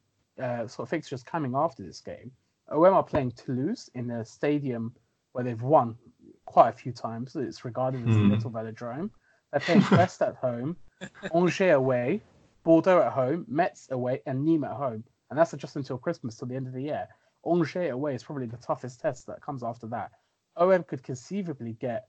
uh, 0.42 0.66
sort 0.66 0.86
of 0.86 0.90
fixtures 0.90 1.22
coming 1.22 1.54
after 1.54 1.82
this 1.82 2.00
game, 2.00 2.30
OM 2.70 2.94
are 2.94 3.02
playing 3.02 3.32
Toulouse 3.32 3.88
in 3.94 4.10
a 4.10 4.24
stadium 4.24 4.94
where 5.32 5.44
they've 5.44 5.62
won 5.62 5.96
quite 6.44 6.70
a 6.70 6.72
few 6.72 6.92
times. 6.92 7.36
It's 7.36 7.64
regarded 7.64 8.08
as 8.08 8.16
mm. 8.16 8.30
a 8.30 8.34
little 8.34 8.50
velodrome. 8.50 9.10
They're 9.50 9.60
playing 9.60 9.80
Brest 9.88 10.22
at 10.22 10.36
home, 10.36 10.76
Angers 11.34 11.60
away, 11.60 12.22
Bordeaux 12.64 13.02
at 13.02 13.12
home, 13.12 13.44
Metz 13.48 13.88
away, 13.90 14.22
and 14.26 14.46
Nîmes 14.46 14.68
at 14.68 14.76
home. 14.76 15.04
And 15.30 15.38
that's 15.38 15.52
just 15.52 15.76
until 15.76 15.98
Christmas, 15.98 16.36
till 16.36 16.48
the 16.48 16.56
end 16.56 16.66
of 16.66 16.72
the 16.72 16.82
year. 16.82 17.08
Angers 17.46 17.76
away 17.90 18.14
is 18.14 18.24
probably 18.24 18.46
the 18.46 18.56
toughest 18.56 19.00
test 19.00 19.26
that 19.26 19.42
comes 19.42 19.62
after 19.62 19.86
that. 19.88 20.10
OM 20.56 20.82
could 20.82 21.02
conceivably 21.02 21.72
get 21.72 22.08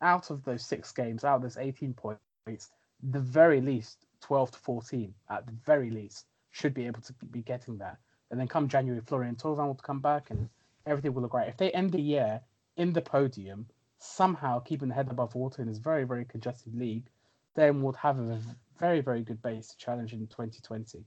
out 0.00 0.30
of 0.30 0.44
those 0.44 0.64
six 0.64 0.92
games, 0.92 1.24
out 1.24 1.36
of 1.36 1.42
those 1.42 1.56
18 1.56 1.94
points, 1.94 2.70
the 3.02 3.20
very 3.20 3.60
least 3.60 4.06
12 4.22 4.52
to 4.52 4.58
14, 4.58 5.14
at 5.30 5.46
the 5.46 5.52
very 5.64 5.90
least, 5.90 6.26
should 6.50 6.74
be 6.74 6.86
able 6.86 7.00
to 7.00 7.12
be 7.30 7.42
getting 7.42 7.78
that. 7.78 7.98
And 8.30 8.38
then 8.38 8.48
come 8.48 8.68
January, 8.68 9.00
Florian 9.00 9.36
Thauvin 9.36 9.66
will 9.66 9.74
come 9.74 10.00
back 10.00 10.30
and 10.30 10.48
everything 10.86 11.14
will 11.14 11.22
look 11.22 11.34
right. 11.34 11.48
If 11.48 11.56
they 11.56 11.70
end 11.70 11.92
the 11.92 12.00
year 12.00 12.40
in 12.76 12.92
the 12.92 13.02
podium, 13.02 13.66
somehow 13.98 14.60
keeping 14.60 14.88
the 14.88 14.94
head 14.94 15.08
above 15.10 15.34
water 15.34 15.62
in 15.62 15.68
this 15.68 15.78
very, 15.78 16.04
very 16.04 16.24
congested 16.24 16.74
league, 16.74 17.06
then 17.54 17.82
we'll 17.82 17.92
have 17.94 18.18
a 18.18 18.40
very, 18.78 19.00
very 19.00 19.22
good 19.22 19.42
base 19.42 19.68
to 19.68 19.76
challenge 19.76 20.12
in 20.12 20.26
2020. 20.26 21.04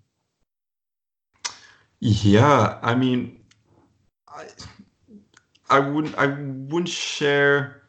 Yeah, 2.00 2.80
I 2.82 2.96
mean, 2.96 3.40
I, 4.28 4.46
I 5.70 5.80
wouldn't, 5.80 6.16
I 6.18 6.26
wouldn't 6.28 6.90
share 6.90 7.84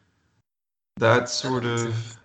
that 0.97 1.29
sort 1.29 1.65
of. 1.65 2.17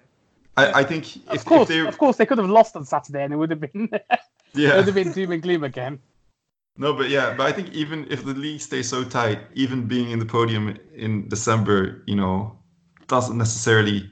I, 0.57 0.81
I 0.81 0.85
think 0.85 1.17
if, 1.17 1.41
of 1.41 1.45
course, 1.45 1.63
if 1.63 1.69
they, 1.69 1.81
of 1.81 1.99
course, 1.99 2.17
they 2.17 2.27
could 2.27 2.39
have 2.39 2.49
lost 2.49 2.77
on 2.77 2.85
Saturday, 2.85 3.25
and 3.25 3.33
it 3.33 3.37
would 3.37 3.51
have 3.51 3.61
been, 3.61 3.89
yeah, 4.55 4.75
it 4.75 4.77
would 4.77 4.87
have 4.87 4.95
been 4.95 5.13
doom 5.13 5.33
and 5.33 5.43
gloom 5.43 5.65
again. 5.65 5.99
No, 6.77 6.93
but 6.95 7.11
yeah, 7.11 7.35
but 7.35 7.47
I 7.47 7.53
think 7.53 7.73
even 7.73 8.07
if 8.09 8.25
the 8.25 8.35
league 8.35 8.61
stays 8.61 8.89
so 8.89 9.03
tight, 9.03 9.41
even 9.55 9.87
being 9.87 10.11
in 10.11 10.19
the 10.19 10.27
podium 10.27 10.79
in 10.95 11.29
December, 11.29 12.03
you 12.07 12.15
know, 12.15 12.57
doesn't 13.09 13.37
necessarily. 13.37 14.09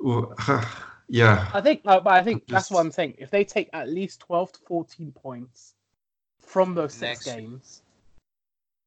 yeah. 1.10 1.50
I 1.52 1.60
think, 1.60 1.84
no, 1.84 2.00
but 2.00 2.14
I 2.14 2.22
think 2.22 2.46
Just, 2.46 2.50
that's 2.50 2.70
what 2.70 2.80
I'm 2.80 2.92
saying. 2.92 3.16
If 3.18 3.30
they 3.30 3.44
take 3.44 3.68
at 3.72 3.88
least 3.88 4.20
12 4.20 4.52
to 4.52 4.58
14 4.66 5.12
points 5.12 5.74
from 6.40 6.74
those 6.74 6.94
six 6.94 7.26
Next. 7.26 7.36
games, 7.36 7.82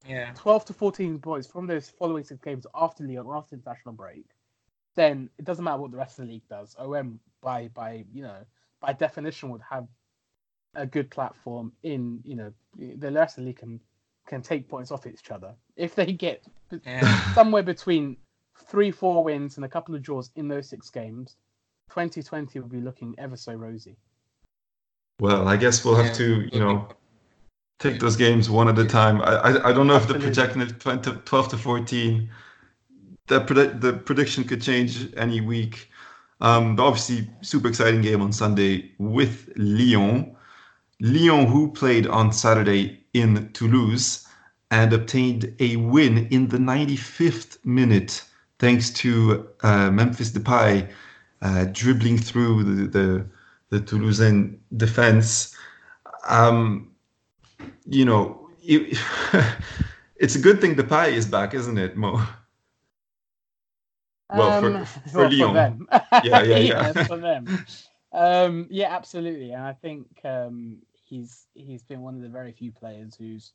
yeah, 0.08 0.32
12 0.36 0.66
to 0.66 0.74
14 0.74 1.20
points 1.20 1.48
from 1.48 1.68
those 1.68 1.90
following 1.90 2.24
six 2.24 2.40
games 2.42 2.66
after 2.76 3.04
Lyon, 3.04 3.28
after 3.32 3.56
international 3.56 3.94
break, 3.94 4.26
then 4.96 5.30
it 5.38 5.46
doesn't 5.46 5.64
matter 5.64 5.80
what 5.80 5.92
the 5.92 5.98
rest 5.98 6.20
of 6.20 6.26
the 6.26 6.34
league 6.34 6.48
does. 6.50 6.76
OM 6.78 7.20
by 7.42 7.68
by 7.70 8.06
you 8.14 8.24
know 8.24 8.38
by 8.80 8.94
definition 8.94 9.50
would 9.50 9.62
have 9.70 9.88
a 10.76 10.86
good 10.86 11.10
platform 11.10 11.72
in 11.84 12.20
you 12.24 12.36
know 12.36 12.52
the 12.78 13.12
rest 13.12 13.38
of 13.38 13.44
the 13.44 13.48
league 13.50 13.58
can 13.58 13.80
can 14.26 14.42
take 14.42 14.68
points 14.68 14.92
off 14.92 15.06
each 15.06 15.30
other 15.30 15.54
if 15.76 15.96
they 15.96 16.14
get 16.14 16.44
yeah. 16.86 17.34
somewhere 17.34 17.64
between 17.64 18.18
three 18.68 18.92
four 18.92 19.24
wins 19.24 19.58
and 19.58 19.66
a 19.66 19.70
couple 19.70 19.94
of 19.94 20.02
draws 20.02 20.32
in 20.36 20.48
those 20.48 20.70
six 20.70 20.90
games 20.90 21.36
2020 21.94 22.60
will 22.60 22.68
be 22.68 22.82
looking 22.82 23.14
ever 23.20 23.38
so 23.38 23.54
rosy. 23.54 23.96
Well 25.20 25.48
i 25.48 25.56
guess 25.56 25.86
we'll 25.86 25.96
have 25.96 26.08
yeah. 26.08 26.14
to 26.14 26.50
you 26.52 26.60
know 26.60 26.88
take 27.78 28.00
those 28.00 28.16
games 28.16 28.50
one 28.50 28.68
at 28.68 28.80
a 28.80 28.86
time. 28.86 29.22
I 29.22 29.34
i, 29.36 29.70
I 29.70 29.74
don't 29.74 29.86
know 29.86 29.96
Absolutely. 29.96 30.02
if 30.02 30.08
the 30.08 30.42
projection 30.42 30.62
is 30.62 30.72
20, 30.80 31.12
12 31.24 31.48
to 31.50 31.58
14 31.58 32.30
the, 33.28 33.40
predict, 33.42 33.82
the 33.82 33.94
prediction 33.94 34.44
could 34.44 34.62
change 34.62 35.14
any 35.16 35.40
week. 35.40 35.90
Um, 36.42 36.76
but 36.76 36.84
obviously 36.84 37.30
super 37.42 37.68
exciting 37.68 38.02
game 38.02 38.22
on 38.22 38.34
sunday 38.34 38.92
with 38.98 39.50
lyon. 39.56 40.36
Lyon, 41.00 41.46
who 41.46 41.72
played 41.72 42.08
on 42.08 42.32
Saturday 42.32 43.04
in 43.14 43.52
Toulouse 43.54 44.28
and 44.72 44.94
obtained 44.94 45.56
a 45.60 45.76
win 45.76 46.28
in 46.32 46.48
the 46.48 46.58
95th 46.58 47.64
minute 47.64 48.24
thanks 48.58 48.90
to 48.90 49.48
uh, 49.62 49.92
Memphis 49.92 50.32
Depay 50.32 50.90
uh, 51.44 51.66
dribbling 51.66 52.18
through 52.18 52.64
the, 52.64 52.88
the, 52.88 53.26
the 53.70 53.80
Toulousain 53.80 54.58
defense. 54.78 55.56
Um, 56.28 56.92
you 57.86 58.06
know, 58.06 58.50
it, 58.64 58.98
it's 60.16 60.36
a 60.36 60.40
good 60.40 60.62
thing 60.62 60.76
Depay 60.76 61.12
is 61.12 61.26
back, 61.26 61.54
isn't 61.54 61.78
it, 61.78 61.98
Mo? 61.98 62.26
Well, 64.34 64.62
for, 64.62 64.68
um, 64.68 64.86
for 65.12 65.18
well, 65.20 65.32
Lyon. 65.32 65.50
For 65.50 65.54
them. 65.54 65.88
yeah, 66.24 66.44
yeah, 66.44 66.58
yeah. 66.58 66.92
yeah 66.96 67.04
for 67.04 67.18
them. 67.18 67.66
Um, 68.14 68.68
yeah, 68.70 68.96
absolutely. 68.96 69.52
And 69.52 69.64
I 69.64 69.74
think 69.74 70.08
um, 70.24 70.78
he's 70.94 71.48
he's 71.54 71.84
been 71.84 72.02
one 72.02 72.16
of 72.16 72.22
the 72.22 72.30
very 72.30 72.52
few 72.52 72.72
players 72.72 73.16
who's 73.16 73.52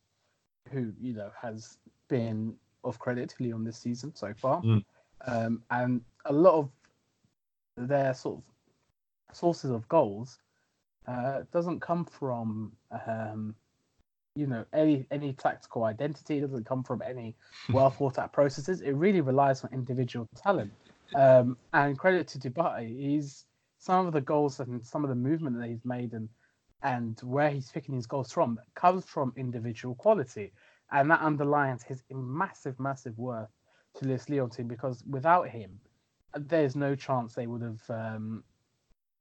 who 0.71 0.93
you 1.01 1.15
know 1.15 1.31
has 1.41 1.79
been 2.09 2.55
of 2.85 2.99
credit 2.99 3.31
to 3.31 3.43
Lyon 3.43 3.65
this 3.65 3.79
season 3.79 4.15
so 4.15 4.35
far, 4.37 4.61
mm. 4.63 4.85
um, 5.27 5.63
and 5.71 6.01
a 6.27 6.33
lot 6.33 6.55
of 6.55 6.71
their 7.87 8.15
sort 8.15 8.39
of 8.39 9.37
sources 9.37 9.71
of 9.71 9.89
goals 9.89 10.39
uh, 11.07 11.41
doesn't 11.53 11.81
come 11.81 12.05
from 12.05 12.73
um, 13.07 13.55
you 14.35 14.47
know 14.47 14.65
any 14.73 15.07
any 15.11 15.33
tactical 15.33 15.85
identity. 15.85 16.39
It 16.39 16.43
doesn't 16.43 16.67
come 16.67 16.83
from 16.83 17.03
any 17.03 17.35
well 17.71 17.91
thought 17.91 18.19
out 18.19 18.33
processes. 18.33 18.81
It 18.81 18.93
really 18.93 19.21
relies 19.21 19.65
on 19.65 19.71
individual 19.73 20.27
talent. 20.37 20.73
Um, 21.15 21.57
and 21.73 21.99
credit 21.99 22.29
to 22.29 22.39
Depay, 22.39 22.89
he's 22.89 23.47
some 23.79 24.07
of 24.07 24.13
the 24.13 24.21
goals 24.21 24.61
and 24.61 24.85
some 24.85 25.05
of 25.05 25.09
the 25.09 25.17
movement 25.17 25.59
that 25.59 25.69
he's 25.69 25.85
made 25.85 26.13
and 26.13 26.29
and 26.83 27.19
where 27.23 27.51
he's 27.51 27.71
picking 27.71 27.95
his 27.95 28.07
goals 28.07 28.31
from 28.31 28.59
comes 28.75 29.05
from 29.05 29.33
individual 29.37 29.95
quality. 29.95 30.53
And 30.93 31.11
that 31.11 31.21
underlines 31.21 31.83
his 31.83 32.03
massive, 32.11 32.79
massive 32.79 33.19
worth 33.19 33.51
to 33.97 34.05
this 34.07 34.29
Lyon 34.29 34.49
team 34.49 34.69
because 34.69 35.03
without 35.09 35.49
him, 35.49 35.81
there's 36.37 36.77
no 36.77 36.95
chance 36.95 37.35
they 37.35 37.47
would 37.47 37.63
have 37.63 37.83
um, 37.89 38.45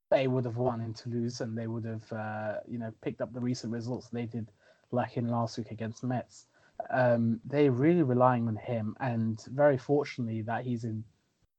they 0.09 0.27
would 0.27 0.45
have 0.45 0.57
won 0.57 0.81
in 0.81 0.93
Toulouse 0.93 1.41
and 1.41 1.57
they 1.57 1.67
would 1.67 1.85
have 1.85 2.11
uh, 2.11 2.55
you 2.67 2.77
know 2.77 2.91
picked 3.01 3.21
up 3.21 3.33
the 3.33 3.39
recent 3.39 3.73
results 3.73 4.07
they 4.09 4.25
did 4.25 4.47
like 4.91 5.17
in 5.17 5.27
last 5.27 5.57
week 5.57 5.71
against 5.71 6.03
Metz. 6.03 6.45
Um, 6.89 7.39
they're 7.45 7.71
really 7.71 8.03
relying 8.03 8.47
on 8.47 8.55
him, 8.55 8.95
and 8.99 9.41
very 9.47 9.77
fortunately 9.77 10.43
that 10.43 10.63
he's 10.63 10.83
in 10.83 11.03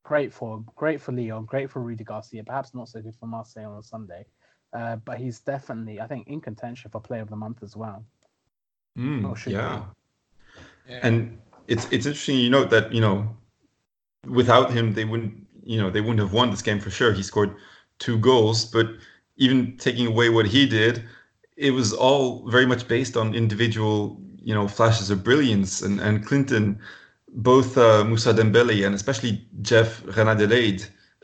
great 0.05 0.33
form, 0.33 0.67
great 0.77 1.01
for 1.01 1.13
Lyon, 1.13 1.45
great 1.45 1.71
for 1.71 1.81
Rudy 1.81 2.05
Garcia, 2.05 2.45
perhaps 2.45 2.75
not 2.75 2.89
so 2.89 3.03
good 3.03 3.17
for 3.17 3.27
Marseille 3.27 3.71
on 3.71 3.79
a 3.79 3.83
Sunday. 3.83 4.25
Uh, 4.73 4.97
but 4.97 5.19
he's 5.19 5.41
definitely, 5.41 6.01
I 6.01 6.07
think, 6.07 6.29
in 6.29 6.41
contention 6.41 6.91
for 6.91 7.01
Player 7.01 7.23
of 7.23 7.31
the 7.31 7.37
Month 7.37 7.63
as 7.63 7.75
well. 7.75 8.05
Mm, 8.97 9.47
yeah. 9.47 9.85
yeah. 10.89 11.01
And 11.03 11.39
it's 11.69 11.87
it's 11.91 12.07
interesting. 12.07 12.39
You 12.39 12.51
note 12.51 12.71
that 12.71 12.93
you 12.93 13.01
know, 13.01 13.37
without 14.27 14.73
him, 14.73 14.95
they 14.95 15.05
wouldn't 15.05 15.47
you 15.63 15.81
know 15.81 15.91
they 15.91 16.01
wouldn't 16.01 16.21
have 16.21 16.33
won 16.33 16.51
this 16.51 16.63
game 16.63 16.81
for 16.81 16.91
sure. 16.91 17.13
He 17.13 17.23
scored 17.23 17.55
two 17.99 18.19
goals, 18.19 18.65
but 18.65 18.87
even 19.37 19.77
taking 19.77 20.07
away 20.07 20.31
what 20.31 20.47
he 20.47 20.67
did, 20.67 21.05
it 21.57 21.71
was 21.71 21.93
all 21.93 22.49
very 22.49 22.67
much 22.67 22.89
based 22.89 23.17
on 23.17 23.35
individual 23.35 24.21
you 24.43 24.55
know 24.55 24.69
flashes 24.69 25.11
of 25.11 25.25
brilliance. 25.25 25.83
And 25.83 26.01
and 26.01 26.25
Clinton, 26.25 26.79
both 27.29 27.77
uh, 27.77 28.05
Moussa 28.05 28.33
Dembele 28.33 28.87
and 28.87 28.95
especially 28.95 29.47
Jeff 29.63 30.03
Renard 30.17 30.41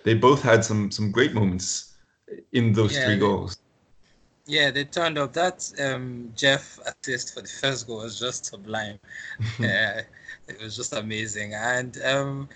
they 0.04 0.14
both 0.14 0.42
had 0.42 0.64
some 0.64 0.90
some 0.90 1.10
great 1.10 1.34
moments 1.34 1.94
in 2.52 2.72
those 2.72 2.94
yeah, 2.94 3.06
three 3.06 3.18
goals. 3.18 3.58
Yeah, 4.46 4.70
they 4.70 4.84
turned 4.84 5.18
up. 5.18 5.32
That 5.32 5.72
um, 5.80 6.32
Jeff 6.36 6.78
assist 6.86 7.34
for 7.34 7.40
the 7.40 7.48
first 7.48 7.86
goal 7.86 8.02
was 8.02 8.20
just 8.20 8.44
sublime. 8.44 8.98
yeah, 9.58 10.02
it 10.48 10.60
was 10.62 10.76
just 10.76 10.92
amazing, 10.92 11.54
and 11.54 12.00
um, 12.04 12.48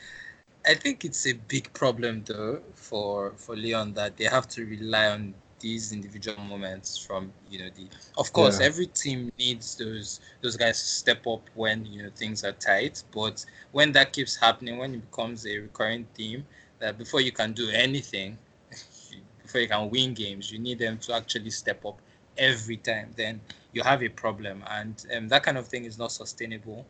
I 0.68 0.74
think 0.74 1.04
it's 1.04 1.26
a 1.26 1.32
big 1.32 1.72
problem 1.72 2.24
though 2.26 2.60
for 2.74 3.32
for 3.36 3.56
Lyon 3.56 3.94
that 3.94 4.16
they 4.16 4.24
have 4.24 4.46
to 4.48 4.64
rely 4.64 5.08
on 5.08 5.34
these 5.60 5.92
individual 5.92 6.40
moments 6.44 6.96
from 7.04 7.32
you 7.50 7.58
know 7.58 7.70
the 7.74 7.88
of 8.16 8.32
course 8.32 8.60
yeah. 8.60 8.66
every 8.66 8.86
team 8.86 9.32
needs 9.38 9.74
those 9.74 10.20
those 10.40 10.56
guys 10.56 10.78
to 10.80 10.86
step 10.86 11.26
up 11.26 11.42
when 11.54 11.84
you 11.84 12.02
know 12.02 12.10
things 12.14 12.44
are 12.44 12.52
tight 12.52 13.02
but 13.12 13.44
when 13.72 13.90
that 13.90 14.12
keeps 14.12 14.36
happening 14.36 14.78
when 14.78 14.94
it 14.94 15.10
becomes 15.10 15.44
a 15.46 15.58
recurring 15.58 16.06
theme 16.14 16.46
that 16.78 16.96
before 16.96 17.20
you 17.20 17.32
can 17.32 17.52
do 17.52 17.68
anything 17.70 18.38
before 19.42 19.60
you 19.60 19.68
can 19.68 19.88
win 19.90 20.14
games, 20.14 20.52
you 20.52 20.58
need 20.58 20.78
them 20.78 20.98
to 20.98 21.14
actually 21.14 21.50
step 21.50 21.84
up 21.86 21.98
every 22.36 22.76
time, 22.76 23.10
then 23.16 23.40
you 23.72 23.82
have 23.82 24.02
a 24.02 24.08
problem, 24.08 24.62
and 24.70 25.06
um, 25.16 25.28
that 25.28 25.42
kind 25.42 25.56
of 25.56 25.66
thing 25.66 25.84
is 25.84 25.98
not 25.98 26.12
sustainable. 26.12 26.86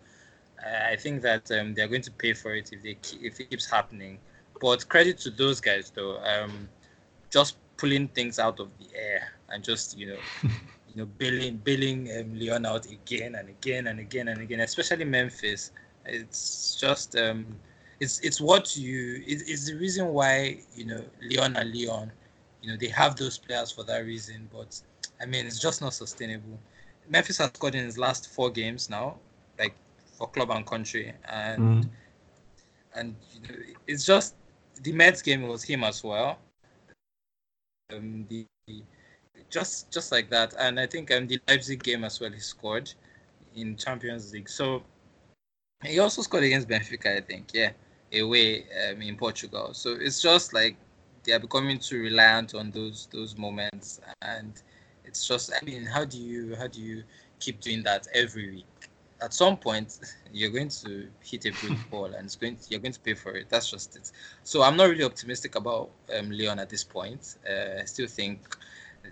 I 0.64 0.96
think 0.96 1.22
that 1.22 1.50
um, 1.52 1.74
they're 1.74 1.88
going 1.88 2.02
to 2.02 2.10
pay 2.10 2.32
for 2.32 2.54
it 2.54 2.72
if 2.72 2.82
they 2.82 2.94
keep, 2.94 3.22
if 3.22 3.40
it 3.40 3.50
keeps 3.50 3.70
happening. 3.70 4.18
But 4.60 4.88
credit 4.88 5.18
to 5.18 5.30
those 5.30 5.60
guys 5.60 5.90
though, 5.94 6.18
um, 6.18 6.68
just 7.30 7.56
pulling 7.76 8.08
things 8.08 8.38
out 8.38 8.58
of 8.58 8.68
the 8.78 8.86
air 8.96 9.32
and 9.50 9.62
just 9.62 9.96
you 9.96 10.08
know, 10.08 10.18
you 10.42 10.96
know, 10.96 11.06
bailing 11.06 11.58
bailing 11.58 12.10
um, 12.18 12.38
Lyon 12.38 12.66
out 12.66 12.86
again 12.86 13.36
and 13.36 13.48
again 13.48 13.86
and 13.86 14.00
again 14.00 14.28
and 14.28 14.40
again, 14.40 14.60
especially 14.60 15.04
Memphis. 15.04 15.70
It's 16.04 16.76
just 16.80 17.16
um, 17.16 17.46
it's 18.00 18.20
it's 18.20 18.40
what 18.40 18.76
you 18.76 19.22
it, 19.26 19.42
it's 19.46 19.66
the 19.66 19.74
reason 19.74 20.08
why 20.08 20.58
you 20.74 20.86
know 20.86 21.04
Leon 21.22 21.56
and 21.56 21.70
Leon, 21.70 22.10
you 22.62 22.70
know, 22.70 22.76
they 22.76 22.88
have 22.88 23.16
those 23.16 23.38
players 23.38 23.70
for 23.70 23.84
that 23.84 24.00
reason. 24.04 24.48
But 24.52 24.80
I 25.20 25.26
mean, 25.26 25.46
it's 25.46 25.60
just 25.60 25.80
not 25.80 25.94
sustainable. 25.94 26.58
Memphis 27.08 27.38
has 27.38 27.48
scored 27.48 27.74
in 27.74 27.84
his 27.84 27.96
last 27.96 28.28
four 28.28 28.50
games 28.50 28.90
now, 28.90 29.16
like 29.58 29.74
for 30.18 30.28
club 30.28 30.50
and 30.50 30.66
country, 30.66 31.14
and 31.28 31.84
mm. 31.84 31.90
and 32.94 33.14
it's 33.86 34.04
just 34.04 34.34
the 34.82 34.92
Metz 34.92 35.22
game 35.22 35.42
was 35.42 35.62
him 35.62 35.84
as 35.84 36.02
well. 36.02 36.38
Um, 37.92 38.26
the 38.28 38.44
just 39.48 39.90
just 39.92 40.10
like 40.12 40.28
that, 40.30 40.54
and 40.58 40.78
I 40.80 40.86
think 40.86 41.10
um 41.12 41.28
the 41.28 41.40
Leipzig 41.48 41.82
game 41.82 42.04
as 42.04 42.20
well 42.20 42.32
he 42.32 42.40
scored 42.40 42.92
in 43.54 43.76
Champions 43.76 44.32
League. 44.32 44.48
So 44.48 44.82
he 45.84 46.00
also 46.00 46.22
scored 46.22 46.42
against 46.42 46.68
Benfica, 46.68 47.16
I 47.16 47.20
think. 47.20 47.50
Yeah, 47.54 47.70
away 48.12 48.64
um, 48.90 49.00
in 49.00 49.16
Portugal. 49.16 49.72
So 49.72 49.92
it's 49.92 50.20
just 50.20 50.52
like 50.52 50.76
they 51.24 51.32
are 51.32 51.38
becoming 51.38 51.78
too 51.78 52.00
reliant 52.00 52.54
on 52.54 52.72
those 52.72 53.08
those 53.12 53.38
moments, 53.38 54.00
and 54.22 54.60
it's 55.04 55.26
just 55.26 55.52
I 55.52 55.64
mean, 55.64 55.86
how 55.86 56.04
do 56.04 56.18
you 56.18 56.56
how 56.56 56.66
do 56.66 56.82
you 56.82 57.04
keep 57.38 57.60
doing 57.60 57.84
that 57.84 58.08
every 58.12 58.50
week? 58.50 58.77
At 59.20 59.34
some 59.34 59.56
point, 59.56 59.98
you're 60.32 60.50
going 60.50 60.68
to 60.68 61.08
hit 61.22 61.46
a 61.46 61.50
brick 61.50 61.78
wall, 61.90 62.06
and 62.06 62.24
it's 62.24 62.36
going 62.36 62.56
to, 62.56 62.62
you're 62.70 62.80
going 62.80 62.92
to 62.92 63.00
pay 63.00 63.14
for 63.14 63.34
it. 63.34 63.48
That's 63.48 63.70
just 63.70 63.96
it. 63.96 64.10
So 64.44 64.62
I'm 64.62 64.76
not 64.76 64.88
really 64.88 65.04
optimistic 65.04 65.54
about 65.56 65.90
um, 66.16 66.30
Lyon 66.30 66.58
at 66.58 66.68
this 66.68 66.84
point. 66.84 67.36
Uh, 67.48 67.80
I 67.80 67.84
still 67.84 68.06
think 68.06 68.56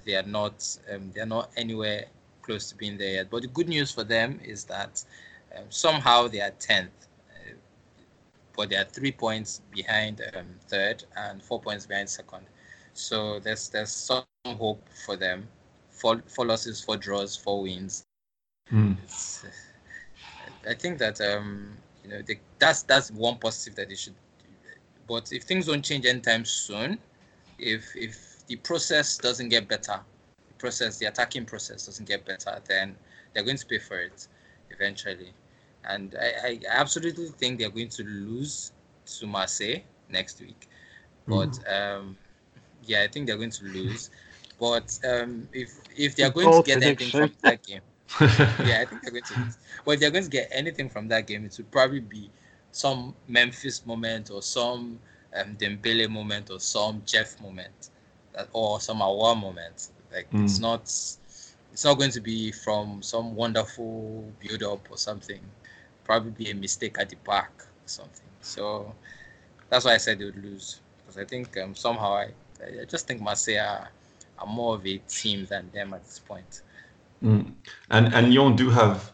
they 0.04 0.14
are 0.14 0.22
not 0.22 0.64
um, 0.92 1.11
they 1.14 1.20
are 1.20 1.26
not 1.26 1.50
anywhere 1.57 2.04
close 2.42 2.68
to 2.70 2.76
being 2.76 2.96
there 2.98 3.14
yet. 3.14 3.30
But 3.30 3.42
the 3.42 3.48
good 3.48 3.68
news 3.68 3.90
for 3.92 4.04
them 4.04 4.40
is 4.44 4.64
that 4.64 5.04
um, 5.57 5.64
somehow 5.70 6.28
they 6.28 6.40
are 6.40 6.50
tenth 6.50 7.07
but 8.57 8.70
they 8.70 8.76
are 8.76 8.84
three 8.84 9.12
points 9.12 9.61
behind 9.72 10.22
um, 10.34 10.46
third 10.66 11.04
and 11.16 11.42
four 11.42 11.61
points 11.61 11.86
behind 11.86 12.09
second. 12.09 12.46
So 12.94 13.38
there's 13.38 13.68
there's 13.68 13.92
some 13.92 14.24
hope 14.46 14.82
for 15.04 15.16
them. 15.16 15.46
Four, 15.90 16.22
four 16.26 16.46
losses, 16.46 16.82
four 16.82 16.96
draws, 16.96 17.36
four 17.36 17.62
wins. 17.62 18.04
Mm. 18.72 18.96
I 20.68 20.74
think 20.74 20.98
that 20.98 21.20
um, 21.20 21.76
you 22.02 22.10
know 22.10 22.22
they, 22.22 22.40
that's 22.58 22.82
that's 22.82 23.10
one 23.10 23.38
positive 23.38 23.76
that 23.76 23.88
they 23.88 23.94
should. 23.94 24.14
Do. 24.14 24.46
But 25.06 25.32
if 25.32 25.44
things 25.44 25.66
don't 25.66 25.84
change 25.84 26.06
anytime 26.06 26.44
soon, 26.44 26.98
if 27.58 27.94
if 27.94 28.46
the 28.46 28.56
process 28.56 29.18
doesn't 29.18 29.48
get 29.48 29.68
better, 29.68 30.00
the 30.48 30.54
process, 30.58 30.98
the 30.98 31.06
attacking 31.06 31.44
process 31.44 31.86
doesn't 31.86 32.08
get 32.08 32.24
better, 32.24 32.60
then 32.66 32.96
they're 33.32 33.44
going 33.44 33.56
to 33.56 33.66
pay 33.66 33.78
for 33.78 34.00
it 34.00 34.28
eventually 34.70 35.32
and 35.88 36.16
I, 36.20 36.48
I 36.48 36.60
absolutely 36.68 37.28
think 37.28 37.58
they're 37.58 37.70
going 37.70 37.88
to 37.90 38.02
lose 38.02 38.72
to 39.18 39.26
Marseille 39.26 39.80
next 40.08 40.40
week. 40.40 40.68
But 41.26 41.50
mm. 41.50 41.96
um, 41.98 42.16
yeah, 42.84 43.02
I 43.02 43.08
think 43.08 43.26
they're 43.26 43.36
going 43.36 43.50
to 43.50 43.64
lose. 43.64 44.10
But 44.58 44.98
um, 45.08 45.48
if 45.52 45.70
if 45.96 46.16
they're 46.16 46.30
going 46.30 46.50
to 46.50 46.62
get 46.62 46.82
anything 46.82 47.10
from 47.10 47.32
that 47.42 47.62
game, 47.62 47.82
yeah, 48.20 48.82
I 48.82 48.84
think 48.84 49.02
they're 49.02 49.11
going 49.11 49.22
to 49.24 49.40
lose. 49.40 49.59
But 49.84 49.92
if 49.92 50.00
they're 50.00 50.11
going 50.11 50.24
to 50.24 50.30
get 50.30 50.48
anything 50.52 50.88
from 50.88 51.09
that 51.09 51.26
game, 51.26 51.44
it 51.44 51.54
would 51.57 51.70
probably 51.70 52.00
be 52.00 52.30
some 52.72 53.14
Memphis 53.28 53.84
moment 53.86 54.30
or 54.30 54.42
some 54.42 54.98
um, 55.34 55.57
Dembele 55.57 56.09
moment 56.09 56.50
or 56.50 56.61
some 56.61 57.02
Jeff 57.04 57.40
moment, 57.40 57.90
or 58.52 58.80
some 58.80 58.98
Aouar 58.98 59.38
moment. 59.38 59.88
Like 60.12 60.30
mm. 60.30 60.44
it's 60.44 60.61
not 60.61 60.82
it's 60.82 61.84
not 61.84 61.98
going 61.98 62.12
to 62.12 62.20
be 62.20 62.52
from 62.52 63.02
some 63.02 63.34
wonderful 63.34 64.24
build 64.40 64.62
up 64.62 64.88
or 64.90 64.96
something 64.96 65.40
probably 66.07 66.30
be 66.30 66.50
a 66.50 66.54
mistake 66.54 66.96
at 66.98 67.11
the 67.11 67.16
back 67.26 67.50
or 67.59 67.86
something. 67.86 68.28
So 68.40 68.94
that's 69.68 69.84
why 69.84 69.94
I 69.94 69.96
said 69.98 70.20
they 70.20 70.24
would 70.24 70.42
lose 70.42 70.80
because 70.98 71.18
I 71.18 71.24
think 71.24 71.57
um, 71.59 71.74
somehow 71.74 72.14
I, 72.14 72.28
I 72.80 72.84
just 72.88 73.07
think 73.07 73.20
Marseille 73.20 73.59
are, 73.59 73.90
are, 74.38 74.46
more 74.46 74.76
of 74.76 74.86
a 74.86 74.98
team 75.09 75.44
than 75.46 75.70
them 75.72 75.92
at 75.92 76.04
this 76.04 76.20
point. 76.20 76.62
Mm. 77.22 77.52
And 77.90 78.14
and 78.14 78.34
Lyon 78.34 78.56
do 78.56 78.70
have 78.70 79.12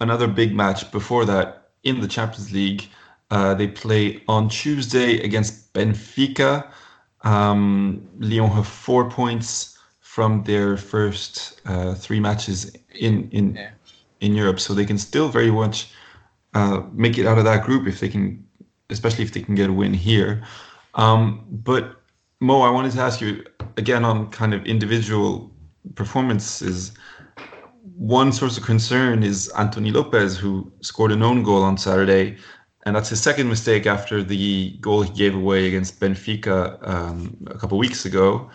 another 0.00 0.26
big 0.26 0.54
match 0.54 0.90
before 0.90 1.24
that 1.26 1.70
in 1.82 2.00
the 2.00 2.08
Champions 2.08 2.52
League. 2.52 2.88
Uh, 3.30 3.54
they 3.54 3.66
play 3.66 4.22
on 4.28 4.48
Tuesday 4.48 5.20
against 5.20 5.72
Benfica. 5.72 6.70
Um, 7.22 8.08
Lyon 8.18 8.50
have 8.50 8.66
four 8.66 9.10
points 9.10 9.78
from 10.00 10.44
their 10.44 10.76
first 10.76 11.60
uh, 11.66 11.94
three 11.94 12.20
matches 12.20 12.72
in 12.94 13.28
in 13.30 13.54
yeah. 13.54 13.70
in 14.20 14.34
Europe, 14.34 14.60
so 14.60 14.74
they 14.74 14.86
can 14.86 14.98
still 14.98 15.28
very 15.28 15.50
much 15.50 15.88
uh, 16.54 16.82
make 16.92 17.18
it 17.18 17.26
out 17.26 17.38
of 17.38 17.44
that 17.44 17.64
group 17.64 17.86
if 17.86 18.00
they 18.00 18.08
can, 18.08 18.44
especially 18.90 19.24
if 19.24 19.32
they 19.32 19.42
can 19.42 19.54
get 19.54 19.68
a 19.68 19.72
win 19.72 19.92
here. 19.92 20.42
Um, 20.94 21.44
but 21.50 22.00
Mo, 22.40 22.62
I 22.62 22.70
wanted 22.70 22.92
to 22.92 23.00
ask 23.00 23.20
you 23.20 23.44
again 23.76 24.04
on 24.04 24.30
kind 24.30 24.54
of 24.54 24.64
individual 24.64 25.50
performances. 25.94 26.92
One 27.96 28.30
source 28.30 28.58
of 28.58 28.64
concern 28.64 29.22
is 29.22 29.48
Anthony 29.56 29.90
Lopes, 29.90 30.36
who 30.36 30.70
scored 30.82 31.12
an 31.12 31.22
own 31.22 31.42
goal 31.42 31.62
on 31.62 31.78
Saturday, 31.78 32.36
and 32.84 32.94
that's 32.94 33.08
his 33.08 33.22
second 33.22 33.48
mistake 33.48 33.86
after 33.86 34.22
the 34.22 34.76
goal 34.82 35.00
he 35.00 35.12
gave 35.14 35.34
away 35.34 35.66
against 35.66 35.98
Benfica 35.98 36.78
um, 36.86 37.36
a 37.46 37.58
couple 37.58 37.78
weeks 37.78 38.04
ago. 38.04 38.50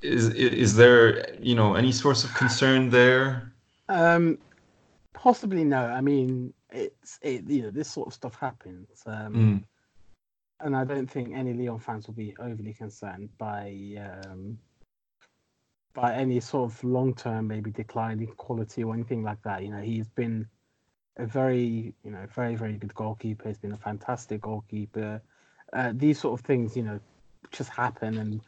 Is 0.00 0.28
is 0.28 0.76
there 0.76 1.34
you 1.40 1.56
know 1.56 1.74
any 1.74 1.90
source 1.90 2.22
of 2.22 2.32
concern 2.34 2.90
there? 2.90 3.52
Um, 3.88 4.38
possibly 5.12 5.64
no. 5.64 5.86
I 5.86 6.00
mean, 6.00 6.54
it's 6.70 7.18
it, 7.20 7.50
you 7.50 7.62
know 7.62 7.70
this 7.70 7.90
sort 7.90 8.06
of 8.06 8.14
stuff 8.14 8.36
happens, 8.38 9.02
um, 9.06 9.34
mm. 9.34 9.64
and 10.60 10.76
I 10.76 10.84
don't 10.84 11.10
think 11.10 11.34
any 11.34 11.52
Lyon 11.52 11.80
fans 11.80 12.06
will 12.06 12.14
be 12.14 12.36
overly 12.38 12.74
concerned 12.74 13.30
by 13.38 13.74
um, 13.98 14.56
by 15.94 16.12
any 16.14 16.40
sort 16.40 16.70
of 16.70 16.84
long 16.84 17.14
term 17.14 17.46
maybe 17.46 17.70
declining 17.70 18.26
quality 18.36 18.82
or 18.84 18.92
anything 18.94 19.22
like 19.22 19.40
that. 19.42 19.62
You 19.62 19.70
know, 19.70 19.80
he's 19.80 20.08
been 20.08 20.46
a 21.16 21.26
very 21.26 21.94
you 22.04 22.10
know 22.10 22.26
very 22.34 22.56
very 22.56 22.74
good 22.74 22.94
goalkeeper. 22.94 23.48
He's 23.48 23.58
been 23.58 23.72
a 23.72 23.78
fantastic 23.78 24.42
goalkeeper. 24.42 25.22
Uh, 25.72 25.92
these 25.94 26.20
sort 26.20 26.38
of 26.38 26.44
things, 26.44 26.76
you 26.76 26.82
know, 26.82 27.00
just 27.50 27.70
happen, 27.70 28.18
and 28.18 28.40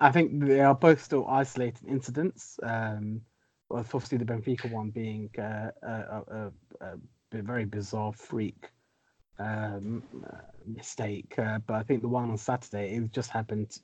I 0.00 0.10
think 0.10 0.44
they 0.44 0.60
are 0.60 0.74
both 0.74 1.02
still 1.02 1.26
isolated 1.26 1.86
incidents. 1.88 2.58
Um, 2.62 3.22
well, 3.68 3.80
obviously 3.80 4.18
the 4.18 4.24
Benfica 4.24 4.70
one 4.70 4.90
being 4.90 5.30
uh, 5.38 5.70
a, 5.82 5.88
a, 5.88 6.52
a, 6.80 6.86
a, 7.32 7.42
very 7.42 7.66
bizarre 7.66 8.12
freak 8.12 8.68
um, 9.38 10.02
uh, 10.26 10.38
mistake, 10.66 11.34
uh, 11.38 11.58
but 11.66 11.74
I 11.74 11.82
think 11.82 12.00
the 12.00 12.08
one 12.08 12.30
on 12.30 12.38
Saturday 12.38 12.94
it 12.96 13.12
just 13.12 13.30
happened 13.30 13.78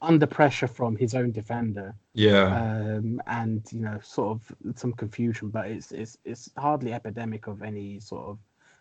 under 0.00 0.26
pressure 0.26 0.66
from 0.66 0.96
his 0.96 1.14
own 1.14 1.32
defender. 1.32 1.94
Yeah. 2.14 2.46
Um, 2.46 3.20
and 3.26 3.62
you 3.70 3.80
know, 3.80 3.98
sort 4.02 4.30
of 4.30 4.76
some 4.76 4.92
confusion, 4.92 5.48
but 5.48 5.66
it's 5.66 5.92
it's 5.92 6.16
it's 6.24 6.50
hardly 6.56 6.92
epidemic 6.92 7.46
of 7.46 7.62
any 7.62 8.00
sort 8.00 8.26
of 8.26 8.38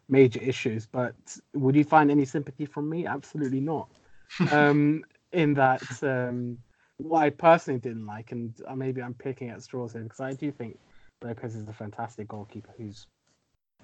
major 0.10 0.42
issues. 0.42 0.86
But 0.86 1.16
would 1.54 1.76
you 1.76 1.84
find 1.84 2.10
any 2.12 2.26
sympathy 2.26 2.66
from 2.66 2.90
me? 2.90 3.06
Absolutely 3.06 3.62
not. 3.62 3.90
um, 4.52 5.04
in 5.32 5.54
that. 5.56 5.84
Um, 6.04 6.58
what 6.98 7.24
I 7.24 7.30
personally 7.32 7.80
didn't 7.80 8.06
like, 8.06 8.32
and 8.32 8.54
uh, 8.68 8.76
maybe 8.76 9.02
I'm 9.02 9.16
picking 9.16 9.50
at 9.50 9.64
straws 9.64 9.94
here 9.94 10.04
because 10.04 10.20
I 10.20 10.34
do 10.34 10.52
think 10.52 10.78
Lopes 11.24 11.56
is 11.56 11.68
a 11.68 11.74
fantastic 11.74 12.28
goalkeeper 12.28 12.74
who's 12.78 13.08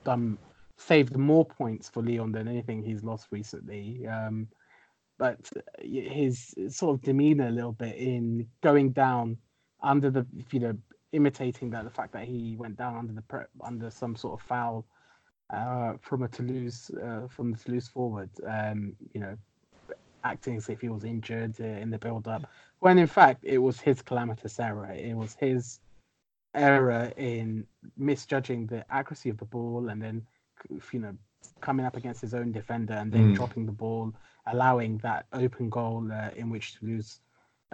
done 0.04 0.38
saved 0.78 1.18
more 1.18 1.44
points 1.44 1.90
for 1.90 2.04
Lyon 2.04 2.32
than 2.32 2.48
anything 2.48 2.84
he's 2.84 3.04
lost 3.04 3.28
recently. 3.32 4.06
Um, 4.08 4.48
but 5.18 5.38
his 5.80 6.54
sort 6.70 6.96
of 6.96 7.02
demeanor 7.02 7.48
a 7.48 7.52
little 7.52 7.72
bit 7.72 7.96
in 7.96 8.48
going 8.62 8.92
down 8.92 9.38
under 9.82 10.10
the 10.10 10.26
you 10.52 10.60
know 10.60 10.78
imitating 11.14 11.70
that 11.70 11.84
the 11.84 11.90
fact 11.90 12.14
that 12.14 12.26
he 12.26 12.56
went 12.58 12.78
down 12.78 12.98
under 12.98 13.14
the 13.14 13.22
prep 13.22 13.50
under 13.62 13.90
some 13.90 14.16
sort 14.16 14.40
of 14.40 14.46
foul 14.46 14.86
uh, 15.50 15.94
from 16.02 16.24
a 16.24 16.28
Toulouse 16.28 16.92
uh, 17.04 17.28
from 17.28 17.52
the 17.52 17.58
Toulouse 17.58 17.88
forward. 17.88 18.30
Um, 18.46 18.96
you 19.14 19.22
know, 19.22 19.38
acting 20.24 20.58
as 20.58 20.70
if 20.70 20.82
he 20.82 20.90
was 20.90 21.04
injured 21.04 21.56
uh, 21.60 21.64
in 21.64 21.90
the 21.90 21.98
build 21.98 22.28
up, 22.28 22.50
when 22.80 22.98
in 22.98 23.08
fact 23.08 23.44
it 23.44 23.60
was 23.60 23.80
his 23.80 24.02
calamitous 24.02 24.60
error. 24.60 24.92
It 24.92 25.16
was 25.16 25.36
his 25.36 25.80
error 26.54 27.12
in 27.18 27.66
misjudging 27.98 28.68
the 28.68 28.84
accuracy 28.90 29.30
of 29.30 29.38
the 29.38 29.46
ball 29.46 29.90
and 29.90 30.02
then, 30.02 30.26
you 30.92 31.00
know, 31.00 31.16
coming 31.62 31.86
up 31.86 31.96
against 31.96 32.22
his 32.22 32.34
own 32.34 32.52
defender 32.52 32.94
and 32.94 33.12
then 33.12 33.32
mm. 33.32 33.36
dropping 33.36 33.66
the 33.66 33.72
ball, 33.72 34.14
allowing 34.52 34.98
that 35.00 35.26
open 35.34 35.70
goal 35.70 36.10
uh, 36.12 36.30
in 36.36 36.50
which 36.50 36.80
Toulouse 36.80 37.20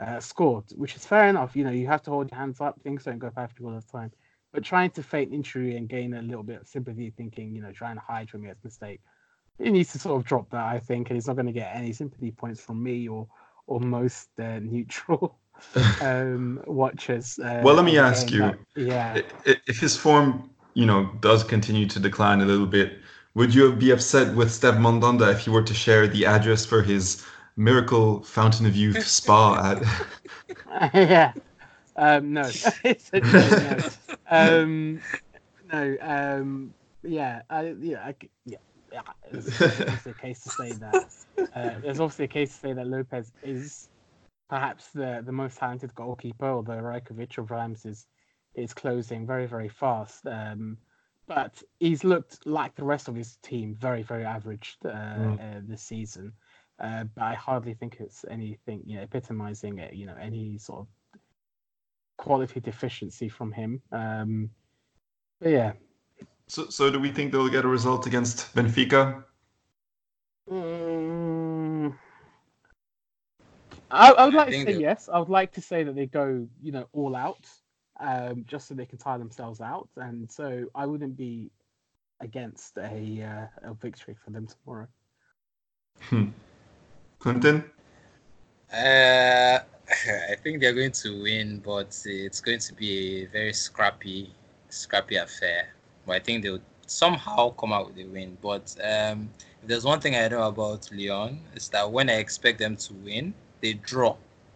uh, 0.02 0.20
scored, 0.20 0.66
which 0.76 0.96
is 0.96 1.06
fair 1.06 1.28
enough. 1.28 1.56
You 1.56 1.64
know, 1.64 1.72
you 1.72 1.88
have 1.88 2.02
to 2.04 2.12
hold 2.12 2.32
your 2.32 2.40
hands 2.40 2.62
up. 2.62 2.80
Things 2.82 3.04
don't 3.04 3.20
go 3.20 3.30
perfectly 3.30 3.66
all 3.66 3.76
the 3.76 3.82
time. 3.82 4.12
But 4.52 4.64
trying 4.64 4.92
to 4.92 5.04
feign 5.04 5.34
injury 5.34 5.78
and 5.78 5.90
gain 5.90 6.14
a 6.14 6.22
little 6.22 6.44
bit 6.44 6.62
of 6.62 6.68
sympathy, 6.68 7.10
thinking, 7.10 7.56
you 7.56 7.62
know, 7.62 7.72
trying 7.72 7.96
to 7.96 8.02
hide 8.02 8.30
from 8.30 8.44
his 8.44 8.58
mistake, 8.64 9.02
he 9.58 9.70
needs 9.70 9.92
to 9.94 10.00
sort 10.00 10.20
of 10.20 10.26
drop 10.26 10.50
that, 10.52 10.66
I 10.66 10.80
think. 10.80 11.10
And 11.10 11.18
he's 11.18 11.28
not 11.28 11.36
going 11.36 11.48
to 11.48 11.52
get 11.52 11.76
any 11.76 11.92
sympathy 11.94 12.32
points 12.32 12.62
from 12.62 12.82
me 12.82 13.08
or 13.08 13.28
or 13.66 13.80
most 13.80 14.30
uh, 14.40 14.60
neutral 14.62 15.40
um, 16.02 16.62
watchers. 16.66 17.40
Uh, 17.40 17.62
well, 17.64 17.76
let 17.76 17.86
me 17.86 17.98
ask 17.98 18.32
you. 18.32 18.40
That, 18.40 18.60
yeah. 18.76 19.22
If 19.46 19.80
his 19.80 19.96
form, 19.96 20.50
you 20.74 20.86
know, 20.86 21.10
does 21.20 21.44
continue 21.44 21.88
to 21.88 22.00
decline 22.00 22.42
a 22.42 22.46
little 22.46 22.66
bit, 22.66 23.00
would 23.36 23.54
you 23.54 23.74
be 23.74 23.92
upset 23.92 24.36
with 24.36 24.52
Steve 24.52 24.76
Mandanda 24.76 25.32
if 25.32 25.40
he 25.40 25.50
were 25.50 25.64
to 25.64 25.74
share 25.74 26.08
the 26.08 26.26
address 26.26 26.66
for 26.66 26.82
his 26.82 27.26
Miracle 27.56 28.24
Fountain 28.24 28.66
of 28.66 28.76
Youth 28.76 29.06
spa 29.06 29.78
at? 30.76 30.94
yeah. 30.94 31.34
Um, 31.96 32.34
no. 32.34 32.50
no. 33.14 33.80
Um, 34.30 35.02
no. 35.72 35.98
Um, 36.02 36.74
yeah. 37.04 37.42
I, 37.50 37.76
yeah. 37.80 38.00
I, 38.06 38.16
yeah. 38.46 38.58
Yeah, 38.92 39.02
there's, 39.32 39.48
a 40.06 40.14
case 40.22 40.42
to 40.42 40.50
say 40.52 40.72
that. 40.74 41.10
Uh, 41.56 41.80
there's 41.82 42.00
obviously 42.00 42.26
a 42.26 42.28
case 42.28 42.54
to 42.54 42.60
say 42.60 42.74
that 42.74 42.86
Lopes 42.86 43.32
is 43.42 43.90
perhaps 44.50 44.90
the, 44.90 45.24
the 45.26 45.32
most 45.32 45.58
talented 45.58 45.96
goalkeeper, 45.96 46.46
although 46.46 46.74
Rajkovic 46.74 47.40
of 47.40 47.50
Reims 47.50 47.86
is 47.88 48.06
is 48.54 48.72
closing 48.72 49.26
very 49.26 49.48
very 49.48 49.68
fast. 49.68 50.28
Um, 50.28 50.78
but 51.28 51.62
he's 51.80 52.04
looked 52.04 52.46
like 52.46 52.76
the 52.76 52.84
rest 52.84 53.08
of 53.08 53.16
his 53.16 53.38
team 53.38 53.76
very 53.80 54.04
very 54.04 54.26
average 54.26 54.78
uh, 54.86 54.90
mm. 54.90 55.58
uh, 55.58 55.62
this 55.64 55.82
season. 55.82 56.34
Uh, 56.80 57.04
but 57.16 57.24
I 57.24 57.34
hardly 57.36 57.76
think 57.76 57.98
it's 58.00 58.26
anything 58.30 58.82
you 58.86 58.98
know 58.98 59.04
epitomizing 59.04 59.78
it, 59.78 59.94
you 59.94 60.06
know 60.06 60.16
any 60.20 60.58
sort 60.58 60.82
of 60.82 60.88
quality 62.18 62.60
deficiency 62.60 63.30
from 63.30 63.52
him. 63.52 63.82
Um, 63.92 64.50
but 65.40 65.52
yeah. 65.52 65.74
So, 66.48 66.70
so 66.70 66.90
do 66.90 67.00
we 67.00 67.12
think 67.12 67.32
they'll 67.32 67.50
get 67.50 67.66
a 67.66 67.68
result 67.68 68.06
against 68.06 68.54
Benfica? 68.56 69.24
Mm, 70.52 71.96
I, 73.90 74.12
I, 74.12 74.26
would 74.26 74.34
like 74.34 74.50
to 74.50 74.64
say 74.64 74.80
yes. 74.80 75.10
I 75.12 75.20
would 75.20 75.30
like 75.30 75.54
to 75.54 75.62
say 75.62 75.84
that 75.84 75.96
they 75.96 76.06
go, 76.06 76.48
you 76.62 76.72
know, 76.72 76.88
all 76.94 77.16
out, 77.16 77.48
um, 78.04 78.44
just 78.48 78.68
so 78.68 78.76
they 78.76 78.86
can 78.86 78.98
tire 78.98 79.18
themselves 79.18 79.62
out, 79.62 79.90
and 79.96 80.30
so 80.30 80.66
I 80.76 80.86
wouldn't 80.86 81.18
be 81.18 81.50
against 82.20 82.78
a 82.78 83.50
uh, 83.64 83.70
a 83.70 83.74
victory 83.74 84.16
for 84.24 84.32
them 84.32 84.48
tomorrow. 84.48 84.88
Hmm. 86.02 86.26
Clinton. 87.20 87.64
Uh, 88.72 89.60
I 90.32 90.36
think 90.44 90.60
they're 90.60 90.74
going 90.74 90.92
to 90.92 91.24
win, 91.24 91.62
but 91.64 91.98
it's 92.06 92.42
going 92.42 92.60
to 92.60 92.74
be 92.74 93.24
a 93.24 93.26
very 93.28 93.54
scrappy, 93.54 94.34
scrappy 94.70 95.16
affair. 95.16 95.70
But 96.06 96.18
I 96.18 96.20
think 96.20 96.44
they'll 96.44 96.60
somehow 96.88 97.52
come 97.52 97.72
out 97.72 97.88
with 97.88 98.06
a 98.06 98.10
win. 98.10 98.38
But 98.42 98.76
um, 98.84 99.30
if 99.62 99.68
there's 99.68 99.86
one 99.86 100.00
thing 100.00 100.16
I 100.16 100.28
know 100.28 100.48
about 100.48 100.90
Lyon 100.92 101.40
is 101.56 101.70
that 101.70 101.90
when 101.90 102.10
I 102.10 102.16
expect 102.16 102.60
them 102.60 102.76
to 102.78 102.94
win, 102.96 103.34
they 103.62 103.74
draw. 103.74 104.16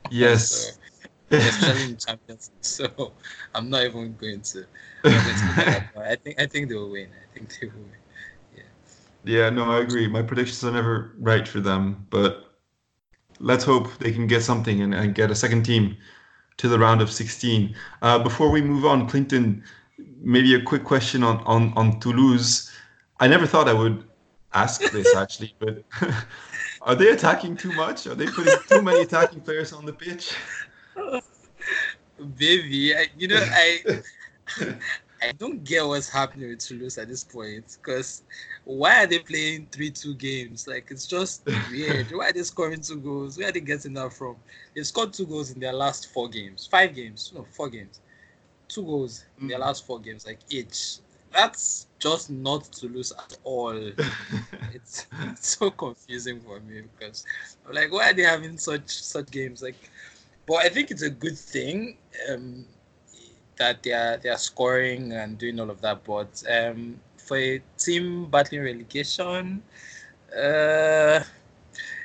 Yes. 0.09 0.77
so, 0.96 0.96
especially 1.31 1.91
in 1.91 1.97
Champions 2.05 2.51
So 2.61 3.13
I'm 3.53 3.69
not 3.69 3.83
even 3.83 4.15
going 4.15 4.41
to. 4.41 4.65
I 5.03 6.15
think 6.23 6.39
I 6.39 6.45
think 6.45 6.69
they 6.69 6.75
will 6.75 6.91
win. 6.91 7.09
I 7.09 7.33
think 7.33 7.57
they 7.59 7.67
will 7.67 7.75
win. 7.75 8.01
Yeah. 8.55 8.63
Yeah. 9.23 9.49
No, 9.49 9.71
I 9.71 9.79
agree. 9.79 10.07
My 10.07 10.21
predictions 10.21 10.63
are 10.63 10.71
never 10.71 11.13
right 11.19 11.47
for 11.47 11.59
them, 11.59 12.07
but 12.09 12.47
let's 13.39 13.63
hope 13.63 13.97
they 13.99 14.11
can 14.11 14.27
get 14.27 14.43
something 14.43 14.81
and, 14.81 14.93
and 14.93 15.13
get 15.15 15.31
a 15.31 15.35
second 15.35 15.63
team 15.63 15.97
to 16.57 16.67
the 16.67 16.79
round 16.79 17.01
of 17.01 17.11
16. 17.11 17.75
Uh, 18.01 18.19
before 18.19 18.49
we 18.49 18.61
move 18.61 18.85
on, 18.85 19.07
Clinton, 19.07 19.63
maybe 20.19 20.55
a 20.55 20.61
quick 20.61 20.83
question 20.83 21.23
on, 21.23 21.39
on, 21.45 21.73
on 21.75 21.99
Toulouse. 21.99 22.71
I 23.19 23.27
never 23.27 23.45
thought 23.45 23.67
I 23.67 23.73
would 23.73 24.03
ask 24.53 24.81
this 24.91 25.15
actually, 25.15 25.53
but 25.59 25.83
are 26.81 26.95
they 26.95 27.09
attacking 27.09 27.57
too 27.57 27.71
much? 27.73 28.07
Are 28.07 28.15
they 28.15 28.25
putting 28.27 28.57
too 28.67 28.81
many 28.81 29.01
attacking 29.01 29.41
players 29.41 29.71
on 29.71 29.85
the 29.85 29.93
pitch? 29.93 30.33
Baby, 32.37 32.95
I, 32.95 33.07
you 33.17 33.27
know, 33.27 33.39
I 33.51 33.79
I 35.21 35.31
don't 35.31 35.63
get 35.63 35.85
what's 35.85 36.09
happening 36.09 36.49
with 36.49 36.59
Toulouse 36.59 36.97
at 36.97 37.07
this 37.07 37.23
point 37.23 37.77
because 37.81 38.23
why 38.65 39.03
are 39.03 39.07
they 39.07 39.19
playing 39.19 39.67
3 39.71 39.89
2 39.89 40.13
games? 40.15 40.67
Like, 40.67 40.87
it's 40.91 41.07
just 41.07 41.45
weird. 41.71 42.11
why 42.11 42.29
are 42.29 42.33
they 42.33 42.43
scoring 42.43 42.81
two 42.81 42.97
goals? 42.97 43.37
Where 43.37 43.49
are 43.49 43.51
they 43.51 43.59
getting 43.59 43.93
that 43.93 44.13
from? 44.13 44.35
They 44.75 44.83
scored 44.83 45.13
two 45.13 45.25
goals 45.25 45.51
in 45.51 45.59
their 45.59 45.73
last 45.73 46.13
four 46.13 46.29
games, 46.29 46.67
five 46.67 46.93
games, 46.93 47.31
no, 47.33 47.45
four 47.51 47.69
games. 47.69 48.01
Two 48.67 48.83
goals 48.83 49.25
in 49.39 49.45
mm. 49.45 49.49
their 49.49 49.59
last 49.59 49.85
four 49.85 49.99
games, 49.99 50.25
like 50.25 50.39
each. 50.49 50.97
That's 51.33 51.87
just 51.99 52.29
not 52.29 52.65
Toulouse 52.65 53.11
at 53.17 53.37
all. 53.43 53.75
it's, 54.73 55.07
it's 55.23 55.57
so 55.57 55.71
confusing 55.71 56.41
for 56.41 56.59
me 56.59 56.81
because 56.81 57.25
I'm 57.67 57.73
like, 57.73 57.91
why 57.91 58.11
are 58.11 58.13
they 58.13 58.23
having 58.23 58.57
such 58.57 58.89
such 58.89 59.31
games? 59.31 59.61
Like, 59.61 59.89
but 60.47 60.65
I 60.65 60.69
think 60.69 60.91
it's 60.91 61.03
a 61.03 61.09
good 61.09 61.37
thing. 61.37 61.97
Um, 62.29 62.65
that 63.57 63.83
they 63.83 63.91
are 63.91 64.17
they 64.17 64.29
are 64.29 64.37
scoring 64.37 65.11
and 65.11 65.37
doing 65.37 65.59
all 65.59 65.69
of 65.69 65.81
that. 65.81 66.03
But 66.03 66.43
um, 66.49 66.99
for 67.17 67.37
a 67.37 67.61
team 67.77 68.29
battling 68.29 68.63
relegation, 68.63 69.61
uh, 70.35 71.23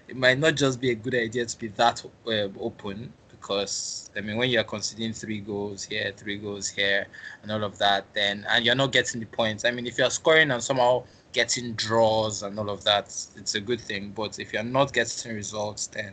it 0.09 0.16
might 0.16 0.38
not 0.38 0.57
just 0.57 0.80
be 0.80 0.90
a 0.90 0.95
good 0.95 1.14
idea 1.14 1.47
to 1.47 1.59
be 1.59 1.68
that 1.68 2.05
uh, 2.26 2.49
open 2.59 3.12
because 3.30 4.11
I 4.16 4.20
mean 4.20 4.36
when 4.36 4.51
you 4.51 4.61
are 4.61 4.64
conceding 4.64 5.12
three 5.12 5.40
goals 5.40 5.84
here, 5.84 6.12
three 6.16 6.38
goals 6.38 6.68
here, 6.68 7.07
and 7.43 7.53
all 7.53 7.64
of 7.64 7.78
that, 7.78 8.05
then 8.14 8.47
and 8.49 8.64
you're 8.64 8.74
not 8.74 8.93
getting 8.93 9.20
the 9.20 9.26
points. 9.26 9.64
I 9.64 9.70
mean 9.70 9.86
if 9.86 9.99
you're 9.99 10.11
scoring 10.11 10.51
and 10.51 10.62
somehow 10.62 11.05
getting 11.32 11.72
draws 11.74 12.43
and 12.43 12.59
all 12.59 12.68
of 12.68 12.84
that, 12.84 13.05
it's 13.36 13.55
a 13.55 13.61
good 13.61 13.80
thing. 13.80 14.12
But 14.14 14.38
if 14.38 14.53
you're 14.53 14.62
not 14.62 14.93
getting 14.93 15.34
results, 15.34 15.86
then 15.86 16.12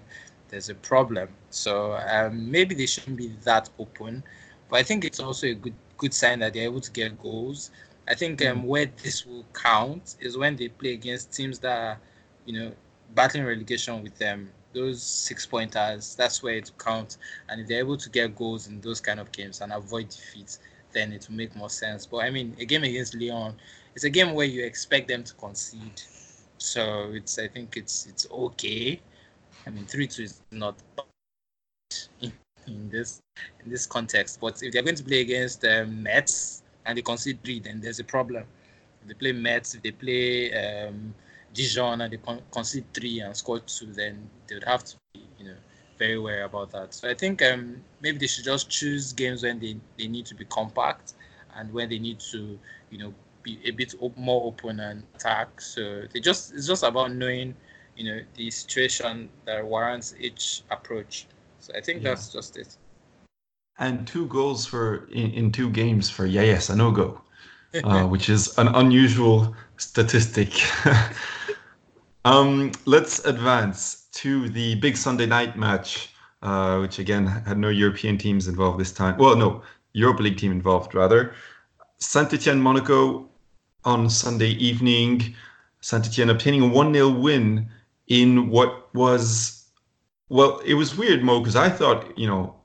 there's 0.50 0.70
a 0.70 0.76
problem. 0.76 1.30
So 1.50 1.94
um, 1.94 2.50
maybe 2.50 2.76
they 2.76 2.86
shouldn't 2.86 3.18
be 3.18 3.34
that 3.44 3.70
open. 3.80 4.24
But 4.70 4.78
I 4.78 4.84
think 4.84 5.06
it's 5.06 5.20
also 5.20 5.48
a 5.48 5.54
good 5.54 5.74
good 5.98 6.14
sign 6.14 6.40
that 6.40 6.54
they're 6.54 6.64
able 6.64 6.82
to 6.82 6.92
get 6.92 7.22
goals. 7.22 7.72
I 8.08 8.16
think 8.16 8.44
um, 8.46 8.62
mm. 8.62 8.66
where 8.66 8.86
this 9.04 9.26
will 9.26 9.46
count 9.54 10.16
is 10.20 10.38
when 10.38 10.56
they 10.56 10.70
play 10.70 10.94
against 10.94 11.32
teams 11.32 11.60
that 11.60 11.78
are, 11.78 12.00
you 12.46 12.60
know, 12.60 12.72
battling 13.14 13.46
relegation 13.46 14.02
with 14.02 14.18
them. 14.18 14.50
Those 14.74 15.02
six 15.02 15.46
pointers, 15.46 16.16
that's 16.16 16.44
where 16.44 16.56
it 16.56 16.72
counts. 16.78 17.18
And 17.50 17.60
if 17.62 17.68
they're 17.68 17.80
able 17.80 17.98
to 17.98 18.10
get 18.10 18.36
goals 18.36 18.68
in 18.68 18.82
those 18.82 19.02
kind 19.02 19.20
of 19.20 19.32
games 19.32 19.62
and 19.62 19.74
avoid 19.74 20.10
defeats, 20.10 20.60
then 20.92 21.12
it 21.12 21.28
will 21.28 21.36
make 21.36 21.56
more 21.56 21.70
sense. 21.70 22.06
But 22.06 22.18
I 22.18 22.30
mean, 22.30 22.56
a 22.60 22.66
game 22.66 22.84
against 22.84 23.16
Lyon, 23.16 23.56
it's 23.96 24.06
a 24.06 24.10
game 24.10 24.34
where 24.34 24.46
you 24.46 24.64
expect 24.64 25.08
them 25.08 25.24
to 25.24 25.34
concede. 25.36 26.02
So 26.58 27.12
it's 27.14 27.40
I 27.40 27.48
think 27.48 27.78
it's 27.78 28.06
it's 28.06 28.28
okay. 28.30 29.02
I 29.66 29.70
mean, 29.70 29.86
three 29.86 30.08
two 30.08 30.24
is 30.24 30.42
not 30.52 30.76
in 32.70 32.90
this 32.90 33.22
in 33.64 33.72
this 33.72 33.86
context. 33.86 34.40
But 34.40 34.62
if 34.64 34.72
they're 34.72 34.84
going 34.84 34.96
to 34.96 35.04
play 35.04 35.22
against 35.22 35.66
um, 35.66 36.04
Metz 36.04 36.64
and 36.86 36.98
they 36.98 37.02
concede 37.02 37.44
three, 37.44 37.60
then 37.60 37.82
there's 37.82 38.00
a 38.00 38.04
problem. 38.04 38.44
If 39.02 39.08
they 39.08 39.14
play 39.14 39.32
Metz, 39.32 39.76
if 39.76 39.82
they 39.82 39.92
play 39.92 40.54
um, 40.54 41.14
Dijon 41.54 42.02
and 42.02 42.14
they 42.14 42.18
con- 42.18 42.42
concede 42.52 42.86
three 42.94 43.20
and 43.20 43.36
score 43.36 43.60
two, 43.60 43.88
then 43.94 44.30
they 44.48 44.56
would 44.56 44.66
have 44.66 44.84
to 44.86 44.96
be, 45.14 45.24
you 45.38 45.46
know, 45.46 45.56
very 45.98 46.16
aware 46.16 46.44
about 46.44 46.72
that. 46.72 46.94
So 46.94 47.10
I 47.10 47.14
think 47.14 47.42
um, 47.42 47.82
maybe 48.02 48.18
they 48.18 48.28
should 48.28 48.46
just 48.46 48.70
choose 48.70 49.14
games 49.14 49.44
when 49.44 49.60
they, 49.60 49.78
they 49.98 50.08
need 50.08 50.26
to 50.28 50.36
be 50.36 50.46
compact 50.46 51.14
and 51.56 51.72
when 51.74 51.90
they 51.90 52.00
need 52.00 52.20
to, 52.32 52.58
you 52.90 52.98
know, 52.98 53.14
be 53.42 53.60
a 53.66 53.72
bit 53.72 53.96
op- 54.00 54.18
more 54.18 54.46
open 54.46 54.80
and 54.80 55.04
attack. 55.16 55.62
So 55.62 56.04
they 56.14 56.20
just 56.20 56.54
it's 56.54 56.68
just 56.68 56.84
about 56.84 57.14
knowing, 57.14 57.56
you 58.00 58.06
know, 58.06 58.22
the 58.36 58.50
situation 58.50 59.30
that 59.46 59.66
warrants 59.66 60.16
each 60.20 60.64
approach. 60.72 61.28
So 61.60 61.74
I 61.76 61.82
think 61.82 62.02
yeah. 62.02 62.10
that's 62.10 62.32
just 62.32 62.56
it. 62.58 62.78
And 63.78 64.08
two 64.08 64.26
goals 64.28 64.66
for 64.66 65.08
in, 65.12 65.32
in 65.32 65.52
two 65.52 65.70
games 65.70 66.10
for 66.10 66.26
Yaya 66.26 66.58
Sanogo, 66.58 67.20
uh, 67.84 68.04
which 68.06 68.30
is 68.30 68.58
an 68.58 68.70
unusual 68.70 69.54
statistic. 69.76 70.50
um, 72.26 72.72
let's 72.86 73.20
advance 73.26 74.08
to 74.14 74.48
the 74.50 74.76
big 74.76 74.96
Sunday 74.96 75.26
night 75.26 75.58
match, 75.58 76.14
uh, 76.42 76.80
which 76.80 77.00
again 77.00 77.28
had 77.28 77.58
no 77.58 77.70
European 77.70 78.18
teams 78.18 78.48
involved 78.48 78.80
this 78.80 78.94
time. 78.94 79.18
Well, 79.18 79.36
no, 79.36 79.62
Europa 79.92 80.24
League 80.24 80.38
team 80.38 80.54
involved 80.54 80.96
rather. 80.96 81.34
Saint 81.98 82.34
Etienne 82.34 82.62
Monaco 82.62 83.28
on 83.84 84.10
Sunday 84.10 84.52
evening. 84.52 85.36
Saint 85.82 86.06
Etienne 86.08 86.30
obtaining 86.30 86.62
a 86.62 86.68
1 86.68 86.94
0 86.94 87.10
win 87.10 87.70
in 88.10 88.50
what 88.50 88.94
was 88.94 89.60
well, 90.30 90.60
it 90.60 90.76
was 90.76 90.96
weird, 90.96 91.24
Mo, 91.24 91.40
because 91.40 91.56
I 91.56 91.70
thought, 91.70 92.16
you 92.18 92.28
know, 92.28 92.56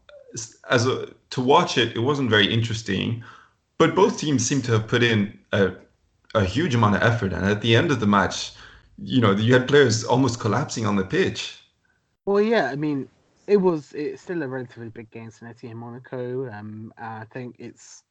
as 0.71 0.87
a 0.87 1.09
to 1.31 1.41
watch 1.41 1.79
it, 1.79 1.97
it 1.97 2.01
wasn't 2.01 2.31
very 2.31 2.53
interesting. 2.53 3.25
But 3.79 3.95
both 3.95 4.19
teams 4.19 4.47
seemed 4.47 4.65
to 4.65 4.73
have 4.73 4.87
put 4.87 5.03
in 5.03 5.39
a, 5.53 5.73
a 6.35 6.45
huge 6.45 6.75
amount 6.75 6.97
of 6.97 7.03
effort, 7.03 7.33
and 7.33 7.45
at 7.45 7.61
the 7.61 7.75
end 7.75 7.91
of 7.91 8.01
the 8.01 8.07
match, 8.07 8.53
you 8.99 9.21
know, 9.21 9.33
you 9.33 9.53
had 9.53 9.67
players 9.67 10.05
almost 10.05 10.41
collapsing 10.41 10.87
on 10.87 10.97
the 10.97 11.05
pitch. 11.05 11.59
Well, 12.25 12.41
yeah, 12.41 12.71
I 12.71 12.77
mean, 12.77 13.09
it 13.47 13.57
was 13.57 13.93
it's 13.95 14.23
still 14.23 14.43
a 14.43 14.49
relatively 14.49 14.89
big 14.89 15.11
game, 15.11 15.31
Saint 15.31 15.51
Etienne 15.51 15.73
and 15.73 15.81
Monaco. 15.81 16.51
Um, 16.51 16.93
I 16.99 17.25
think 17.33 17.57
it's 17.59 18.03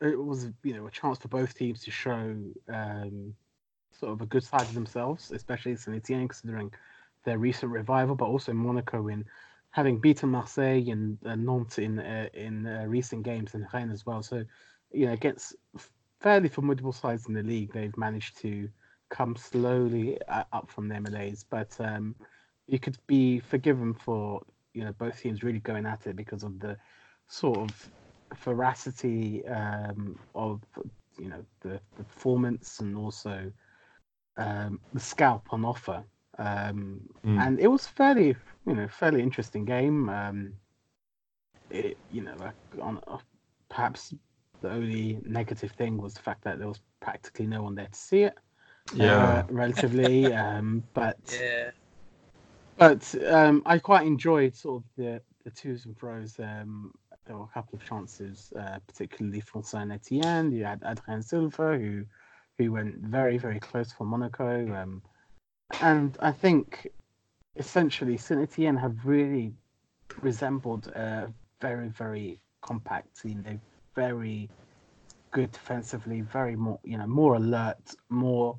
it 0.00 0.16
was 0.16 0.50
you 0.62 0.74
know 0.74 0.86
a 0.86 0.90
chance 0.90 1.18
for 1.18 1.28
both 1.28 1.54
teams 1.54 1.84
to 1.84 1.90
show 1.90 2.36
um, 2.68 3.34
sort 4.02 4.12
of 4.12 4.20
a 4.20 4.26
good 4.26 4.42
side 4.42 4.62
of 4.62 4.74
themselves, 4.74 5.30
especially 5.30 5.76
Saint 5.76 5.96
Etienne 5.96 6.28
considering 6.28 6.72
their 7.24 7.38
recent 7.38 7.70
revival, 7.70 8.16
but 8.16 8.26
also 8.26 8.52
Monaco 8.52 9.06
in 9.06 9.24
having 9.70 9.98
beaten 9.98 10.28
Marseille 10.28 10.90
and 10.90 11.18
uh, 11.24 11.36
Nantes 11.36 11.78
in 11.78 12.00
uh, 12.00 12.28
in 12.34 12.66
uh, 12.66 12.84
recent 12.88 13.22
games 13.22 13.54
and 13.54 13.66
Rennes 13.72 13.92
as 13.92 14.04
well. 14.04 14.22
So 14.22 14.44
you 14.92 15.06
know 15.06 15.12
against 15.12 15.54
fairly 16.20 16.48
formidable 16.48 16.92
sides 16.92 17.28
in 17.28 17.34
the 17.34 17.42
league, 17.42 17.72
they've 17.72 17.96
managed 17.96 18.38
to 18.38 18.68
come 19.08 19.36
slowly 19.36 20.18
uh, 20.28 20.44
up 20.52 20.68
from 20.70 20.88
their 20.88 21.00
malaise, 21.00 21.44
but. 21.48 21.72
Um, 21.78 22.14
you 22.68 22.78
could 22.78 22.96
be 23.06 23.40
forgiven 23.40 23.92
for 23.92 24.40
you 24.72 24.84
know 24.84 24.92
both 24.92 25.20
teams 25.20 25.42
really 25.42 25.58
going 25.58 25.86
at 25.86 26.06
it 26.06 26.16
because 26.16 26.42
of 26.42 26.58
the 26.60 26.76
sort 27.28 27.58
of 27.58 27.90
veracity 28.44 29.46
um, 29.46 30.18
of 30.34 30.60
you 31.18 31.28
know 31.28 31.44
the, 31.60 31.80
the, 31.96 32.04
performance 32.04 32.80
and 32.80 32.96
also 32.96 33.52
um, 34.36 34.80
the 34.92 35.00
scalp 35.00 35.46
on 35.50 35.64
offer. 35.64 36.04
Um, 36.38 37.00
mm. 37.24 37.38
And 37.40 37.60
it 37.60 37.68
was 37.68 37.86
fairly 37.86 38.36
you 38.66 38.74
know 38.74 38.88
fairly 38.88 39.22
interesting 39.22 39.64
game. 39.64 40.08
Um, 40.08 40.52
it, 41.70 41.96
you 42.10 42.22
know 42.22 42.36
on, 42.80 43.00
uh, 43.06 43.18
perhaps 43.68 44.14
the 44.60 44.70
only 44.70 45.18
negative 45.24 45.72
thing 45.72 45.96
was 45.96 46.14
the 46.14 46.20
fact 46.20 46.44
that 46.44 46.58
there 46.58 46.68
was 46.68 46.80
practically 47.00 47.46
no 47.46 47.62
one 47.62 47.74
there 47.74 47.88
to 47.88 47.98
see 47.98 48.22
it. 48.22 48.38
Yeah, 48.94 49.16
uh, 49.16 49.42
relatively. 49.50 50.32
um, 50.32 50.82
but 50.94 51.18
yeah 51.40 51.70
but 52.76 53.14
um, 53.26 53.62
I 53.66 53.78
quite 53.78 54.06
enjoyed 54.06 54.54
sort 54.54 54.82
of 54.82 54.88
the, 54.96 55.20
the 55.44 55.50
twos 55.50 55.86
and 55.86 55.96
throws. 55.96 56.38
Um, 56.38 56.92
there 57.26 57.36
were 57.36 57.44
a 57.44 57.54
couple 57.54 57.78
of 57.78 57.84
chances, 57.84 58.52
uh, 58.58 58.78
particularly 58.86 59.40
from 59.40 59.62
Saint 59.62 59.92
Etienne. 59.92 60.50
You 60.50 60.64
had 60.64 60.82
Adrien 60.82 61.22
Silva, 61.22 61.78
who 61.78 62.04
who 62.64 62.72
went 62.72 62.96
very 62.96 63.38
very 63.38 63.60
close 63.60 63.92
for 63.92 64.04
Monaco, 64.04 64.72
um, 64.74 65.02
and 65.80 66.16
I 66.20 66.32
think 66.32 66.88
essentially 67.56 68.16
Saint 68.16 68.40
Etienne 68.40 68.76
have 68.76 68.96
really 69.04 69.52
resembled 70.20 70.88
a 70.88 71.32
very 71.60 71.88
very 71.88 72.40
compact 72.60 73.20
team. 73.20 73.42
They're 73.42 73.60
very 73.94 74.48
good 75.30 75.52
defensively, 75.52 76.20
very 76.20 76.56
more 76.56 76.78
you 76.84 76.98
know 76.98 77.06
more 77.06 77.34
alert, 77.34 77.94
more 78.08 78.58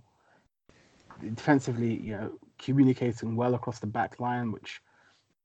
defensively 1.22 1.96
you 1.96 2.18
know 2.18 2.32
communicating 2.64 3.36
well 3.36 3.56
across 3.56 3.80
the 3.80 3.88
back 3.88 4.20
line, 4.20 4.52
which, 4.52 4.82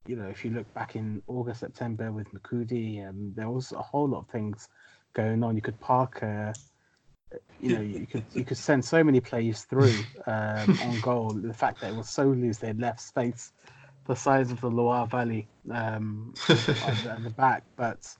you 0.07 0.15
know, 0.15 0.27
if 0.27 0.45
you 0.45 0.51
look 0.51 0.71
back 0.73 0.95
in 0.95 1.21
August, 1.27 1.59
September 1.59 2.11
with 2.11 2.31
Makudi, 2.33 3.07
um, 3.07 3.33
there 3.35 3.49
was 3.49 3.71
a 3.73 3.81
whole 3.81 4.07
lot 4.07 4.19
of 4.19 4.27
things 4.29 4.69
going 5.13 5.43
on. 5.43 5.55
You 5.55 5.61
could 5.61 5.79
park, 5.79 6.23
uh, 6.23 6.53
you 7.59 7.75
know, 7.75 7.81
you 7.81 8.07
could 8.07 8.25
you 8.33 8.43
could 8.43 8.57
send 8.57 8.83
so 8.83 9.03
many 9.03 9.19
plays 9.19 9.63
through 9.63 9.93
um, 10.27 10.79
on 10.83 10.99
goal. 11.01 11.29
The 11.33 11.53
fact 11.53 11.81
that 11.81 11.91
it 11.91 11.95
was 11.95 12.09
so 12.09 12.23
loose, 12.23 12.57
they 12.57 12.73
left 12.73 13.01
space 13.01 13.51
the 14.09 14.15
size 14.15 14.51
of 14.51 14.59
the 14.59 14.69
Loire 14.69 15.05
Valley 15.05 15.47
um, 15.71 16.33
at, 16.49 17.23
the, 17.23 17.29
back, 17.37 17.63
but 17.77 18.11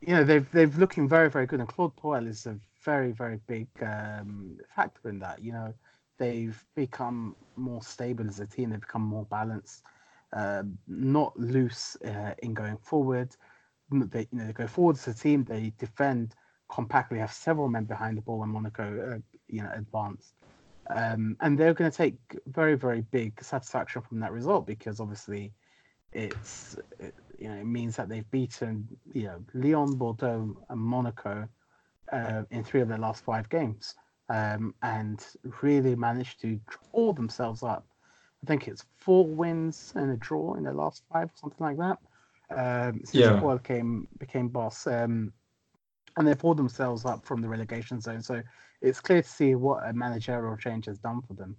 you 0.00 0.14
know 0.14 0.22
they've 0.22 0.48
they've 0.52 0.76
looking 0.76 1.08
very 1.08 1.30
very 1.30 1.46
good 1.46 1.58
and 1.58 1.68
Claude 1.68 1.96
Puel 1.96 2.28
is 2.28 2.44
a 2.44 2.58
very 2.84 3.10
very 3.12 3.40
big 3.46 3.66
um, 3.82 4.58
factor 4.76 5.08
in 5.08 5.18
that 5.20 5.42
you 5.42 5.52
know 5.52 5.72
they've 6.18 6.62
become 6.76 7.34
more 7.56 7.82
stable 7.82 8.28
as 8.28 8.40
a 8.40 8.46
team. 8.46 8.70
They've 8.70 8.80
become 8.80 9.02
more 9.02 9.24
balanced, 9.24 9.82
uh, 10.36 10.64
not 10.86 11.34
loose 11.38 11.96
uh, 12.04 12.34
in 12.42 12.52
going 12.52 12.76
forward. 12.76 13.34
They, 13.90 14.28
you 14.30 14.38
know, 14.38 14.46
they 14.46 14.52
go 14.52 14.66
forward 14.66 14.96
as 14.96 15.08
a 15.08 15.14
team. 15.14 15.44
They 15.44 15.72
defend 15.78 16.34
compactly. 16.68 17.18
Have 17.18 17.32
several 17.32 17.68
men 17.68 17.84
behind 17.84 18.16
the 18.16 18.22
ball 18.22 18.38
when 18.38 18.50
Monaco, 18.50 19.16
uh, 19.16 19.18
you 19.48 19.62
know, 19.62 19.70
advance. 19.74 20.32
Um, 20.90 21.36
and 21.40 21.58
they're 21.58 21.74
going 21.74 21.90
to 21.90 21.96
take 21.96 22.16
very, 22.46 22.74
very 22.74 23.02
big 23.02 23.42
satisfaction 23.42 24.00
from 24.02 24.20
that 24.20 24.32
result 24.32 24.66
because 24.66 25.00
obviously, 25.00 25.52
it's 26.12 26.76
it, 26.98 27.14
you 27.38 27.48
know 27.48 27.56
it 27.56 27.66
means 27.66 27.96
that 27.96 28.08
they've 28.08 28.30
beaten 28.30 28.88
you 29.12 29.24
know 29.24 29.44
Lyon, 29.54 29.96
Bordeaux, 29.96 30.56
and 30.68 30.80
Monaco 30.80 31.46
uh, 32.12 32.42
in 32.50 32.64
three 32.64 32.80
of 32.80 32.88
their 32.88 32.98
last 32.98 33.24
five 33.24 33.48
games 33.48 33.94
um, 34.28 34.74
and 34.82 35.24
really 35.62 35.94
managed 35.94 36.40
to 36.40 36.58
draw 36.68 37.12
themselves 37.12 37.62
up. 37.62 37.86
I 38.42 38.46
think 38.46 38.68
it's 38.68 38.84
four 38.96 39.26
wins 39.26 39.92
and 39.96 40.10
a 40.12 40.16
draw 40.16 40.54
in 40.54 40.62
their 40.62 40.74
last 40.74 41.02
five, 41.12 41.28
or 41.28 41.36
something 41.36 41.66
like 41.66 41.78
that. 41.78 41.98
Um, 42.50 43.00
since 43.04 43.12
yeah. 43.12 43.40
Puel 43.40 43.62
came 43.62 44.06
became 44.18 44.48
boss, 44.48 44.86
um, 44.86 45.32
and 46.18 46.28
they 46.28 46.36
pulled 46.36 46.58
themselves 46.58 47.06
up 47.06 47.26
from 47.26 47.42
the 47.42 47.48
relegation 47.50 48.02
zone. 48.02 48.22
So 48.22 48.44
it's 48.82 49.00
clear 49.00 49.22
to 49.22 49.28
see 49.28 49.56
what 49.56 49.88
a 49.88 49.94
managerial 49.94 50.56
change 50.58 50.86
has 50.86 51.00
done 51.00 51.22
for 51.22 51.34
them. 51.34 51.58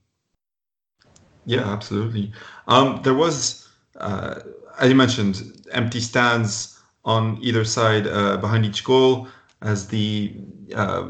Yeah, 1.45 1.61
absolutely. 1.71 2.31
Um, 2.67 3.01
there 3.03 3.13
was, 3.13 3.67
uh, 3.97 4.41
as 4.79 4.89
you 4.89 4.95
mentioned, 4.95 5.67
empty 5.71 5.99
stands 5.99 6.81
on 7.05 7.39
either 7.41 7.65
side 7.65 8.07
uh, 8.07 8.37
behind 8.37 8.65
each 8.65 8.83
goal 8.83 9.27
as 9.61 9.87
the 9.87 10.35
uh, 10.75 11.09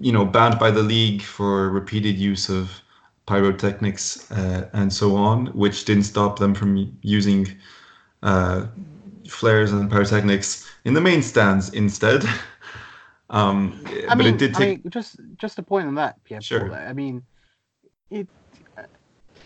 you 0.00 0.12
know, 0.12 0.24
banned 0.24 0.58
by 0.58 0.70
the 0.70 0.82
league 0.82 1.22
for 1.22 1.70
repeated 1.70 2.18
use 2.18 2.48
of 2.48 2.82
pyrotechnics 3.26 4.30
uh, 4.32 4.68
and 4.72 4.92
so 4.92 5.16
on, 5.16 5.46
which 5.48 5.84
didn't 5.84 6.04
stop 6.04 6.38
them 6.38 6.54
from 6.54 6.96
using 7.02 7.48
uh, 8.22 8.66
flares 9.28 9.72
and 9.72 9.90
pyrotechnics 9.90 10.70
in 10.84 10.94
the 10.94 11.00
main 11.00 11.22
stands 11.22 11.70
instead. 11.70 12.24
um, 13.30 13.84
I 14.08 14.14
mean, 14.14 14.36
take... 14.36 14.56
I 14.56 14.66
mean, 14.66 14.82
just 14.88 15.16
just 15.36 15.58
a 15.58 15.62
point 15.62 15.86
on 15.86 15.94
that, 15.94 16.22
Pierre. 16.24 16.40
Sure. 16.40 16.72
I 16.72 16.92
mean, 16.92 17.22
it 18.10 18.28
uh, 18.76 18.82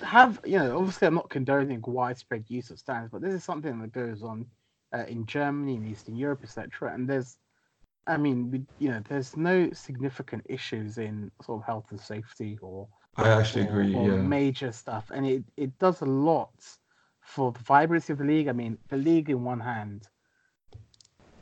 have 0.02 0.40
you 0.44 0.58
know 0.58 0.78
obviously 0.78 1.06
I'm 1.06 1.14
not 1.14 1.30
condoning 1.30 1.82
widespread 1.86 2.44
use 2.48 2.70
of 2.70 2.78
stands, 2.78 3.10
but 3.10 3.20
this 3.20 3.34
is 3.34 3.44
something 3.44 3.78
that 3.80 3.92
goes 3.92 4.22
on 4.22 4.46
uh, 4.92 5.04
in 5.06 5.26
Germany, 5.26 5.76
in 5.76 5.86
Eastern 5.86 6.16
Europe, 6.16 6.40
etc. 6.42 6.92
And 6.94 7.08
there's 7.08 7.36
I 8.06 8.16
mean, 8.16 8.50
we, 8.50 8.62
you 8.78 8.90
know, 8.90 9.02
there's 9.08 9.36
no 9.36 9.70
significant 9.72 10.44
issues 10.48 10.98
in 10.98 11.30
sort 11.42 11.60
of 11.60 11.66
health 11.66 11.86
and 11.90 12.00
safety 12.00 12.58
or 12.60 12.88
I 13.16 13.28
actually 13.28 13.66
or, 13.66 13.68
agree, 13.68 13.94
or 13.94 14.08
yeah. 14.08 14.16
major 14.16 14.72
stuff, 14.72 15.10
and 15.14 15.26
it 15.26 15.44
it 15.56 15.78
does 15.78 16.00
a 16.00 16.06
lot 16.06 16.52
for 17.20 17.52
the 17.52 17.60
vibrancy 17.60 18.12
of 18.12 18.18
the 18.18 18.24
league. 18.24 18.48
I 18.48 18.52
mean, 18.52 18.78
the 18.88 18.96
league 18.96 19.30
in 19.30 19.44
one 19.44 19.60
hand, 19.60 20.08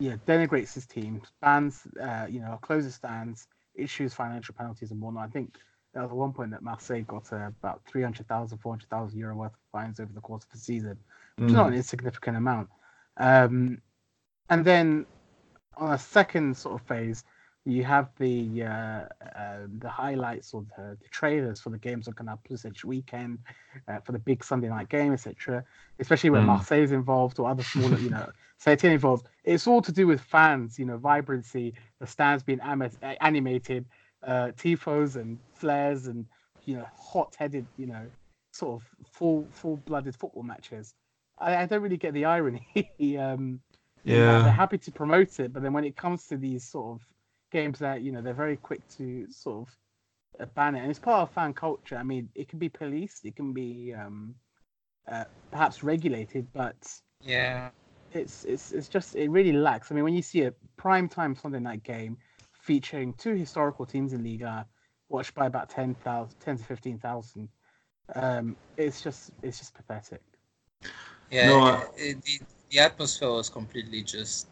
yeah, 0.03 0.17
denigrates 0.27 0.75
his 0.75 0.85
team, 0.85 1.23
bans, 1.41 1.83
uh, 2.03 2.27
you 2.29 2.41
know, 2.41 2.59
closes 2.61 2.97
stands, 2.97 3.47
issues 3.77 4.13
financial 4.13 4.53
penalties 4.53 4.91
and 4.91 5.01
whatnot. 5.01 5.29
I 5.29 5.31
think 5.31 5.55
there 5.95 6.03
was 6.03 6.11
one 6.11 6.33
point 6.33 6.51
that 6.51 6.63
Marseille 6.63 7.03
got 7.03 7.33
uh, 7.33 7.47
about 7.47 7.83
300,000, 7.87 8.59
400,000 8.59 9.17
euro 9.17 9.37
worth 9.37 9.53
of 9.53 9.59
fines 9.71 10.01
over 10.01 10.13
the 10.13 10.21
course 10.21 10.43
of 10.43 10.51
the 10.51 10.59
season, 10.59 10.99
which 11.37 11.45
mm. 11.45 11.51
is 11.51 11.53
not 11.53 11.69
an 11.69 11.75
insignificant 11.75 12.37
amount. 12.37 12.69
Um, 13.17 13.81
and 14.51 14.65
then 14.65 15.07
on 15.77 15.93
a 15.93 15.99
second 15.99 16.57
sort 16.57 16.81
of 16.81 16.87
phase, 16.89 17.23
you 17.65 17.85
have 17.85 18.09
the 18.19 18.65
uh, 18.65 19.05
uh, 19.39 19.59
the 19.79 19.89
highlights 19.89 20.53
or 20.53 20.65
the, 20.77 20.99
the, 21.01 21.09
trailers 21.13 21.61
for 21.61 21.71
the 21.71 21.79
games 21.79 22.09
on 22.09 22.15
Canal 22.15 22.41
Plus 22.43 22.65
each 22.65 22.85
weekend 22.85 23.39
uh, 23.87 24.01
for 24.01 24.11
the 24.11 24.19
big 24.19 24.43
Sunday 24.43 24.69
night 24.69 24.89
game, 24.89 25.13
etc. 25.13 25.65
Especially 26.01 26.31
when 26.31 26.43
mm. 26.43 26.47
Marseille 26.47 26.83
is 26.83 26.91
involved 26.91 27.39
or 27.39 27.49
other 27.49 27.63
smaller, 27.63 27.99
you 27.99 28.11
know, 28.11 28.33
Saint 28.63 28.85
involved. 28.85 29.27
It's 29.43 29.67
all 29.67 29.83
to 29.83 29.91
do 29.91 30.07
with 30.07 30.21
fans, 30.21 30.79
you 30.79 30.85
know, 30.85 30.97
vibrancy, 30.97 31.75
the 31.99 32.07
stands 32.07 32.45
being 32.45 32.61
am- 32.63 32.89
animated, 33.21 33.87
uh, 34.25 34.53
tifos 34.57 35.17
and 35.17 35.41
flares, 35.53 36.07
and 36.07 36.25
you 36.65 36.77
know, 36.77 36.87
hot-headed, 36.97 37.67
you 37.77 37.87
know, 37.87 38.07
sort 38.53 38.81
of 38.81 38.89
full 39.11 39.49
full-blooded 39.51 40.15
football 40.15 40.45
matches. 40.45 40.95
I, 41.41 41.57
I 41.57 41.67
don't 41.67 41.83
really 41.83 41.97
get 41.97 42.15
the 42.15 42.25
irony. 42.25 42.65
um, 43.19 43.61
yeah, 44.05 44.45
they're 44.45 44.53
happy 44.53 44.79
to 44.79 44.93
promote 44.93 45.41
it, 45.41 45.53
but 45.53 45.65
then 45.65 45.73
when 45.73 45.85
it 45.85 45.97
comes 45.97 46.29
to 46.29 46.37
these 46.37 46.63
sort 46.63 47.01
of 47.01 47.07
games 47.51 47.81
that 47.81 48.03
you 48.03 48.13
know 48.13 48.23
they're 48.23 48.33
very 48.33 48.57
quick 48.57 48.87
to 48.97 49.27
sort 49.29 49.67
of 49.67 49.77
uh, 50.41 50.47
ban 50.55 50.77
it, 50.77 50.83
and 50.83 50.91
it's 50.91 51.01
part 51.01 51.29
of 51.29 51.35
fan 51.35 51.53
culture. 51.53 51.97
I 51.97 52.05
mean, 52.05 52.29
it 52.37 52.49
can 52.49 52.61
be 52.61 52.69
policed, 52.69 53.25
it 53.25 53.35
can 53.35 53.53
be 53.53 53.93
um, 53.93 54.37
uh, 55.11 55.25
perhaps 55.51 55.83
regulated, 55.83 56.47
but 56.53 56.77
yeah, 57.21 57.71
it's 58.15 58.45
it's 58.45 58.73
it's 58.73 58.89
just 58.89 59.15
it 59.17 59.31
really 59.31 59.53
lacks. 59.53 59.91
I 59.91 59.95
mean, 59.95 60.05
when 60.05 60.15
you 60.15 60.23
see 60.23 60.43
a 60.43 60.53
prime 60.77 61.09
time 61.09 61.35
Sunday 61.35 61.61
night 61.61 61.83
game 61.83 62.17
featuring 62.53 63.13
two 63.15 63.35
historical 63.35 63.87
teams 63.87 64.13
in 64.13 64.23
Liga, 64.23 64.67
watched 65.09 65.35
by 65.35 65.47
about 65.47 65.69
10,000, 65.69 66.39
10 66.39 66.59
to 66.59 66.65
fifteen 66.65 66.99
thousand, 66.99 67.49
um, 68.15 68.57
it's 68.77 69.03
just 69.03 69.31
it's 69.43 69.59
just 69.59 69.75
pathetic. 69.75 70.23
Yeah, 71.31 71.49
no, 71.49 71.61
I... 71.61 71.87
it, 71.97 72.19
it, 72.25 72.43
the 72.71 72.79
atmosphere 72.81 73.31
was 73.31 73.49
completely 73.49 74.03
just 74.03 74.49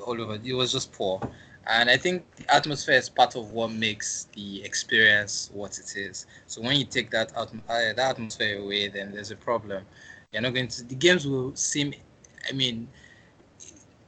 all 0.00 0.20
over. 0.20 0.38
It 0.42 0.54
was 0.54 0.72
just 0.72 0.92
poor. 0.92 1.20
And 1.66 1.90
I 1.90 1.96
think 1.96 2.24
the 2.36 2.52
atmosphere 2.54 2.96
is 2.96 3.08
part 3.08 3.36
of 3.36 3.52
what 3.52 3.70
makes 3.70 4.28
the 4.34 4.64
experience 4.64 5.50
what 5.52 5.78
it 5.78 5.96
is. 5.96 6.26
So 6.46 6.62
when 6.62 6.76
you 6.76 6.84
take 6.84 7.10
that 7.10 7.36
out, 7.36 7.52
uh, 7.68 7.92
that 7.92 7.98
atmosphere 7.98 8.60
away, 8.60 8.88
then 8.88 9.12
there's 9.12 9.30
a 9.30 9.36
problem. 9.36 9.84
You're 10.32 10.42
not 10.42 10.54
going 10.54 10.68
to. 10.68 10.84
The 10.84 10.94
games 10.94 11.26
will 11.26 11.54
seem, 11.54 11.92
I 12.48 12.52
mean, 12.52 12.88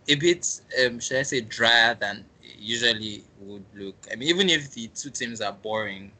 a 0.09 0.15
bit, 0.17 0.61
um, 0.85 1.01
should 1.01 1.19
I 1.19 1.23
say, 1.23 1.41
drier 1.41 1.95
than 1.95 2.25
usually 2.59 3.25
would 3.41 3.65
look. 3.75 3.97
I 4.11 4.17
mean, 4.17 4.29
even 4.29 4.49
if 4.49 4.71
the 4.73 4.89
two 4.89 5.11
teams 5.11 5.41
are 5.41 5.53
boring, 5.53 6.13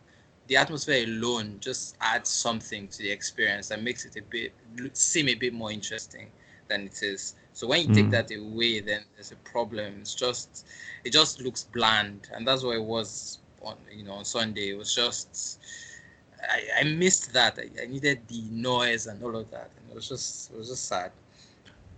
the 0.49 0.57
atmosphere 0.57 1.05
alone 1.07 1.59
just 1.61 1.97
adds 2.01 2.29
something 2.29 2.89
to 2.89 2.99
the 2.99 3.11
experience 3.11 3.69
that 3.69 3.83
makes 3.83 4.05
it 4.05 4.17
a 4.17 4.23
bit 4.23 4.53
seem 4.93 5.29
a 5.29 5.35
bit 5.35 5.55
more 5.55 5.71
interesting 5.71 6.27
than 6.69 6.83
it 6.83 7.03
is. 7.03 7.35
So 7.53 7.67
when 7.67 7.83
you 7.83 7.89
mm. 7.89 7.95
take 7.95 8.11
that 8.11 8.31
away, 8.35 8.81
then 8.81 9.03
there's 9.15 9.33
a 9.33 9.37
problem. 9.37 9.99
It's 10.01 10.15
just 10.15 10.67
it 11.05 11.13
just 11.13 11.41
looks 11.41 11.65
bland, 11.65 12.29
and 12.35 12.47
that's 12.47 12.65
what 12.65 12.77
it 12.77 12.83
was 12.83 13.39
on 13.63 13.77
you 13.91 14.05
know 14.05 14.15
on 14.15 14.25
Sunday. 14.25 14.71
It 14.71 14.79
was 14.79 14.95
just 14.95 15.61
I, 16.43 16.81
I 16.81 16.85
missed 16.85 17.33
that. 17.35 17.59
I, 17.59 17.83
I 17.83 17.87
needed 17.87 18.21
the 18.29 18.43
noise 18.51 19.07
and 19.07 19.23
all 19.23 19.37
of 19.37 19.51
that, 19.51 19.71
and 19.77 19.91
it 19.91 19.95
was 19.95 20.09
just 20.09 20.51
it 20.51 20.59
was 20.59 20.69
just 20.69 20.87
sad. 20.87 21.13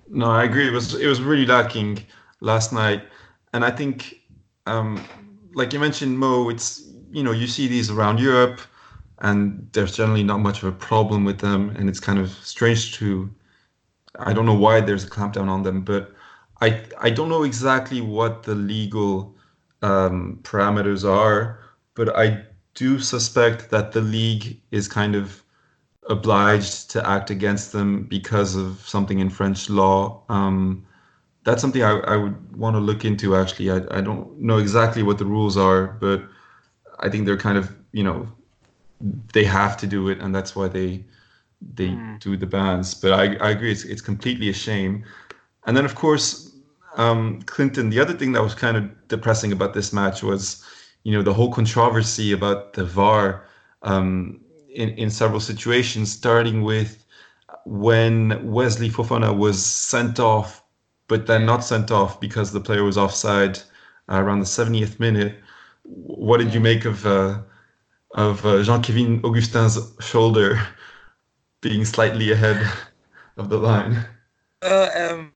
No, 0.09 0.27
I 0.31 0.45
agree. 0.45 0.69
It 0.69 0.73
was 0.73 0.95
it 0.95 1.07
was 1.07 1.21
really 1.21 1.47
lacking 1.47 2.05
last 2.41 2.73
night, 2.73 3.05
and 3.53 3.65
I 3.65 3.71
think, 3.71 4.21
um, 4.67 5.03
like 5.55 5.73
you 5.73 5.81
mentioned, 5.81 6.19
Mo, 6.19 6.49
it's 6.51 6.83
you 7.11 7.23
know 7.23 7.33
you 7.33 7.47
see 7.47 7.69
these 7.69 7.91
around 7.91 8.21
Europe, 8.21 8.61
and 9.21 9.69
there's 9.73 9.97
generally 9.97 10.23
not 10.25 10.39
much 10.41 10.59
of 10.63 10.69
a 10.69 10.73
problem 10.73 11.25
with 11.25 11.39
them, 11.39 11.71
and 11.77 11.89
it's 11.89 12.01
kind 12.01 12.19
of 12.19 12.31
strange 12.31 12.95
to 12.97 13.31
I 14.19 14.33
don't 14.35 14.47
know 14.47 14.55
why 14.55 14.81
there's 14.81 15.05
a 15.05 15.11
clampdown 15.11 15.49
on 15.49 15.63
them, 15.65 15.83
but 15.83 16.15
I 16.63 16.83
I 17.01 17.11
don't 17.11 17.31
know 17.31 17.45
exactly 17.45 18.01
what 18.03 18.45
the 18.45 18.57
legal 18.57 19.37
um, 19.83 20.41
parameters 20.45 21.09
are, 21.09 21.61
but 21.95 22.17
I 22.17 22.45
do 22.75 23.01
suspect 23.01 23.71
that 23.71 23.93
the 23.93 24.03
league 24.03 24.61
is 24.73 24.89
kind 24.89 25.17
of 25.17 25.44
obliged 26.09 26.91
to 26.91 27.09
act 27.09 27.31
against 27.31 27.73
them 27.73 28.05
because 28.05 28.55
of 28.57 28.81
something 28.87 29.19
in 29.19 29.31
French 29.31 29.71
law. 29.71 30.23
Um, 30.29 30.87
that's 31.45 31.61
something 31.61 31.83
I, 31.83 31.99
I 32.01 32.17
would 32.17 32.57
want 32.57 32.77
to 32.77 32.81
look 32.81 33.05
into. 33.05 33.37
Actually, 33.37 33.71
I, 33.71 33.77
I 33.91 34.01
don't 34.01 34.41
know 34.41 34.59
exactly 34.59 35.03
what 35.03 35.19
the 35.19 35.25
rules 35.25 35.57
are, 35.57 35.89
but 36.01 36.23
I 37.01 37.09
think 37.09 37.27
they're 37.27 37.37
kind 37.37 37.59
of 37.59 37.75
you 37.93 38.03
know 38.03 38.29
they 39.33 39.45
have 39.45 39.77
to 39.79 39.87
do 39.87 40.09
it, 40.09 40.21
and 40.21 40.35
that's 40.35 40.57
why 40.57 40.69
they 40.69 41.05
they 41.75 41.89
mm. 41.89 42.21
do 42.21 42.37
the 42.37 42.47
bans. 42.47 42.95
But 42.95 43.13
I, 43.13 43.37
I 43.37 43.51
agree, 43.51 43.73
it's, 43.73 43.85
it's 43.85 44.03
completely 44.03 44.49
a 44.49 44.53
shame. 44.53 45.05
And 45.67 45.77
then, 45.77 45.85
of 45.85 45.95
course, 45.95 46.55
um, 46.97 47.43
Clinton, 47.43 47.91
the 47.91 48.01
other 48.01 48.13
thing 48.13 48.33
that 48.33 48.43
was 48.43 48.55
kind 48.55 48.77
of 48.77 49.09
depressing 49.09 49.53
about 49.53 49.75
this 49.75 49.93
match 49.93 50.23
was, 50.23 50.63
you 51.05 51.13
know, 51.13 51.23
the 51.23 51.33
whole 51.33 51.53
controversy 51.53 52.33
about 52.33 52.75
the 52.75 52.85
VAR 52.85 53.47
um, 53.83 54.41
in, 54.75 54.91
in 54.91 55.11
several 55.11 55.41
situations, 55.41 56.13
starting 56.13 56.63
with 56.63 57.05
when 57.65 58.51
Wesley 58.51 58.91
Fofana 58.91 59.37
was 59.37 59.65
sent 59.65 60.19
off, 60.21 60.63
but 61.09 61.27
then 61.27 61.47
not 61.47 61.65
sent 61.65 61.91
off 61.91 62.21
because 62.21 62.53
the 62.53 62.61
player 62.61 62.85
was 62.85 62.99
offside 62.99 63.59
uh, 64.11 64.21
around 64.21 64.41
the 64.41 64.47
70th 64.47 65.01
minute. 65.01 65.37
What 65.85 66.39
did 66.39 66.53
you 66.53 66.61
make 66.61 66.85
of 66.85 67.07
uh, 67.07 67.41
of 68.15 68.45
uh, 68.47 68.63
Jean-Kevin 68.63 69.21
Augustin's 69.25 69.79
shoulder 70.01 70.61
being 71.61 71.85
slightly 71.85 72.33
ahead 72.33 72.67
of 73.37 73.49
the 73.49 73.59
line? 73.59 74.05
Uh, 74.63 74.89
um, 74.97 75.33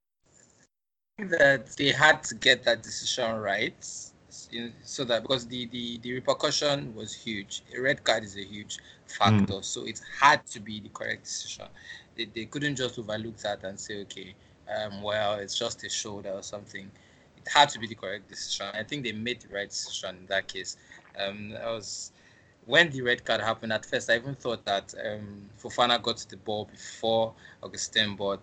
that 1.19 1.67
they 1.77 1.93
had 1.93 2.23
to 2.25 2.35
get 2.35 2.65
that 2.65 2.83
decision 2.83 3.37
right, 3.37 3.75
so 4.85 5.05
that 5.05 5.23
because 5.23 5.47
the, 5.47 5.67
the 5.67 5.99
the 5.99 6.15
repercussion 6.15 6.95
was 6.95 7.15
huge. 7.15 7.63
A 7.77 7.81
red 7.81 8.05
card 8.05 8.25
is 8.25 8.37
a 8.37 8.45
huge 8.45 8.79
factor, 9.11 9.55
mm. 9.55 9.65
so 9.65 9.85
it 9.85 10.01
had 10.21 10.47
to 10.47 10.61
be 10.61 10.81
the 10.81 10.89
correct 10.91 11.25
decision. 11.25 11.67
They, 12.17 12.27
they 12.27 12.45
couldn't 12.47 12.77
just 12.77 12.99
overlook 12.99 13.37
that 13.39 13.65
and 13.65 13.79
say, 13.79 14.01
okay, 14.03 14.35
um, 14.69 15.03
well, 15.03 15.35
it's 15.35 15.59
just 15.59 15.85
a 15.85 15.89
shoulder 15.89 16.31
or 16.31 16.43
something. 16.43 16.91
It 17.37 17.49
had 17.49 17.69
to 17.71 17.79
be 17.79 17.87
the 17.87 17.95
correct 17.95 18.29
decision. 18.29 18.67
I 18.75 18.83
think 18.83 19.05
they 19.05 19.13
made 19.13 19.41
the 19.41 19.55
right 19.55 19.69
decision 19.69 20.17
in 20.17 20.27
that 20.27 20.49
case. 20.49 20.77
Um, 21.19 21.55
I 21.63 21.71
was 21.71 22.13
when 22.69 22.91
the 22.91 23.01
red 23.01 23.25
card 23.25 23.41
happened, 23.41 23.73
at 23.73 23.87
first 23.87 24.11
I 24.11 24.17
even 24.17 24.35
thought 24.35 24.63
that 24.67 24.95
um, 25.03 25.49
Fofana 25.59 26.01
got 26.03 26.19
to 26.19 26.29
the 26.29 26.37
ball 26.37 26.67
before 26.71 27.33
Augustin, 27.63 28.15
but 28.15 28.41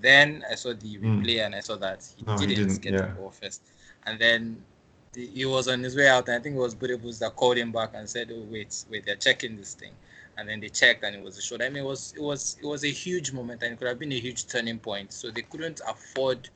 then 0.00 0.44
I 0.50 0.56
saw 0.56 0.72
the 0.74 0.96
hmm. 0.96 1.20
replay 1.20 1.36
mm. 1.36 1.46
and 1.46 1.54
I 1.54 1.60
saw 1.60 1.76
that 1.76 2.04
he, 2.16 2.24
no, 2.26 2.36
didn't, 2.36 2.48
he 2.48 2.54
didn't, 2.56 2.82
get 2.82 2.94
yeah. 2.94 3.02
the 3.02 3.06
ball 3.08 3.30
first. 3.30 3.62
And 4.06 4.18
then 4.18 4.42
the, 4.50 4.69
he 5.14 5.44
was 5.44 5.68
on 5.68 5.82
his 5.82 5.96
way 5.96 6.08
out, 6.08 6.28
and 6.28 6.36
I 6.38 6.40
think 6.40 6.56
it 6.56 6.58
was 6.58 6.74
Boudebouz 6.74 7.18
that 7.20 7.36
called 7.36 7.56
him 7.56 7.72
back 7.72 7.90
and 7.94 8.08
said, 8.08 8.30
"Oh 8.32 8.46
wait, 8.50 8.84
wait, 8.90 9.04
they're 9.06 9.16
checking 9.16 9.56
this 9.56 9.74
thing." 9.74 9.92
And 10.36 10.48
then 10.48 10.60
they 10.60 10.68
checked, 10.68 11.04
and 11.04 11.14
it 11.16 11.22
was 11.22 11.36
a 11.36 11.42
shot. 11.42 11.62
I 11.62 11.68
mean, 11.68 11.82
it 11.84 11.86
was 11.86 12.14
it 12.16 12.22
was 12.22 12.56
it 12.62 12.66
was 12.66 12.84
a 12.84 12.90
huge 12.90 13.32
moment, 13.32 13.62
and 13.62 13.72
it 13.72 13.78
could 13.78 13.88
have 13.88 13.98
been 13.98 14.12
a 14.12 14.20
huge 14.20 14.46
turning 14.46 14.78
point. 14.78 15.12
So 15.12 15.30
they 15.30 15.42
couldn't 15.42 15.80
afford 15.86 16.48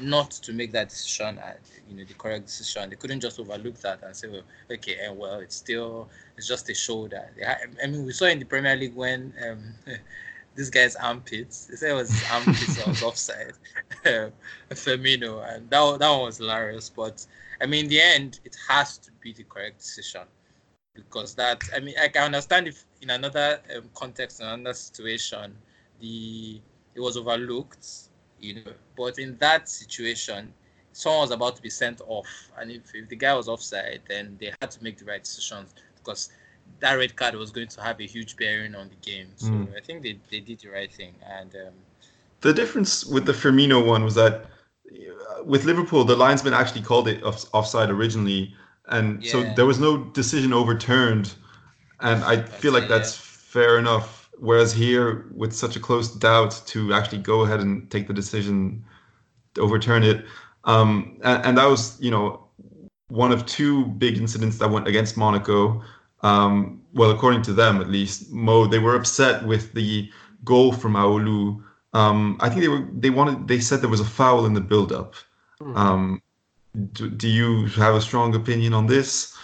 not 0.00 0.30
to 0.30 0.52
make 0.52 0.72
that 0.72 0.88
decision, 0.88 1.38
uh, 1.38 1.54
you 1.88 1.96
know, 1.96 2.04
the 2.04 2.14
correct 2.14 2.46
decision. 2.46 2.90
They 2.90 2.96
couldn't 2.96 3.20
just 3.20 3.40
overlook 3.40 3.80
that 3.80 4.02
and 4.02 4.14
say, 4.14 4.28
well, 4.28 4.42
okay, 4.70 4.96
and 5.02 5.18
well, 5.18 5.40
it's 5.40 5.56
still, 5.56 6.08
it's 6.36 6.46
just 6.46 6.68
a 6.70 6.74
shoulder. 6.74 7.28
I 7.82 7.86
mean, 7.86 8.04
we 8.06 8.12
saw 8.12 8.26
in 8.26 8.38
the 8.38 8.44
Premier 8.44 8.76
League 8.76 8.94
when 8.94 9.32
um, 9.48 9.74
this 10.54 10.70
guy's 10.70 10.96
armpits, 10.96 11.66
they 11.66 11.76
said 11.76 11.90
it 11.90 11.94
was 11.94 12.10
his 12.10 12.30
armpits 12.30 12.86
was 12.86 13.02
offside, 13.08 13.52
um, 14.06 14.32
Firmino, 14.70 15.42
and 15.48 15.68
that, 15.70 15.98
that 15.98 16.10
one 16.10 16.22
was 16.22 16.38
hilarious. 16.38 16.90
But 16.90 17.26
I 17.60 17.66
mean, 17.66 17.84
in 17.84 17.90
the 17.90 18.00
end, 18.00 18.40
it 18.44 18.56
has 18.68 18.98
to 18.98 19.10
be 19.20 19.32
the 19.32 19.44
correct 19.44 19.78
decision 19.78 20.22
because 20.94 21.34
that, 21.36 21.62
I 21.74 21.80
mean, 21.80 21.94
I 22.00 22.08
can 22.08 22.24
understand 22.24 22.68
if 22.68 22.84
in 23.00 23.10
another 23.10 23.60
um, 23.76 23.84
context, 23.94 24.40
in 24.40 24.46
another 24.46 24.74
situation, 24.74 25.54
the 26.00 26.60
it 26.94 27.00
was 27.00 27.16
overlooked 27.16 27.86
you 28.40 28.54
know. 28.54 28.72
But 28.96 29.18
in 29.18 29.36
that 29.38 29.68
situation, 29.68 30.52
someone 30.92 31.22
was 31.22 31.30
about 31.30 31.56
to 31.56 31.62
be 31.62 31.70
sent 31.70 32.00
off, 32.06 32.26
and 32.58 32.70
if, 32.70 32.94
if 32.94 33.08
the 33.08 33.16
guy 33.16 33.34
was 33.34 33.48
offside, 33.48 34.00
then 34.08 34.36
they 34.40 34.52
had 34.60 34.70
to 34.72 34.82
make 34.82 34.98
the 34.98 35.04
right 35.04 35.22
decisions 35.22 35.74
because 35.96 36.30
that 36.80 36.94
red 36.94 37.16
card 37.16 37.34
was 37.34 37.50
going 37.50 37.68
to 37.68 37.82
have 37.82 38.00
a 38.00 38.06
huge 38.06 38.36
bearing 38.36 38.74
on 38.74 38.88
the 38.88 39.10
game. 39.10 39.28
So 39.36 39.50
mm. 39.50 39.76
I 39.76 39.80
think 39.80 40.02
they, 40.02 40.18
they 40.30 40.40
did 40.40 40.60
the 40.60 40.68
right 40.68 40.92
thing. 40.92 41.14
And 41.26 41.54
um, 41.54 41.74
the 42.40 42.52
difference 42.52 43.04
with 43.04 43.26
the 43.26 43.32
Firmino 43.32 43.84
one 43.84 44.04
was 44.04 44.14
that 44.14 44.46
uh, 44.90 45.44
with 45.44 45.64
Liverpool, 45.64 46.04
the 46.04 46.16
linesman 46.16 46.54
actually 46.54 46.82
called 46.82 47.08
it 47.08 47.22
off, 47.22 47.44
offside 47.52 47.90
originally, 47.90 48.54
and 48.88 49.22
yeah. 49.22 49.32
so 49.32 49.54
there 49.54 49.66
was 49.66 49.78
no 49.78 49.98
decision 50.04 50.52
overturned. 50.52 51.34
And 52.00 52.24
I 52.24 52.42
feel 52.42 52.72
like 52.72 52.88
that's 52.88 53.18
yeah. 53.18 53.24
fair 53.52 53.78
enough 53.78 54.20
Whereas 54.40 54.72
here, 54.72 55.26
with 55.34 55.52
such 55.52 55.76
a 55.76 55.80
close 55.80 56.10
doubt, 56.10 56.62
to 56.68 56.94
actually 56.94 57.18
go 57.18 57.42
ahead 57.42 57.60
and 57.60 57.90
take 57.90 58.08
the 58.08 58.14
decision, 58.14 58.82
to 59.54 59.60
overturn 59.60 60.02
it, 60.02 60.24
um, 60.64 61.20
and, 61.22 61.44
and, 61.44 61.58
that 61.58 61.66
was, 61.66 62.00
you 62.00 62.10
know, 62.10 62.46
one 63.08 63.32
of 63.32 63.44
two 63.44 63.86
big 63.86 64.16
incidents 64.16 64.56
that 64.58 64.70
went 64.70 64.88
against 64.88 65.16
Monaco. 65.16 65.82
Um, 66.22 66.82
well, 66.92 67.10
according 67.10 67.42
to 67.42 67.52
them, 67.52 67.80
at 67.80 67.88
least, 67.88 68.30
Mo, 68.30 68.66
they 68.66 68.78
were 68.78 68.94
upset 68.94 69.44
with 69.44 69.72
the 69.72 70.10
goal 70.44 70.72
from 70.72 70.94
Aholou. 70.94 71.62
Um, 71.92 72.36
I 72.40 72.48
think 72.48 72.60
they 72.60 72.68
were 72.68 72.86
they 72.92 73.10
wanted 73.10 73.48
they 73.48 73.60
said 73.60 73.80
there 73.80 73.88
was 73.88 74.00
a 74.00 74.04
foul 74.04 74.46
in 74.46 74.54
the 74.54 74.60
build-up. 74.60 75.14
Mm-hmm. 75.60 76.16
Do, 76.92 77.10
do, 77.10 77.28
you 77.28 77.66
have 77.66 77.96
a 77.96 78.00
strong 78.00 78.34
opinion 78.36 78.74
on 78.74 78.86
this, 78.86 79.36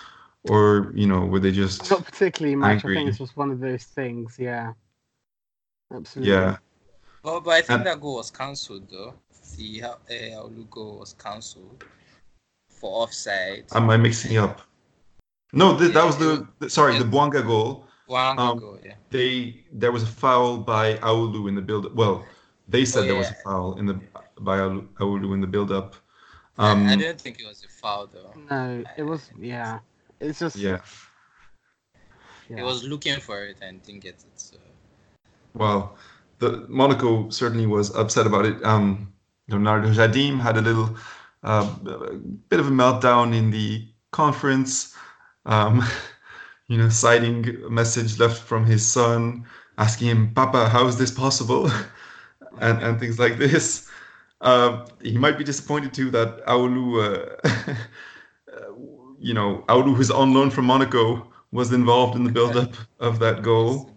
or 0.45 0.93
you 0.95 1.07
know, 1.07 1.21
were 1.21 1.41
they 1.41 1.51
just 1.51 1.91
not 1.91 2.05
particularly 2.05 2.55
much? 2.55 2.71
Angry? 2.71 2.97
I 2.97 3.01
think 3.01 3.09
it's 3.09 3.19
just 3.19 3.37
one 3.37 3.51
of 3.51 3.59
those 3.59 3.85
things. 3.85 4.37
Yeah. 4.39 4.73
Absolutely. 5.93 6.33
Yeah. 6.33 6.57
Well, 7.23 7.41
but 7.41 7.51
I 7.51 7.63
think 7.63 7.79
and, 7.79 7.87
that 7.87 8.01
goal 8.01 8.17
was 8.17 8.31
cancelled 8.31 8.89
though. 8.91 9.15
The 9.57 9.83
uh, 9.83 9.95
Aholou 10.11 10.71
goal 10.71 10.99
was 11.01 11.15
cancelled 11.15 11.85
for 12.69 13.03
offside. 13.03 13.65
Am 13.73 13.91
I 13.91 13.97
mixing 13.97 14.37
up? 14.37 14.61
No, 15.57 15.79
th- 15.79 15.93
that 15.95 16.05
was 16.05 16.19
the, 16.19 16.47
the 16.59 16.69
sorry 16.69 16.93
yeah. 16.93 16.99
the 17.01 17.05
Bouanga 17.07 17.45
goal. 17.45 17.87
Bouanga 18.09 18.39
um, 18.39 18.59
goal, 18.59 18.79
yeah. 18.85 18.95
They 19.11 19.65
there 19.73 19.91
was 19.91 20.03
a 20.03 20.07
foul 20.07 20.59
by 20.59 20.95
Aholou 20.97 21.49
in 21.49 21.55
the 21.55 21.63
build. 21.63 21.95
Well, 21.97 22.25
they 22.69 22.85
said 22.85 23.05
oh, 23.05 23.07
there 23.07 23.17
was 23.17 23.31
a 23.31 23.37
foul 23.45 23.79
in 23.79 23.87
the 23.87 23.99
by 24.41 24.59
Aholou 24.59 25.33
in 25.33 25.41
the 25.41 25.47
build 25.47 25.73
up. 25.73 25.97
Um, 26.59 26.87
I, 26.87 26.93
I 26.93 26.97
didn't 26.97 27.21
think 27.21 27.41
it 27.41 27.47
was 27.47 27.65
a 27.65 27.69
foul 27.69 28.07
though. 28.07 28.33
No, 28.51 28.85
it 28.97 29.03
was. 29.03 29.31
Yeah, 29.39 29.81
it's 30.21 30.39
just. 30.39 30.57
Yeah. 30.57 30.81
He 32.49 32.63
was 32.63 32.85
looking 32.85 33.19
for 33.19 33.45
it 33.45 33.57
and 33.61 33.83
didn't 33.83 34.03
get 34.03 34.15
it. 34.15 34.37
So 34.37 34.57
well, 35.55 35.97
the 36.39 36.67
Monaco 36.69 37.31
certainly 37.31 37.67
was 37.67 37.95
upset 37.97 38.27
about 38.27 38.45
it. 38.45 38.63
Um, 38.63 39.13
Leonardo 39.49 39.89
Jardim 39.89 40.39
had 40.39 40.57
a 40.57 40.61
little 40.61 40.97
uh, 41.43 41.65
bit 42.49 42.61
of 42.61 42.67
a 42.69 42.71
meltdown 42.71 43.35
in 43.35 43.51
the 43.51 43.89
conference. 44.13 44.95
Um, 45.47 45.83
you 46.69 46.77
know, 46.77 46.89
citing 46.89 47.49
a 47.65 47.71
message 47.71 48.19
left 48.19 48.43
from 48.43 48.67
his 48.67 48.87
son, 48.87 49.47
asking 49.79 50.09
him, 50.09 50.35
"Papa, 50.35 50.69
how 50.69 50.87
is 50.87 50.99
this 50.99 51.11
possible?" 51.11 51.71
and 52.61 52.83
and 52.83 53.01
things 53.01 53.19
like 53.19 53.39
this. 53.39 53.89
Uh, 54.41 54.87
he 55.03 55.17
might 55.17 55.39
be 55.39 55.45
disappointed 55.45 55.95
too 55.95 56.11
that 56.11 56.45
Aholou, 56.47 57.01
uh, 57.01 57.75
you 59.19 59.33
know, 59.33 59.65
Aholou, 59.69 59.97
who's 59.97 60.11
on 60.11 60.35
loan 60.35 60.51
from 60.51 60.67
Monaco, 60.67 61.33
was 61.53 61.73
involved 61.73 62.17
in 62.17 62.25
the 62.25 62.31
build-up 62.33 62.75
of 63.01 63.19
that 63.21 63.43
goal. 63.43 63.91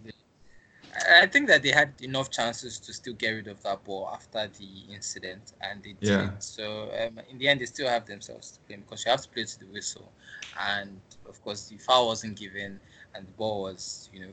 I 1.22 1.26
think 1.26 1.48
that 1.48 1.62
they 1.62 1.70
had 1.70 1.94
enough 2.02 2.30
chances 2.30 2.78
to 2.80 2.92
still 2.92 3.14
get 3.14 3.30
rid 3.30 3.48
of 3.48 3.62
that 3.62 3.84
ball 3.84 4.08
after 4.12 4.46
the 4.48 4.92
incident, 4.92 5.52
and 5.60 5.82
they 5.82 5.94
Yeah. 6.00 6.30
did. 6.30 6.42
So 6.42 6.90
um, 6.92 7.20
in 7.30 7.38
the 7.38 7.48
end, 7.48 7.60
they 7.60 7.66
still 7.66 7.88
have 7.88 8.06
themselves 8.06 8.52
to 8.52 8.60
blame 8.66 8.80
because 8.80 9.04
you 9.04 9.10
have 9.10 9.22
to 9.22 9.28
play 9.28 9.44
to 9.44 9.58
the 9.58 9.66
whistle, 9.66 10.12
and 10.58 11.00
of 11.28 11.40
course 11.42 11.68
the 11.68 11.78
foul 11.78 12.08
wasn't 12.08 12.36
given, 12.38 12.80
and 13.14 13.26
the 13.26 13.32
ball 13.32 13.62
was, 13.62 14.08
you 14.12 14.20
know, 14.20 14.32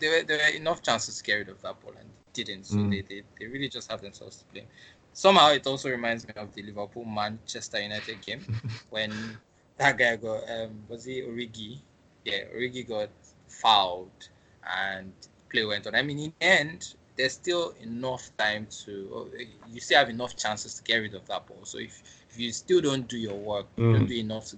there 0.00 0.10
were, 0.20 0.24
there 0.24 0.38
were 0.38 0.56
enough 0.56 0.82
chances 0.82 1.18
to 1.18 1.24
get 1.24 1.34
rid 1.34 1.48
of 1.48 1.60
that 1.62 1.80
ball 1.80 1.92
and 1.98 2.08
didn't. 2.32 2.64
So 2.64 2.82
Mm. 2.82 2.90
they, 2.90 3.02
they 3.02 3.22
they 3.38 3.46
really 3.46 3.68
just 3.68 3.90
have 3.90 4.00
themselves 4.02 4.38
to 4.38 4.44
blame. 4.52 4.66
Somehow 5.12 5.50
it 5.50 5.66
also 5.66 5.90
reminds 5.90 6.26
me 6.26 6.34
of 6.36 6.52
the 6.54 6.62
Liverpool 6.62 7.04
Manchester 7.04 7.80
United 7.80 8.20
game 8.20 8.46
when 8.90 9.38
that 9.78 9.96
guy 9.98 10.16
got 10.16 10.42
um 10.50 10.84
was 10.88 11.04
he 11.04 11.22
Origi? 11.22 11.80
Yeah, 12.24 12.44
Origi 12.54 12.86
got 12.88 13.10
fouled 13.48 14.28
and 14.66 15.12
play 15.54 15.64
went 15.64 15.86
on. 15.86 15.94
I 15.94 16.02
mean, 16.02 16.18
in 16.18 16.32
the 16.38 16.46
end, 16.46 16.94
there's 17.16 17.32
still 17.34 17.74
enough 17.80 18.30
time 18.36 18.66
to. 18.84 19.10
oh, 19.14 19.28
You 19.72 19.80
still 19.80 19.98
have 19.98 20.10
enough 20.10 20.36
chances 20.36 20.74
to 20.74 20.82
get 20.82 20.96
rid 20.98 21.14
of 21.14 21.24
that 21.28 21.46
ball. 21.46 21.64
So 21.64 21.78
if, 21.78 22.02
if 22.30 22.38
you 22.38 22.52
still 22.52 22.80
don't 22.80 23.06
do 23.08 23.16
your 23.16 23.38
work, 23.38 23.66
you 23.76 23.84
Mm. 23.84 23.92
don't 23.94 24.08
do 24.08 24.16
enough 24.16 24.46
to, 24.50 24.56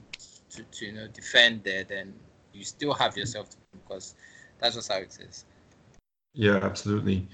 to, 0.56 0.62
to 0.62 0.86
you 0.86 0.92
know 0.92 1.06
defend 1.08 1.62
there, 1.64 1.84
then 1.84 2.14
you 2.52 2.64
still 2.64 2.94
have 2.94 3.16
yourself 3.16 3.50
to 3.50 3.56
because 3.72 4.14
that's 4.58 4.74
just 4.74 4.90
how 4.90 4.98
it 4.98 5.16
is. 5.20 5.44
Yeah, 6.34 6.56
absolutely. 6.62 7.28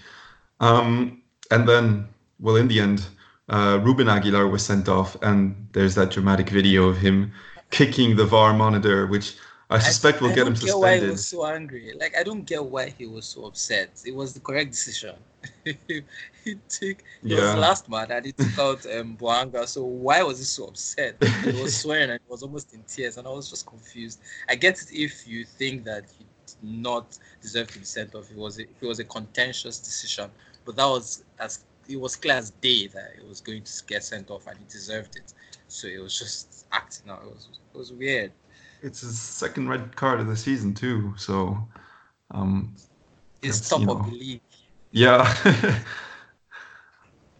Um, 0.60 1.22
and 1.50 1.68
then, 1.68 2.08
well, 2.40 2.56
in 2.56 2.68
the 2.68 2.80
end, 2.80 3.06
uh, 3.48 3.80
Ruben 3.82 4.08
Aguilar 4.08 4.48
was 4.48 4.64
sent 4.64 4.88
off, 4.88 5.16
and 5.22 5.68
there's 5.72 5.94
that 5.94 6.10
dramatic 6.10 6.50
video 6.50 6.88
of 6.88 6.98
him 6.98 7.32
kicking 7.70 8.16
the 8.16 8.24
VAR 8.24 8.52
monitor, 8.52 9.06
which 9.06 9.36
I 9.72 9.78
suspect 9.78 10.20
we'll 10.20 10.30
I 10.30 10.34
get 10.34 10.46
him 10.46 10.56
suspended. 10.56 10.70
I 10.74 10.80
don't 10.80 10.80
get 10.80 10.80
why 10.80 10.98
he 11.00 11.10
was 11.10 11.26
so 11.26 11.46
angry. 11.46 11.92
Like 11.98 12.16
I 12.18 12.22
don't 12.22 12.44
get 12.44 12.64
why 12.64 12.88
he 12.90 13.06
was 13.06 13.26
so 13.26 13.46
upset. 13.46 14.02
It 14.06 14.14
was 14.14 14.34
the 14.34 14.40
correct 14.40 14.70
decision. 14.72 15.16
he 15.64 16.54
took 16.68 17.02
he 17.26 17.34
was 17.34 17.48
Yeah. 17.48 17.54
the 17.54 17.60
last 17.60 17.88
man 17.88 18.10
and 18.10 18.26
he 18.26 18.32
took 18.32 18.58
out 18.58 18.86
um 18.86 19.16
Bouanga. 19.16 19.66
So 19.66 19.84
why 19.84 20.22
was 20.22 20.38
he 20.38 20.44
so 20.44 20.66
upset? 20.66 21.16
He 21.42 21.50
was 21.50 21.74
swearing 21.82 22.10
and 22.10 22.20
he 22.24 22.30
was 22.30 22.42
almost 22.42 22.72
in 22.74 22.82
tears 22.84 23.16
and 23.16 23.26
I 23.26 23.30
was 23.30 23.48
just 23.50 23.66
confused. 23.66 24.20
I 24.48 24.54
get 24.54 24.80
it 24.80 24.88
if 24.92 25.26
you 25.26 25.44
think 25.44 25.84
that 25.84 26.04
he 26.18 26.26
did 26.46 26.80
not 26.82 27.18
deserve 27.40 27.70
to 27.72 27.78
be 27.78 27.84
sent 27.84 28.14
off. 28.14 28.30
It 28.30 28.36
was 28.36 28.58
a, 28.58 28.62
it 28.62 28.82
was 28.82 28.98
a 29.00 29.04
contentious 29.04 29.78
decision, 29.78 30.30
but 30.64 30.76
that 30.76 30.86
was 30.86 31.24
as 31.38 31.64
it 31.88 31.98
was 32.00 32.14
clear 32.16 32.34
as 32.36 32.50
day 32.50 32.86
that 32.88 33.12
it 33.18 33.26
was 33.28 33.40
going 33.40 33.62
to 33.64 33.72
get 33.86 34.04
sent 34.04 34.30
off 34.30 34.46
and 34.46 34.58
he 34.58 34.64
deserved 34.68 35.16
it. 35.16 35.32
So 35.68 35.88
it 35.88 35.98
was 36.00 36.18
just 36.18 36.66
acting 36.72 37.10
out. 37.10 37.22
It 37.24 37.30
was 37.34 37.48
it 37.74 37.78
was 37.78 37.92
weird. 37.92 38.32
It's 38.82 39.00
his 39.00 39.18
second 39.18 39.68
red 39.68 39.94
card 39.94 40.20
of 40.20 40.26
the 40.26 40.36
season 40.36 40.74
too, 40.74 41.14
so 41.16 41.56
um, 42.32 42.74
It's 43.40 43.68
top 43.68 43.80
you 43.80 43.90
of 43.90 44.06
the 44.06 44.12
league. 44.12 44.40
Yeah. 44.90 45.32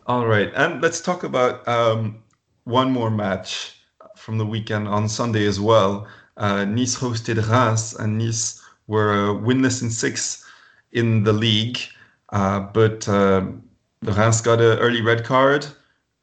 All 0.07 0.27
right, 0.27 0.53
and 0.55 0.81
let's 0.81 1.01
talk 1.01 1.25
about 1.25 1.67
um, 1.67 2.23
one 2.65 2.93
more 2.93 3.11
match 3.11 3.77
from 4.17 4.39
the 4.39 4.47
weekend 4.47 4.87
on 4.87 5.09
Sunday 5.09 5.47
as 5.47 5.59
well. 5.59 6.07
Uh, 6.37 6.65
nice 6.65 6.97
hosted 6.97 7.49
Reims, 7.49 7.95
and 7.95 8.19
Nice 8.19 8.63
were 8.87 9.13
uh, 9.13 9.35
winless 9.35 9.83
in 9.83 9.91
six 9.91 10.45
in 10.93 11.25
the 11.25 11.33
league, 11.33 11.79
uh, 12.31 12.61
but 12.61 13.09
uh, 13.09 13.47
Reims 14.03 14.41
got 14.41 14.61
an 14.61 14.79
early 14.79 15.01
red 15.01 15.25
card 15.25 15.67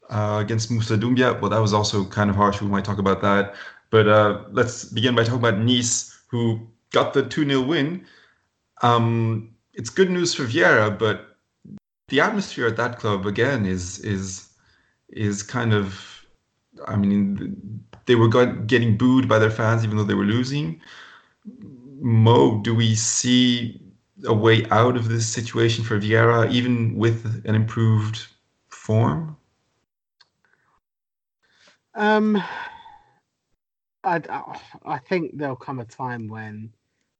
uh, 0.08 0.38
against 0.40 0.70
Moussa 0.70 0.96
Doumbia. 0.96 1.38
Well, 1.40 1.50
that 1.50 1.58
was 1.60 1.74
also 1.74 2.04
kind 2.04 2.30
of 2.30 2.36
harsh. 2.36 2.60
We 2.60 2.68
might 2.68 2.84
talk 2.84 2.98
about 2.98 3.20
that. 3.22 3.54
But 3.90 4.08
uh, 4.08 4.44
let's 4.52 4.84
begin 4.84 5.14
by 5.14 5.24
talking 5.24 5.40
about 5.40 5.58
Nice, 5.58 6.22
who 6.28 6.68
got 6.92 7.12
the 7.12 7.22
2 7.22 7.44
0 7.44 7.60
win. 7.62 8.06
Um, 8.82 9.54
it's 9.74 9.90
good 9.90 10.10
news 10.10 10.34
for 10.34 10.44
Vieira, 10.44 10.96
but 10.96 11.36
the 12.08 12.20
atmosphere 12.20 12.66
at 12.66 12.76
that 12.76 12.98
club 12.98 13.26
again 13.26 13.66
is 13.66 13.98
is 14.00 14.48
is 15.08 15.42
kind 15.42 15.72
of. 15.72 16.06
I 16.86 16.96
mean, 16.96 17.84
they 18.06 18.14
were 18.14 18.28
getting 18.28 18.96
booed 18.96 19.28
by 19.28 19.38
their 19.38 19.50
fans 19.50 19.84
even 19.84 19.96
though 19.96 20.04
they 20.04 20.14
were 20.14 20.24
losing. 20.24 20.80
Mo, 22.00 22.60
do 22.62 22.74
we 22.74 22.94
see 22.94 23.80
a 24.24 24.32
way 24.32 24.66
out 24.70 24.96
of 24.96 25.08
this 25.08 25.26
situation 25.26 25.84
for 25.84 25.98
Vieira, 26.00 26.50
even 26.50 26.96
with 26.96 27.42
an 27.44 27.54
improved 27.54 28.26
form? 28.68 29.36
Um, 31.94 32.42
I, 34.04 34.60
I 34.84 34.98
think 34.98 35.36
there'll 35.36 35.56
come 35.56 35.80
a 35.80 35.84
time 35.84 36.28
when 36.28 36.72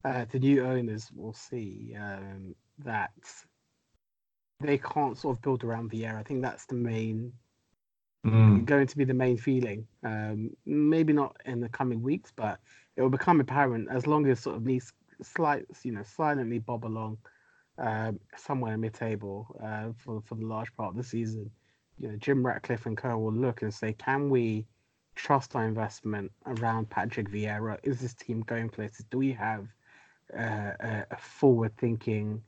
uh, 0.05 0.25
the 0.31 0.39
new 0.39 0.65
owners 0.65 1.11
will 1.15 1.35
see 1.35 1.95
um, 1.99 2.55
that 2.79 3.13
they 4.61 4.79
can't 4.79 5.19
sort 5.19 5.37
of 5.37 5.43
build 5.43 5.65
around 5.65 5.91
Vieira. 5.91 6.17
I 6.17 6.23
think 6.23 6.43
that's 6.43 6.67
the 6.67 6.75
main 6.75 7.33
Mm, 8.27 8.65
going 8.67 8.87
to 8.87 8.97
be 8.97 9.05
the 9.05 9.15
main 9.15 9.37
feeling. 9.39 9.87
Um, 10.05 10.51
maybe 10.67 11.13
not 11.13 11.37
in 11.47 11.61
the 11.61 11.69
coming 11.69 12.03
weeks, 12.03 12.33
but 12.37 12.61
it 12.97 13.03
will 13.03 13.11
become 13.11 13.41
apparent 13.41 13.89
as 13.91 14.07
long 14.07 14.27
as 14.27 14.41
sort 14.41 14.57
of 14.57 14.65
these 14.65 14.93
slight, 15.23 15.67
you 15.83 15.93
know, 15.93 16.03
silently 16.03 16.59
bob 16.59 16.85
along 16.85 17.19
um, 17.79 18.21
somewhere 18.37 18.75
in 18.75 18.81
mid-table 18.81 19.57
uh, 19.63 19.89
for 19.97 20.21
for 20.23 20.35
the 20.35 20.47
large 20.47 20.75
part 20.77 20.91
of 20.91 20.97
the 20.97 21.03
season. 21.03 21.51
You 21.99 22.09
know, 22.09 22.17
Jim 22.17 22.45
Ratcliffe 22.47 22.87
and 22.87 22.97
co 22.97 23.19
will 23.19 23.33
look 23.33 23.63
and 23.63 23.73
say, 23.73 23.95
can 23.95 24.29
we 24.31 24.67
trust 25.25 25.57
our 25.57 25.67
investment 25.75 26.33
around 26.55 26.91
Patrick 26.91 27.31
Vieira? 27.35 27.79
Is 27.91 28.01
this 28.01 28.15
team 28.25 28.43
going 28.53 28.71
places? 28.71 29.07
Do 29.11 29.19
we 29.19 29.33
have 29.35 29.65
uh, 30.37 30.73
a, 31.13 31.17
forward-thinking 31.19 32.43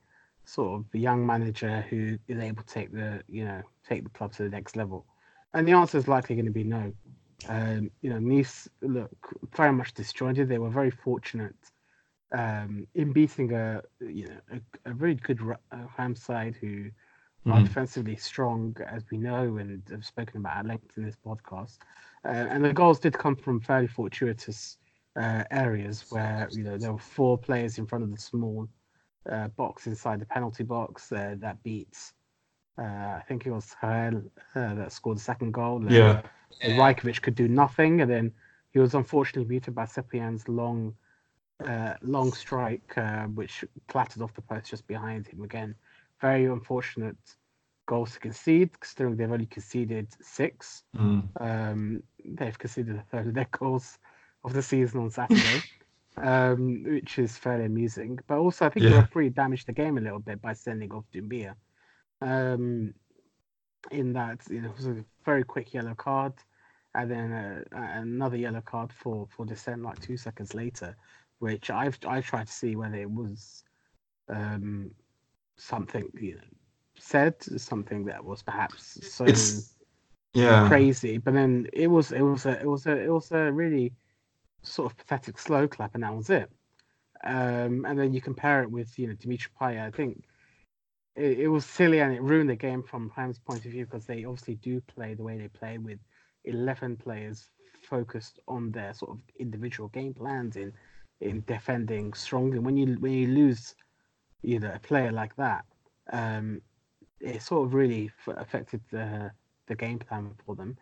sort 0.45 0.79
of 0.79 0.95
young 0.95 1.25
manager 1.25 1.81
who 1.89 2.17
is 2.27 2.39
able 2.39 2.63
to 2.63 2.73
take 2.73 2.91
the 2.93 3.21
you 3.27 3.45
know 3.45 3.61
take 3.89 4.03
the 4.03 4.09
club 4.17 4.33
to 4.33 4.43
the 4.43 4.49
next 4.57 4.75
level? 4.75 5.05
And 5.53 5.67
the 5.67 5.73
answer 5.73 5.97
is 5.97 6.07
likely 6.07 6.35
going 6.35 6.45
to 6.53 6.59
be 6.61 6.63
no. 6.63 6.93
Um, 7.47 7.91
you 8.01 8.09
know, 8.09 8.19
Nice 8.19 8.67
look 8.81 9.15
very 9.55 9.73
much 9.73 9.93
disjointed. 9.93 10.49
They 10.49 10.59
were 10.59 10.69
very 10.69 10.91
fortunate 10.91 11.71
um, 12.33 12.87
in 12.95 13.13
beating 13.13 13.53
a 13.53 13.81
you 14.01 14.27
know 14.29 14.39
a, 14.85 14.89
a 14.91 14.93
very 14.93 15.15
good 15.15 15.39
uh, 15.71 15.77
Reims 15.97 16.21
side 16.23 16.55
who 16.61 16.89
are 17.49 17.61
Mhm. 17.61 17.63
defensively 17.63 18.15
strong, 18.15 18.75
as 18.87 19.03
we 19.11 19.17
know 19.17 19.57
and 19.57 19.83
have 19.91 20.05
spoken 20.05 20.37
about 20.41 20.57
at 20.59 20.65
length 20.67 20.97
in 20.97 21.03
this 21.05 21.17
podcast. 21.25 21.77
Uh, 22.25 22.47
and 22.49 22.63
the 22.63 22.73
goals 22.73 22.99
did 22.99 23.13
come 23.13 23.35
from 23.35 23.59
fairly 23.59 23.87
fortuitous 23.87 24.77
uh, 25.15 25.43
areas 25.51 26.05
where 26.09 26.47
you 26.51 26.63
know 26.63 26.77
there 26.77 26.91
were 26.91 26.99
four 26.99 27.37
players 27.37 27.77
in 27.77 27.85
front 27.85 28.03
of 28.03 28.11
the 28.11 28.19
small 28.19 28.67
uh, 29.29 29.47
box 29.49 29.87
inside 29.87 30.19
the 30.19 30.25
penalty 30.25 30.63
box 30.63 31.11
uh, 31.11 31.35
that 31.39 31.61
beats. 31.63 32.13
Uh, 32.77 32.83
I 32.83 33.23
think 33.27 33.45
it 33.45 33.51
was 33.51 33.75
Harel 33.79 34.23
uh, 34.55 34.73
that 34.75 34.91
scored 34.91 35.17
the 35.17 35.21
second 35.21 35.51
goal. 35.51 35.83
Yeah. 35.87 36.21
and 36.61 36.73
Rajkovic 36.73 37.21
could 37.21 37.35
do 37.35 37.47
nothing, 37.47 38.01
and 38.01 38.09
then 38.09 38.31
he 38.71 38.79
was 38.79 38.95
unfortunately 38.95 39.47
muted 39.47 39.75
by 39.75 39.85
Cyprien's 39.85 40.47
long, 40.47 40.95
uh, 41.63 41.93
long 42.01 42.33
strike, 42.33 42.97
uh, 42.97 43.25
which 43.25 43.63
clattered 43.87 44.23
off 44.23 44.33
the 44.33 44.41
post 44.41 44.71
just 44.71 44.87
behind 44.87 45.27
him. 45.27 45.43
Again, 45.43 45.75
very 46.19 46.45
unfortunate 46.45 47.17
goals 47.85 48.13
to 48.13 48.19
concede, 48.19 48.79
considering 48.79 49.15
they've 49.17 49.31
only 49.31 49.45
conceded 49.45 50.07
six. 50.21 50.83
Mm. 50.95 51.29
Um, 51.39 52.03
they've 52.23 52.57
conceded 52.57 52.95
a 52.95 53.01
third 53.01 53.27
of 53.27 53.33
their 53.33 53.47
goals 53.59 53.97
of 54.43 54.53
the 54.53 54.61
season 54.61 55.01
on 55.01 55.09
Saturday, 55.09 55.63
um, 56.17 56.83
which 56.83 57.19
is 57.19 57.37
fairly 57.37 57.65
amusing. 57.65 58.19
But 58.27 58.37
also, 58.37 58.65
I 58.65 58.69
think 58.69 58.85
the 58.85 58.91
Yeah. 58.91 58.99
referee 59.01 59.29
damaged 59.29 59.67
the 59.67 59.73
game 59.73 59.97
a 59.97 60.01
little 60.01 60.19
bit 60.19 60.41
by 60.41 60.53
sending 60.53 60.91
off 60.93 61.05
Doumbia. 61.11 61.55
Um, 62.21 62.93
in 63.91 64.13
that, 64.13 64.41
you 64.49 64.61
know, 64.61 64.69
it 64.69 64.77
was 64.77 64.87
a 64.87 65.05
very 65.25 65.43
quick 65.43 65.73
yellow 65.73 65.95
card, 65.95 66.33
and 66.95 67.09
then 67.11 67.31
uh, 67.31 67.63
another 67.73 68.37
yellow 68.37 68.61
card 68.61 68.91
for 68.93 69.27
for 69.27 69.45
dissent 69.45 69.81
like 69.81 69.99
two 69.99 70.17
seconds 70.17 70.53
later, 70.53 70.95
which 71.39 71.69
I've 71.69 71.97
I 72.07 72.21
tried 72.21 72.47
to 72.47 72.53
see 72.53 72.75
whether 72.75 72.95
it 72.95 73.09
was 73.09 73.63
um, 74.29 74.91
something 75.57 76.09
you 76.19 76.35
know 76.35 76.41
said, 77.03 77.35
something 77.59 78.05
that 78.05 78.23
was 78.23 78.41
perhaps 78.41 78.99
so 79.15 79.25
It's 79.25 79.75
yeah. 80.33 80.67
crazy. 80.67 81.17
But 81.17 81.33
then 81.33 81.67
it 81.73 81.87
was 81.87 82.11
it 82.11 82.21
was 82.21 82.45
a 82.45 82.59
it 82.59 82.65
was 82.67 82.85
a 82.87 82.97
it 82.97 83.09
was 83.09 83.31
a 83.31 83.51
really 83.51 83.93
sort 84.63 84.91
of 84.91 84.97
pathetic 84.97 85.37
slow 85.37 85.67
clap, 85.67 85.93
and 85.95 86.03
that 86.03 86.15
was 86.15 86.29
it. 86.29 86.49
Um, 87.23 87.85
and 87.85 87.97
then 87.97 88.13
you 88.13 88.21
compare 88.21 88.63
it 88.63 88.71
with 88.71 88.97
you 88.97 89.07
know 89.07 89.13
Dimitri 89.13 89.51
Payet. 89.59 89.87
I 89.87 89.91
think 89.91 90.23
it, 91.15 91.39
it 91.39 91.47
was 91.47 91.65
silly 91.65 91.99
and 91.99 92.13
it 92.13 92.21
ruined 92.21 92.49
the 92.49 92.55
game 92.55 92.83
from 92.83 93.11
Ham's 93.15 93.39
point 93.39 93.65
of 93.65 93.71
view 93.71 93.85
because 93.85 94.05
they 94.05 94.25
obviously 94.25 94.55
do 94.55 94.81
play 94.81 95.13
the 95.13 95.23
way 95.23 95.37
they 95.37 95.47
play 95.47 95.77
with 95.77 95.99
eleven 96.45 96.97
players 96.97 97.49
focused 97.89 98.39
on 98.47 98.71
their 98.71 98.93
sort 98.93 99.11
of 99.11 99.19
individual 99.39 99.89
game 99.89 100.13
plans 100.13 100.55
in 100.55 100.73
in 101.21 101.43
defending 101.47 102.13
strongly. 102.13 102.59
When 102.59 102.77
you 102.77 102.97
when 102.99 103.11
you 103.11 103.27
lose, 103.27 103.75
you 104.41 104.59
know, 104.59 104.71
a 104.73 104.79
player 104.79 105.11
like 105.11 105.35
that, 105.35 105.65
um, 106.11 106.61
it 107.23 107.41
sort 107.41 107.65
of 107.65 107.73
really 107.73 108.11
affected 108.27 108.81
the 108.91 109.31
the 109.67 109.75
game 109.75 109.99
plan 109.99 110.31
for 110.45 110.55
them. 110.55 110.77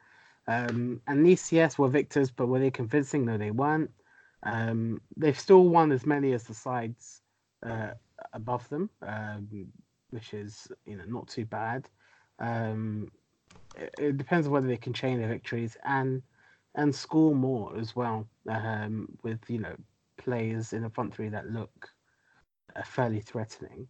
Um, 0.48 1.02
and 1.08 1.24
Nice, 1.24 1.52
yes, 1.52 1.78
were 1.78 1.88
victors, 1.88 2.32
but 2.32 2.48
were 2.48 2.60
they 2.60 2.72
convincing? 2.72 3.26
No, 3.26 3.38
they 3.38 3.52
weren't. 3.52 3.92
Um, 4.44 5.02
they've 5.16 5.40
still 5.40 5.70
won 5.70 5.92
as 5.92 6.06
many 6.06 6.34
as 6.34 6.44
the 6.46 6.54
sides 6.56 7.22
uh, 7.64 7.92
above 8.34 8.68
them. 8.70 8.90
Um, 9.02 9.68
which 10.12 10.34
is 10.34 10.68
you 10.86 10.98
know 10.98 11.06
not 11.08 11.28
too 11.28 11.46
bad. 11.46 11.90
Um, 12.40 13.12
it, 13.76 13.96
it 13.98 14.18
depends 14.18 14.48
on 14.48 14.54
whether 14.54 14.68
they 14.68 14.78
can 14.78 14.94
chain 14.94 15.20
their 15.20 15.30
victories 15.30 15.76
and 15.84 16.22
and 16.76 16.94
score 16.94 17.36
more 17.36 17.78
as 17.78 17.96
well. 17.96 18.28
Um, 18.48 19.08
with 19.24 19.40
you 19.50 19.60
know 19.60 19.76
players 20.18 20.74
in 20.74 20.84
the 20.84 20.90
front 20.90 21.16
three 21.16 21.30
that 21.30 21.50
look 21.50 21.90
uh, 22.76 22.84
fairly 22.84 23.20
threatening. 23.20 23.88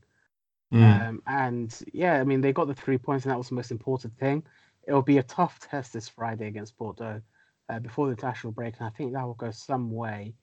Mm. 0.73 1.09
Um, 1.09 1.21
and 1.27 1.83
yeah, 1.93 2.19
I 2.19 2.23
mean 2.23 2.41
they 2.41 2.53
got 2.53 2.67
the 2.67 2.73
three 2.73 2.97
points, 2.97 3.25
and 3.25 3.31
that 3.31 3.37
was 3.37 3.49
the 3.49 3.55
most 3.55 3.71
important 3.71 4.17
thing. 4.17 4.43
It'll 4.87 5.01
be 5.01 5.17
a 5.17 5.23
tough 5.23 5.59
test 5.59 5.93
this 5.93 6.09
Friday 6.09 6.47
against 6.47 6.77
Bordeaux 6.77 7.21
uh, 7.69 7.79
before 7.79 8.07
the 8.07 8.13
international 8.13 8.53
break, 8.53 8.75
and 8.79 8.87
I 8.87 8.91
think 8.91 9.13
that 9.13 9.25
will 9.25 9.33
go 9.33 9.51
some 9.51 9.91
way 9.91 10.33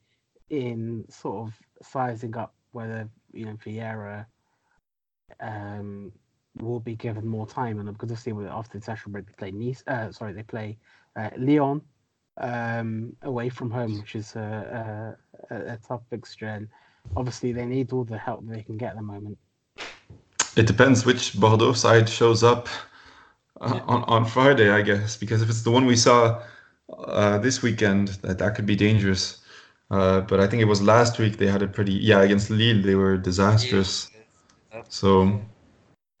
in 0.49 1.05
sort 1.09 1.47
of 1.47 1.53
sizing 1.81 2.35
up 2.37 2.53
whether 2.71 3.09
you 3.33 3.45
know 3.45 3.53
Vieira 3.65 4.25
um, 5.39 6.11
will 6.57 6.79
be 6.79 6.95
given 6.95 7.27
more 7.27 7.47
time, 7.47 7.79
and 7.79 7.91
because 7.91 8.11
obviously 8.11 8.47
after 8.47 8.71
the 8.71 8.77
international 8.77 9.11
break 9.11 9.25
they 9.27 9.33
play 9.33 9.51
Nice. 9.51 9.83
Uh, 9.87 10.11
sorry, 10.11 10.33
they 10.33 10.43
play 10.43 10.77
uh, 11.15 11.29
Lyon 11.37 11.81
um, 12.37 13.15
away 13.23 13.49
from 13.49 13.69
home, 13.69 13.99
which 13.99 14.15
is 14.15 14.35
a, 14.35 15.17
a, 15.49 15.55
a 15.73 15.77
tough 15.87 16.01
fixture. 16.09 16.47
And 16.47 16.67
obviously, 17.15 17.51
they 17.51 17.65
need 17.65 17.91
all 17.91 18.03
the 18.03 18.17
help 18.17 18.41
they 18.45 18.63
can 18.63 18.77
get 18.77 18.91
at 18.91 18.95
the 18.95 19.01
moment. 19.01 19.37
It 20.59 20.67
depends 20.67 21.05
which 21.05 21.39
Bordeaux 21.39 21.71
side 21.71 22.09
shows 22.09 22.43
up 22.43 22.67
uh, 23.61 23.79
on 23.87 24.03
on 24.03 24.25
Friday, 24.25 24.69
I 24.69 24.81
guess, 24.81 25.15
because 25.15 25.41
if 25.41 25.49
it's 25.49 25.61
the 25.61 25.71
one 25.71 25.85
we 25.85 25.95
saw 25.95 26.41
uh, 27.07 27.37
this 27.37 27.61
weekend, 27.61 28.09
that 28.23 28.39
that 28.39 28.55
could 28.55 28.65
be 28.65 28.75
dangerous. 28.75 29.39
Uh, 29.89 30.19
but 30.19 30.41
I 30.41 30.47
think 30.47 30.61
it 30.61 30.65
was 30.65 30.81
last 30.81 31.17
week 31.17 31.37
they 31.37 31.47
had 31.47 31.61
a 31.61 31.67
pretty 31.67 31.93
yeah 31.93 32.21
against 32.23 32.49
Lille 32.49 32.81
they 32.81 32.95
were 32.95 33.15
disastrous. 33.17 34.11
So 34.89 35.41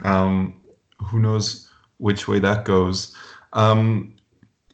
um, 0.05 0.61
who 0.99 1.19
knows 1.19 1.69
which 1.97 2.29
way 2.29 2.39
that 2.39 2.63
goes. 2.63 3.13
Um, 3.51 4.15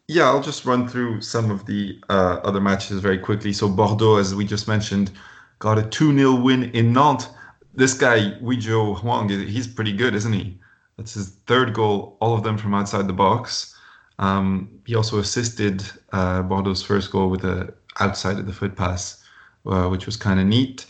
yeah, 0.08 0.26
I'll 0.26 0.44
just 0.44 0.66
run 0.66 0.88
through 0.88 1.22
some 1.22 1.50
of 1.50 1.66
the 1.66 2.00
uh, 2.10 2.38
other 2.44 2.62
matches 2.62 3.00
very 3.00 3.18
quickly. 3.18 3.52
So 3.52 3.68
Bordeaux, 3.68 4.18
as 4.18 4.36
we 4.36 4.46
just 4.46 4.68
mentioned, 4.68 5.10
got 5.58 5.80
a 5.80 5.82
2-0 5.82 6.44
win 6.44 6.66
in 6.76 6.94
Nantes. 6.94 7.30
This 7.76 7.94
guy, 7.94 8.38
Ui-jo 8.42 8.96
Hwang, 8.96 9.30
he's 9.30 9.68
pretty 9.68 9.94
good, 9.94 10.16
isn't 10.16 10.34
he? 10.34 10.58
That's 10.98 11.14
his 11.14 11.30
third 11.46 11.74
goal, 11.74 12.18
all 12.22 12.34
of 12.34 12.44
them 12.44 12.58
from 12.58 12.74
outside 12.74 13.08
the 13.08 13.14
box. 13.14 13.76
Um, 14.18 14.70
he 14.86 14.96
also 14.96 15.20
assisted 15.20 15.84
uh, 16.14 16.42
Bordeaux's 16.44 16.84
first 16.84 17.12
goal 17.12 17.30
with 17.30 17.44
a 17.44 17.74
outside 18.00 18.38
of 18.40 18.46
the 18.46 18.54
foot 18.54 18.76
pass, 18.76 19.24
uh, 19.66 19.88
which 19.88 20.06
was 20.06 20.16
kind 20.16 20.40
of 20.40 20.46
neat. 20.46 20.86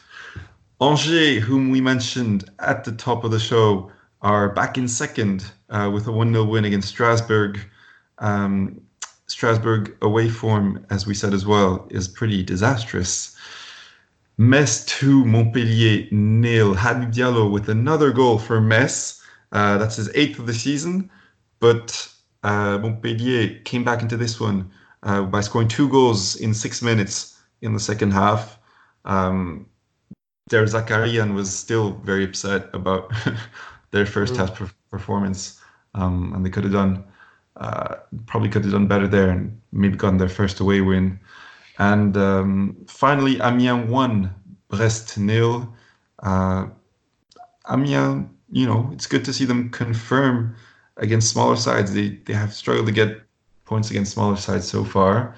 Angers, 0.81 1.43
whom 1.43 1.69
we 1.69 1.81
mentioned 1.81 2.49
at 2.59 2.83
the 2.83 2.91
top 2.91 3.23
of 3.23 3.31
the 3.31 3.39
show, 3.39 3.91
are 4.21 4.49
back 4.49 4.77
in 4.77 4.87
second 4.87 5.51
uh, 5.69 5.89
with 5.93 6.07
a 6.07 6.11
1 6.11 6.31
0 6.31 6.45
win 6.45 6.65
against 6.65 6.89
Strasbourg. 6.89 7.59
Um, 8.19 8.81
Strasbourg 9.27 9.95
away 10.01 10.29
form, 10.29 10.85
as 10.89 11.07
we 11.07 11.13
said 11.13 11.33
as 11.33 11.45
well, 11.45 11.87
is 11.89 12.07
pretty 12.07 12.43
disastrous. 12.43 13.35
Metz 14.37 14.85
2, 14.85 15.25
Montpellier 15.25 16.07
nil. 16.11 16.73
Habib 16.73 17.11
Diallo 17.11 17.49
with 17.49 17.69
another 17.69 18.11
goal 18.11 18.37
for 18.37 18.59
Metz. 18.59 19.23
Uh, 19.51 19.77
that's 19.77 19.95
his 19.95 20.13
eighth 20.15 20.39
of 20.39 20.45
the 20.45 20.53
season. 20.53 21.09
But 21.59 22.11
uh, 22.43 22.77
Montpellier 22.79 23.59
came 23.63 23.83
back 23.83 24.01
into 24.01 24.17
this 24.17 24.39
one 24.39 24.69
uh, 25.03 25.23
by 25.23 25.41
scoring 25.41 25.67
two 25.67 25.87
goals 25.89 26.35
in 26.35 26.53
six 26.53 26.81
minutes 26.81 27.39
in 27.61 27.73
the 27.73 27.79
second 27.79 28.11
half. 28.11 28.59
Um, 29.05 29.67
Der 30.49 30.65
Zakarian 30.65 31.33
was 31.33 31.55
still 31.55 31.93
very 32.03 32.23
upset 32.23 32.69
about 32.73 33.11
their 33.91 34.05
first 34.05 34.33
mm. 34.33 34.37
half 34.37 34.53
per- 34.53 34.69
performance, 34.91 35.59
um, 35.95 36.33
and 36.35 36.45
they 36.45 36.49
could 36.51 36.63
have 36.63 36.73
done 36.73 37.03
uh, 37.57 37.95
probably 38.25 38.49
could 38.49 38.63
have 38.63 38.73
done 38.73 38.87
better 38.87 39.07
there 39.07 39.29
and 39.29 39.59
maybe 39.71 39.95
gotten 39.95 40.17
their 40.17 40.29
first 40.29 40.59
away 40.59 40.81
win. 40.81 41.19
And 41.77 42.15
um, 42.17 42.77
finally, 42.87 43.39
Amiens 43.41 43.89
won, 43.89 44.33
Brest 44.69 45.17
nil. 45.17 45.73
Uh, 46.23 46.67
Amiens, 47.69 48.29
you 48.51 48.65
know, 48.65 48.89
it's 48.93 49.07
good 49.07 49.25
to 49.25 49.33
see 49.33 49.45
them 49.45 49.69
confirm 49.69 50.55
against 50.97 51.31
smaller 51.31 51.55
sides. 51.55 51.93
They 51.93 52.09
they 52.25 52.33
have 52.33 52.53
struggled 52.53 52.87
to 52.87 52.93
get 52.93 53.21
points 53.65 53.89
against 53.89 54.13
smaller 54.13 54.37
sides 54.37 54.67
so 54.67 54.83
far. 54.83 55.35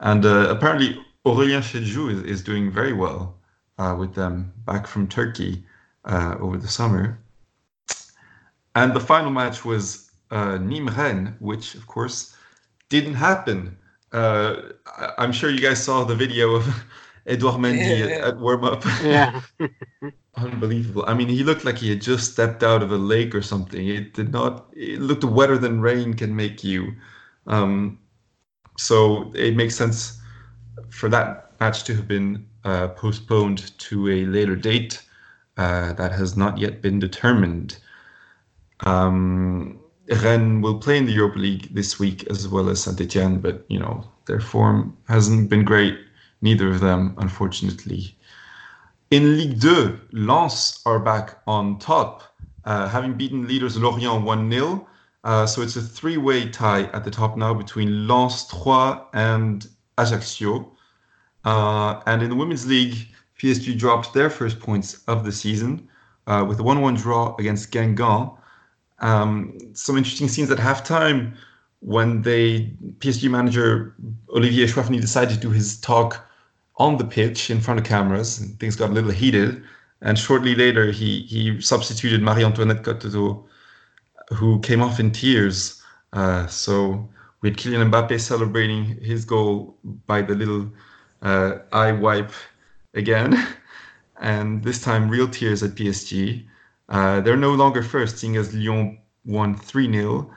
And 0.00 0.24
uh, 0.24 0.48
apparently, 0.50 1.00
Aurélien 1.26 1.62
Chedjou 1.62 2.10
is, 2.10 2.22
is 2.22 2.42
doing 2.42 2.70
very 2.70 2.92
well 2.92 3.36
uh, 3.78 3.96
with 3.98 4.14
them 4.14 4.52
back 4.66 4.86
from 4.86 5.08
Turkey 5.08 5.64
uh, 6.04 6.36
over 6.40 6.56
the 6.56 6.68
summer. 6.68 7.18
And 8.74 8.94
the 8.94 9.00
final 9.00 9.30
match 9.30 9.64
was 9.64 10.10
uh, 10.30 10.58
Nîmes 10.58 10.96
Rennes, 10.96 11.34
which 11.40 11.74
of 11.74 11.86
course 11.86 12.36
didn't 12.88 13.14
happen. 13.14 13.76
Uh, 14.12 14.72
I'm 15.18 15.32
sure 15.32 15.50
you 15.50 15.60
guys 15.60 15.82
saw 15.82 16.04
the 16.04 16.14
video 16.14 16.54
of 16.54 16.66
Edouard 17.26 17.60
Mendy 17.60 17.78
yeah, 17.78 18.06
yeah. 18.06 18.14
at, 18.16 18.24
at 18.24 18.38
warm 18.38 18.64
up. 18.64 18.84
Yeah. 19.02 19.40
Unbelievable. 20.36 21.04
I 21.06 21.14
mean, 21.14 21.28
he 21.28 21.44
looked 21.44 21.64
like 21.64 21.76
he 21.76 21.90
had 21.90 22.00
just 22.00 22.32
stepped 22.32 22.62
out 22.62 22.82
of 22.82 22.90
a 22.90 22.96
lake 22.96 23.34
or 23.34 23.42
something. 23.42 23.86
It 23.86 24.14
did 24.14 24.32
not, 24.32 24.66
it 24.72 24.98
looked 24.98 25.24
wetter 25.24 25.58
than 25.58 25.82
rain 25.82 26.14
can 26.14 26.34
make 26.34 26.64
you. 26.64 26.94
Um, 27.46 27.98
so 28.78 29.30
it 29.34 29.54
makes 29.54 29.76
sense 29.76 30.18
for 30.88 31.10
that 31.10 31.52
match 31.60 31.84
to 31.84 31.94
have 31.94 32.08
been 32.08 32.46
uh, 32.64 32.88
postponed 32.88 33.78
to 33.78 34.08
a 34.08 34.24
later 34.24 34.56
date 34.56 35.02
uh, 35.58 35.92
that 35.94 36.12
has 36.12 36.34
not 36.36 36.56
yet 36.56 36.80
been 36.80 36.98
determined. 36.98 37.78
Um, 38.80 39.81
Rennes 40.08 40.62
will 40.62 40.78
play 40.78 40.98
in 40.98 41.06
the 41.06 41.12
Europa 41.12 41.38
League 41.38 41.74
this 41.74 41.98
week 41.98 42.26
as 42.30 42.48
well 42.48 42.68
as 42.68 42.82
Saint 42.82 43.00
Etienne, 43.00 43.38
but 43.40 43.64
you 43.68 43.78
know 43.78 44.04
their 44.26 44.40
form 44.40 44.96
hasn't 45.08 45.50
been 45.50 45.64
great, 45.64 45.98
neither 46.40 46.68
of 46.68 46.80
them, 46.80 47.14
unfortunately. 47.18 48.16
In 49.10 49.36
Ligue 49.36 49.60
2, 49.60 50.00
Lens 50.12 50.80
are 50.86 50.98
back 50.98 51.38
on 51.46 51.78
top, 51.78 52.22
uh, 52.64 52.88
having 52.88 53.14
beaten 53.14 53.46
leaders 53.46 53.76
Lorient 53.76 54.24
1 54.24 54.50
0 54.50 54.88
uh, 55.24 55.46
so 55.46 55.62
it's 55.62 55.76
a 55.76 55.82
three-way 55.82 56.48
tie 56.48 56.84
at 56.92 57.04
the 57.04 57.10
top 57.10 57.36
now 57.36 57.54
between 57.54 58.08
Lens, 58.08 58.48
Troyes, 58.48 58.98
and 59.12 59.68
Ajaccio. 59.98 60.72
Uh, 61.44 62.00
and 62.06 62.22
in 62.22 62.30
the 62.30 62.36
Women's 62.36 62.66
League, 62.66 63.08
PSG 63.38 63.78
dropped 63.78 64.14
their 64.14 64.30
first 64.30 64.58
points 64.58 65.02
of 65.06 65.24
the 65.24 65.32
season 65.32 65.88
uh, 66.26 66.44
with 66.46 66.58
a 66.60 66.62
1-1 66.62 66.98
draw 66.98 67.36
against 67.36 67.70
Guingamp. 67.70 68.36
Um, 69.02 69.58
some 69.74 69.96
interesting 69.96 70.28
scenes 70.28 70.50
at 70.50 70.58
halftime 70.58 71.36
when 71.80 72.22
they 72.22 72.70
PSG 73.00 73.28
manager 73.28 73.94
Olivier 74.30 74.66
Echouafni 74.66 75.00
decided 75.00 75.34
to 75.34 75.40
do 75.40 75.50
his 75.50 75.80
talk 75.80 76.24
on 76.76 76.96
the 76.96 77.04
pitch 77.04 77.50
in 77.50 77.60
front 77.60 77.80
of 77.80 77.86
cameras, 77.86 78.38
and 78.38 78.58
things 78.58 78.76
got 78.76 78.90
a 78.90 78.92
little 78.92 79.10
heated. 79.10 79.62
And 80.00 80.18
shortly 80.18 80.54
later, 80.54 80.90
he 80.90 81.22
he 81.22 81.60
substituted 81.60 82.22
Marie-Antoinette 82.22 82.82
Katoto 82.82 83.44
who 84.32 84.60
came 84.60 84.82
off 84.82 84.98
in 85.00 85.10
tears. 85.10 85.82
Uh, 86.12 86.46
so 86.46 87.08
we 87.40 87.50
had 87.50 87.58
Kylian 87.58 87.90
Mbappe 87.90 88.20
celebrating 88.20 88.84
his 89.00 89.24
goal 89.24 89.76
by 90.06 90.22
the 90.22 90.34
little 90.34 90.70
uh, 91.22 91.58
eye 91.72 91.92
wipe 91.92 92.32
again, 92.94 93.46
and 94.20 94.62
this 94.62 94.80
time 94.80 95.08
real 95.08 95.28
tears 95.28 95.62
at 95.62 95.72
PSG. 95.72 96.44
Uh, 96.92 97.22
they're 97.22 97.38
no 97.38 97.54
longer 97.54 97.82
first, 97.82 98.18
seeing 98.18 98.36
as 98.36 98.54
Lyon 98.54 98.98
won 99.24 99.56
3 99.56 99.90
0. 99.90 100.30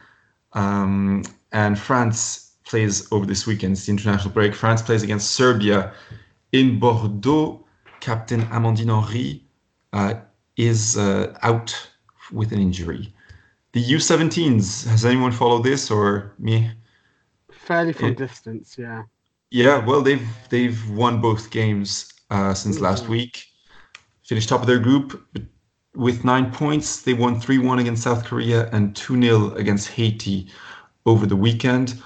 Um, 0.54 1.24
and 1.52 1.78
France 1.78 2.54
plays 2.66 3.12
over 3.12 3.26
this 3.26 3.46
weekend, 3.46 3.74
it's 3.74 3.86
the 3.86 3.92
international 3.92 4.34
break. 4.34 4.56
France 4.56 4.82
plays 4.82 5.04
against 5.04 5.32
Serbia 5.32 5.94
in 6.54 6.80
Bordeaux. 6.80 7.62
Captain 8.00 8.42
Amandine 8.48 9.04
Henry 9.04 9.44
uh, 9.94 10.14
is 10.58 10.98
uh, 10.98 11.38
out 11.42 11.76
with 12.32 12.52
an 12.52 12.60
injury. 12.60 13.14
The 13.74 13.84
U17s, 13.84 14.88
has 14.88 15.04
anyone 15.04 15.32
followed 15.32 15.64
this 15.64 15.92
or 15.92 16.34
me? 16.40 16.72
Fairly 17.52 17.94
from 17.94 18.10
it, 18.10 18.18
distance, 18.18 18.78
yeah. 18.78 19.04
Yeah, 19.52 19.84
well, 19.86 20.02
they've 20.02 20.28
they've 20.50 20.90
won 20.90 21.20
both 21.20 21.50
games 21.50 22.14
uh, 22.30 22.54
since 22.54 22.76
mm-hmm. 22.76 22.86
last 22.86 23.08
week. 23.08 23.44
Finished 24.24 24.50
top 24.50 24.62
of 24.62 24.68
their 24.68 24.80
group 24.80 25.22
with 25.96 26.24
nine 26.24 26.52
points. 26.52 27.02
They 27.02 27.14
won 27.14 27.40
3 27.40 27.58
1 27.60 27.80
against 27.80 28.04
South 28.04 28.26
Korea 28.26 28.70
and 28.72 28.96
2 28.96 29.22
0 29.22 29.52
against 29.56 29.90
Haiti 29.90 30.48
over 31.06 31.26
the 31.26 31.36
weekend. 31.36 32.02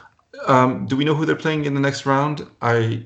Um, 0.47 0.85
do 0.85 0.95
we 0.95 1.05
know 1.05 1.15
who 1.15 1.25
they're 1.25 1.35
playing 1.35 1.65
in 1.65 1.73
the 1.73 1.79
next 1.79 2.05
round? 2.05 2.47
I 2.61 3.05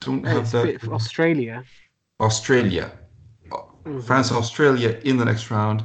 don't 0.00 0.24
have 0.24 0.50
that. 0.52 0.88
Australia. 0.88 1.64
Australia. 2.20 2.92
Mm-hmm. 3.50 4.00
France, 4.00 4.32
Australia 4.32 5.00
in 5.04 5.16
the 5.16 5.24
next 5.24 5.50
round. 5.50 5.82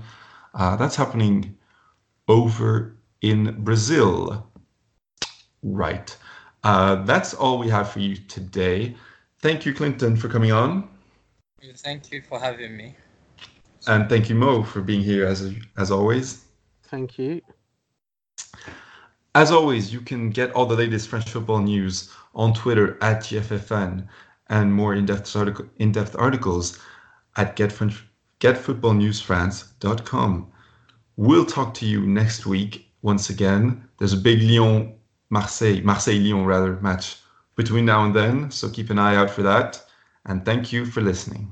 Uh, 0.53 0.75
that's 0.75 0.95
happening 0.95 1.55
over 2.27 2.95
in 3.21 3.63
Brazil. 3.63 4.49
Right. 5.63 6.15
Uh, 6.63 7.03
that's 7.03 7.33
all 7.33 7.57
we 7.57 7.69
have 7.69 7.89
for 7.91 7.99
you 7.99 8.15
today. 8.15 8.95
Thank 9.39 9.65
you, 9.65 9.73
Clinton, 9.73 10.15
for 10.15 10.29
coming 10.29 10.51
on. 10.51 10.89
Thank 11.77 12.11
you 12.11 12.21
for 12.21 12.39
having 12.39 12.75
me. 12.75 12.95
And 13.87 14.09
thank 14.09 14.29
you, 14.29 14.35
Mo, 14.35 14.63
for 14.63 14.81
being 14.81 15.01
here 15.01 15.25
as 15.25 15.53
as 15.77 15.91
always. 15.91 16.45
Thank 16.83 17.17
you. 17.17 17.41
As 19.35 19.51
always, 19.51 19.91
you 19.91 19.99
can 19.99 20.29
get 20.29 20.51
all 20.51 20.67
the 20.67 20.75
latest 20.75 21.09
French 21.09 21.27
football 21.29 21.59
news 21.59 22.11
on 22.35 22.53
Twitter 22.53 22.99
at 23.01 23.21
GFFN 23.21 24.07
and 24.49 24.71
more 24.71 24.93
in-depth, 24.93 25.35
article, 25.35 25.65
in-depth 25.77 26.15
articles 26.19 26.77
at 27.35 27.55
getfrench, 27.55 27.99
getfootballnewsfrance.com. 28.39 30.51
We'll 31.15 31.45
talk 31.45 31.73
to 31.75 31.85
you 31.85 32.05
next 32.05 32.45
week 32.45 32.91
once 33.01 33.29
again. 33.31 33.87
There's 33.97 34.13
a 34.13 34.17
big 34.17 34.43
Lyon 34.43 34.93
Marseille, 35.29 35.81
Marseille 35.81 36.19
Lyon 36.19 36.45
rather 36.45 36.75
match 36.81 37.17
between 37.55 37.85
now 37.85 38.05
and 38.05 38.15
then, 38.15 38.51
so 38.51 38.69
keep 38.69 38.91
an 38.91 38.99
eye 38.99 39.15
out 39.15 39.31
for 39.31 39.41
that. 39.41 39.83
And 40.25 40.45
thank 40.45 40.71
you 40.71 40.85
for 40.85 41.01
listening. 41.01 41.51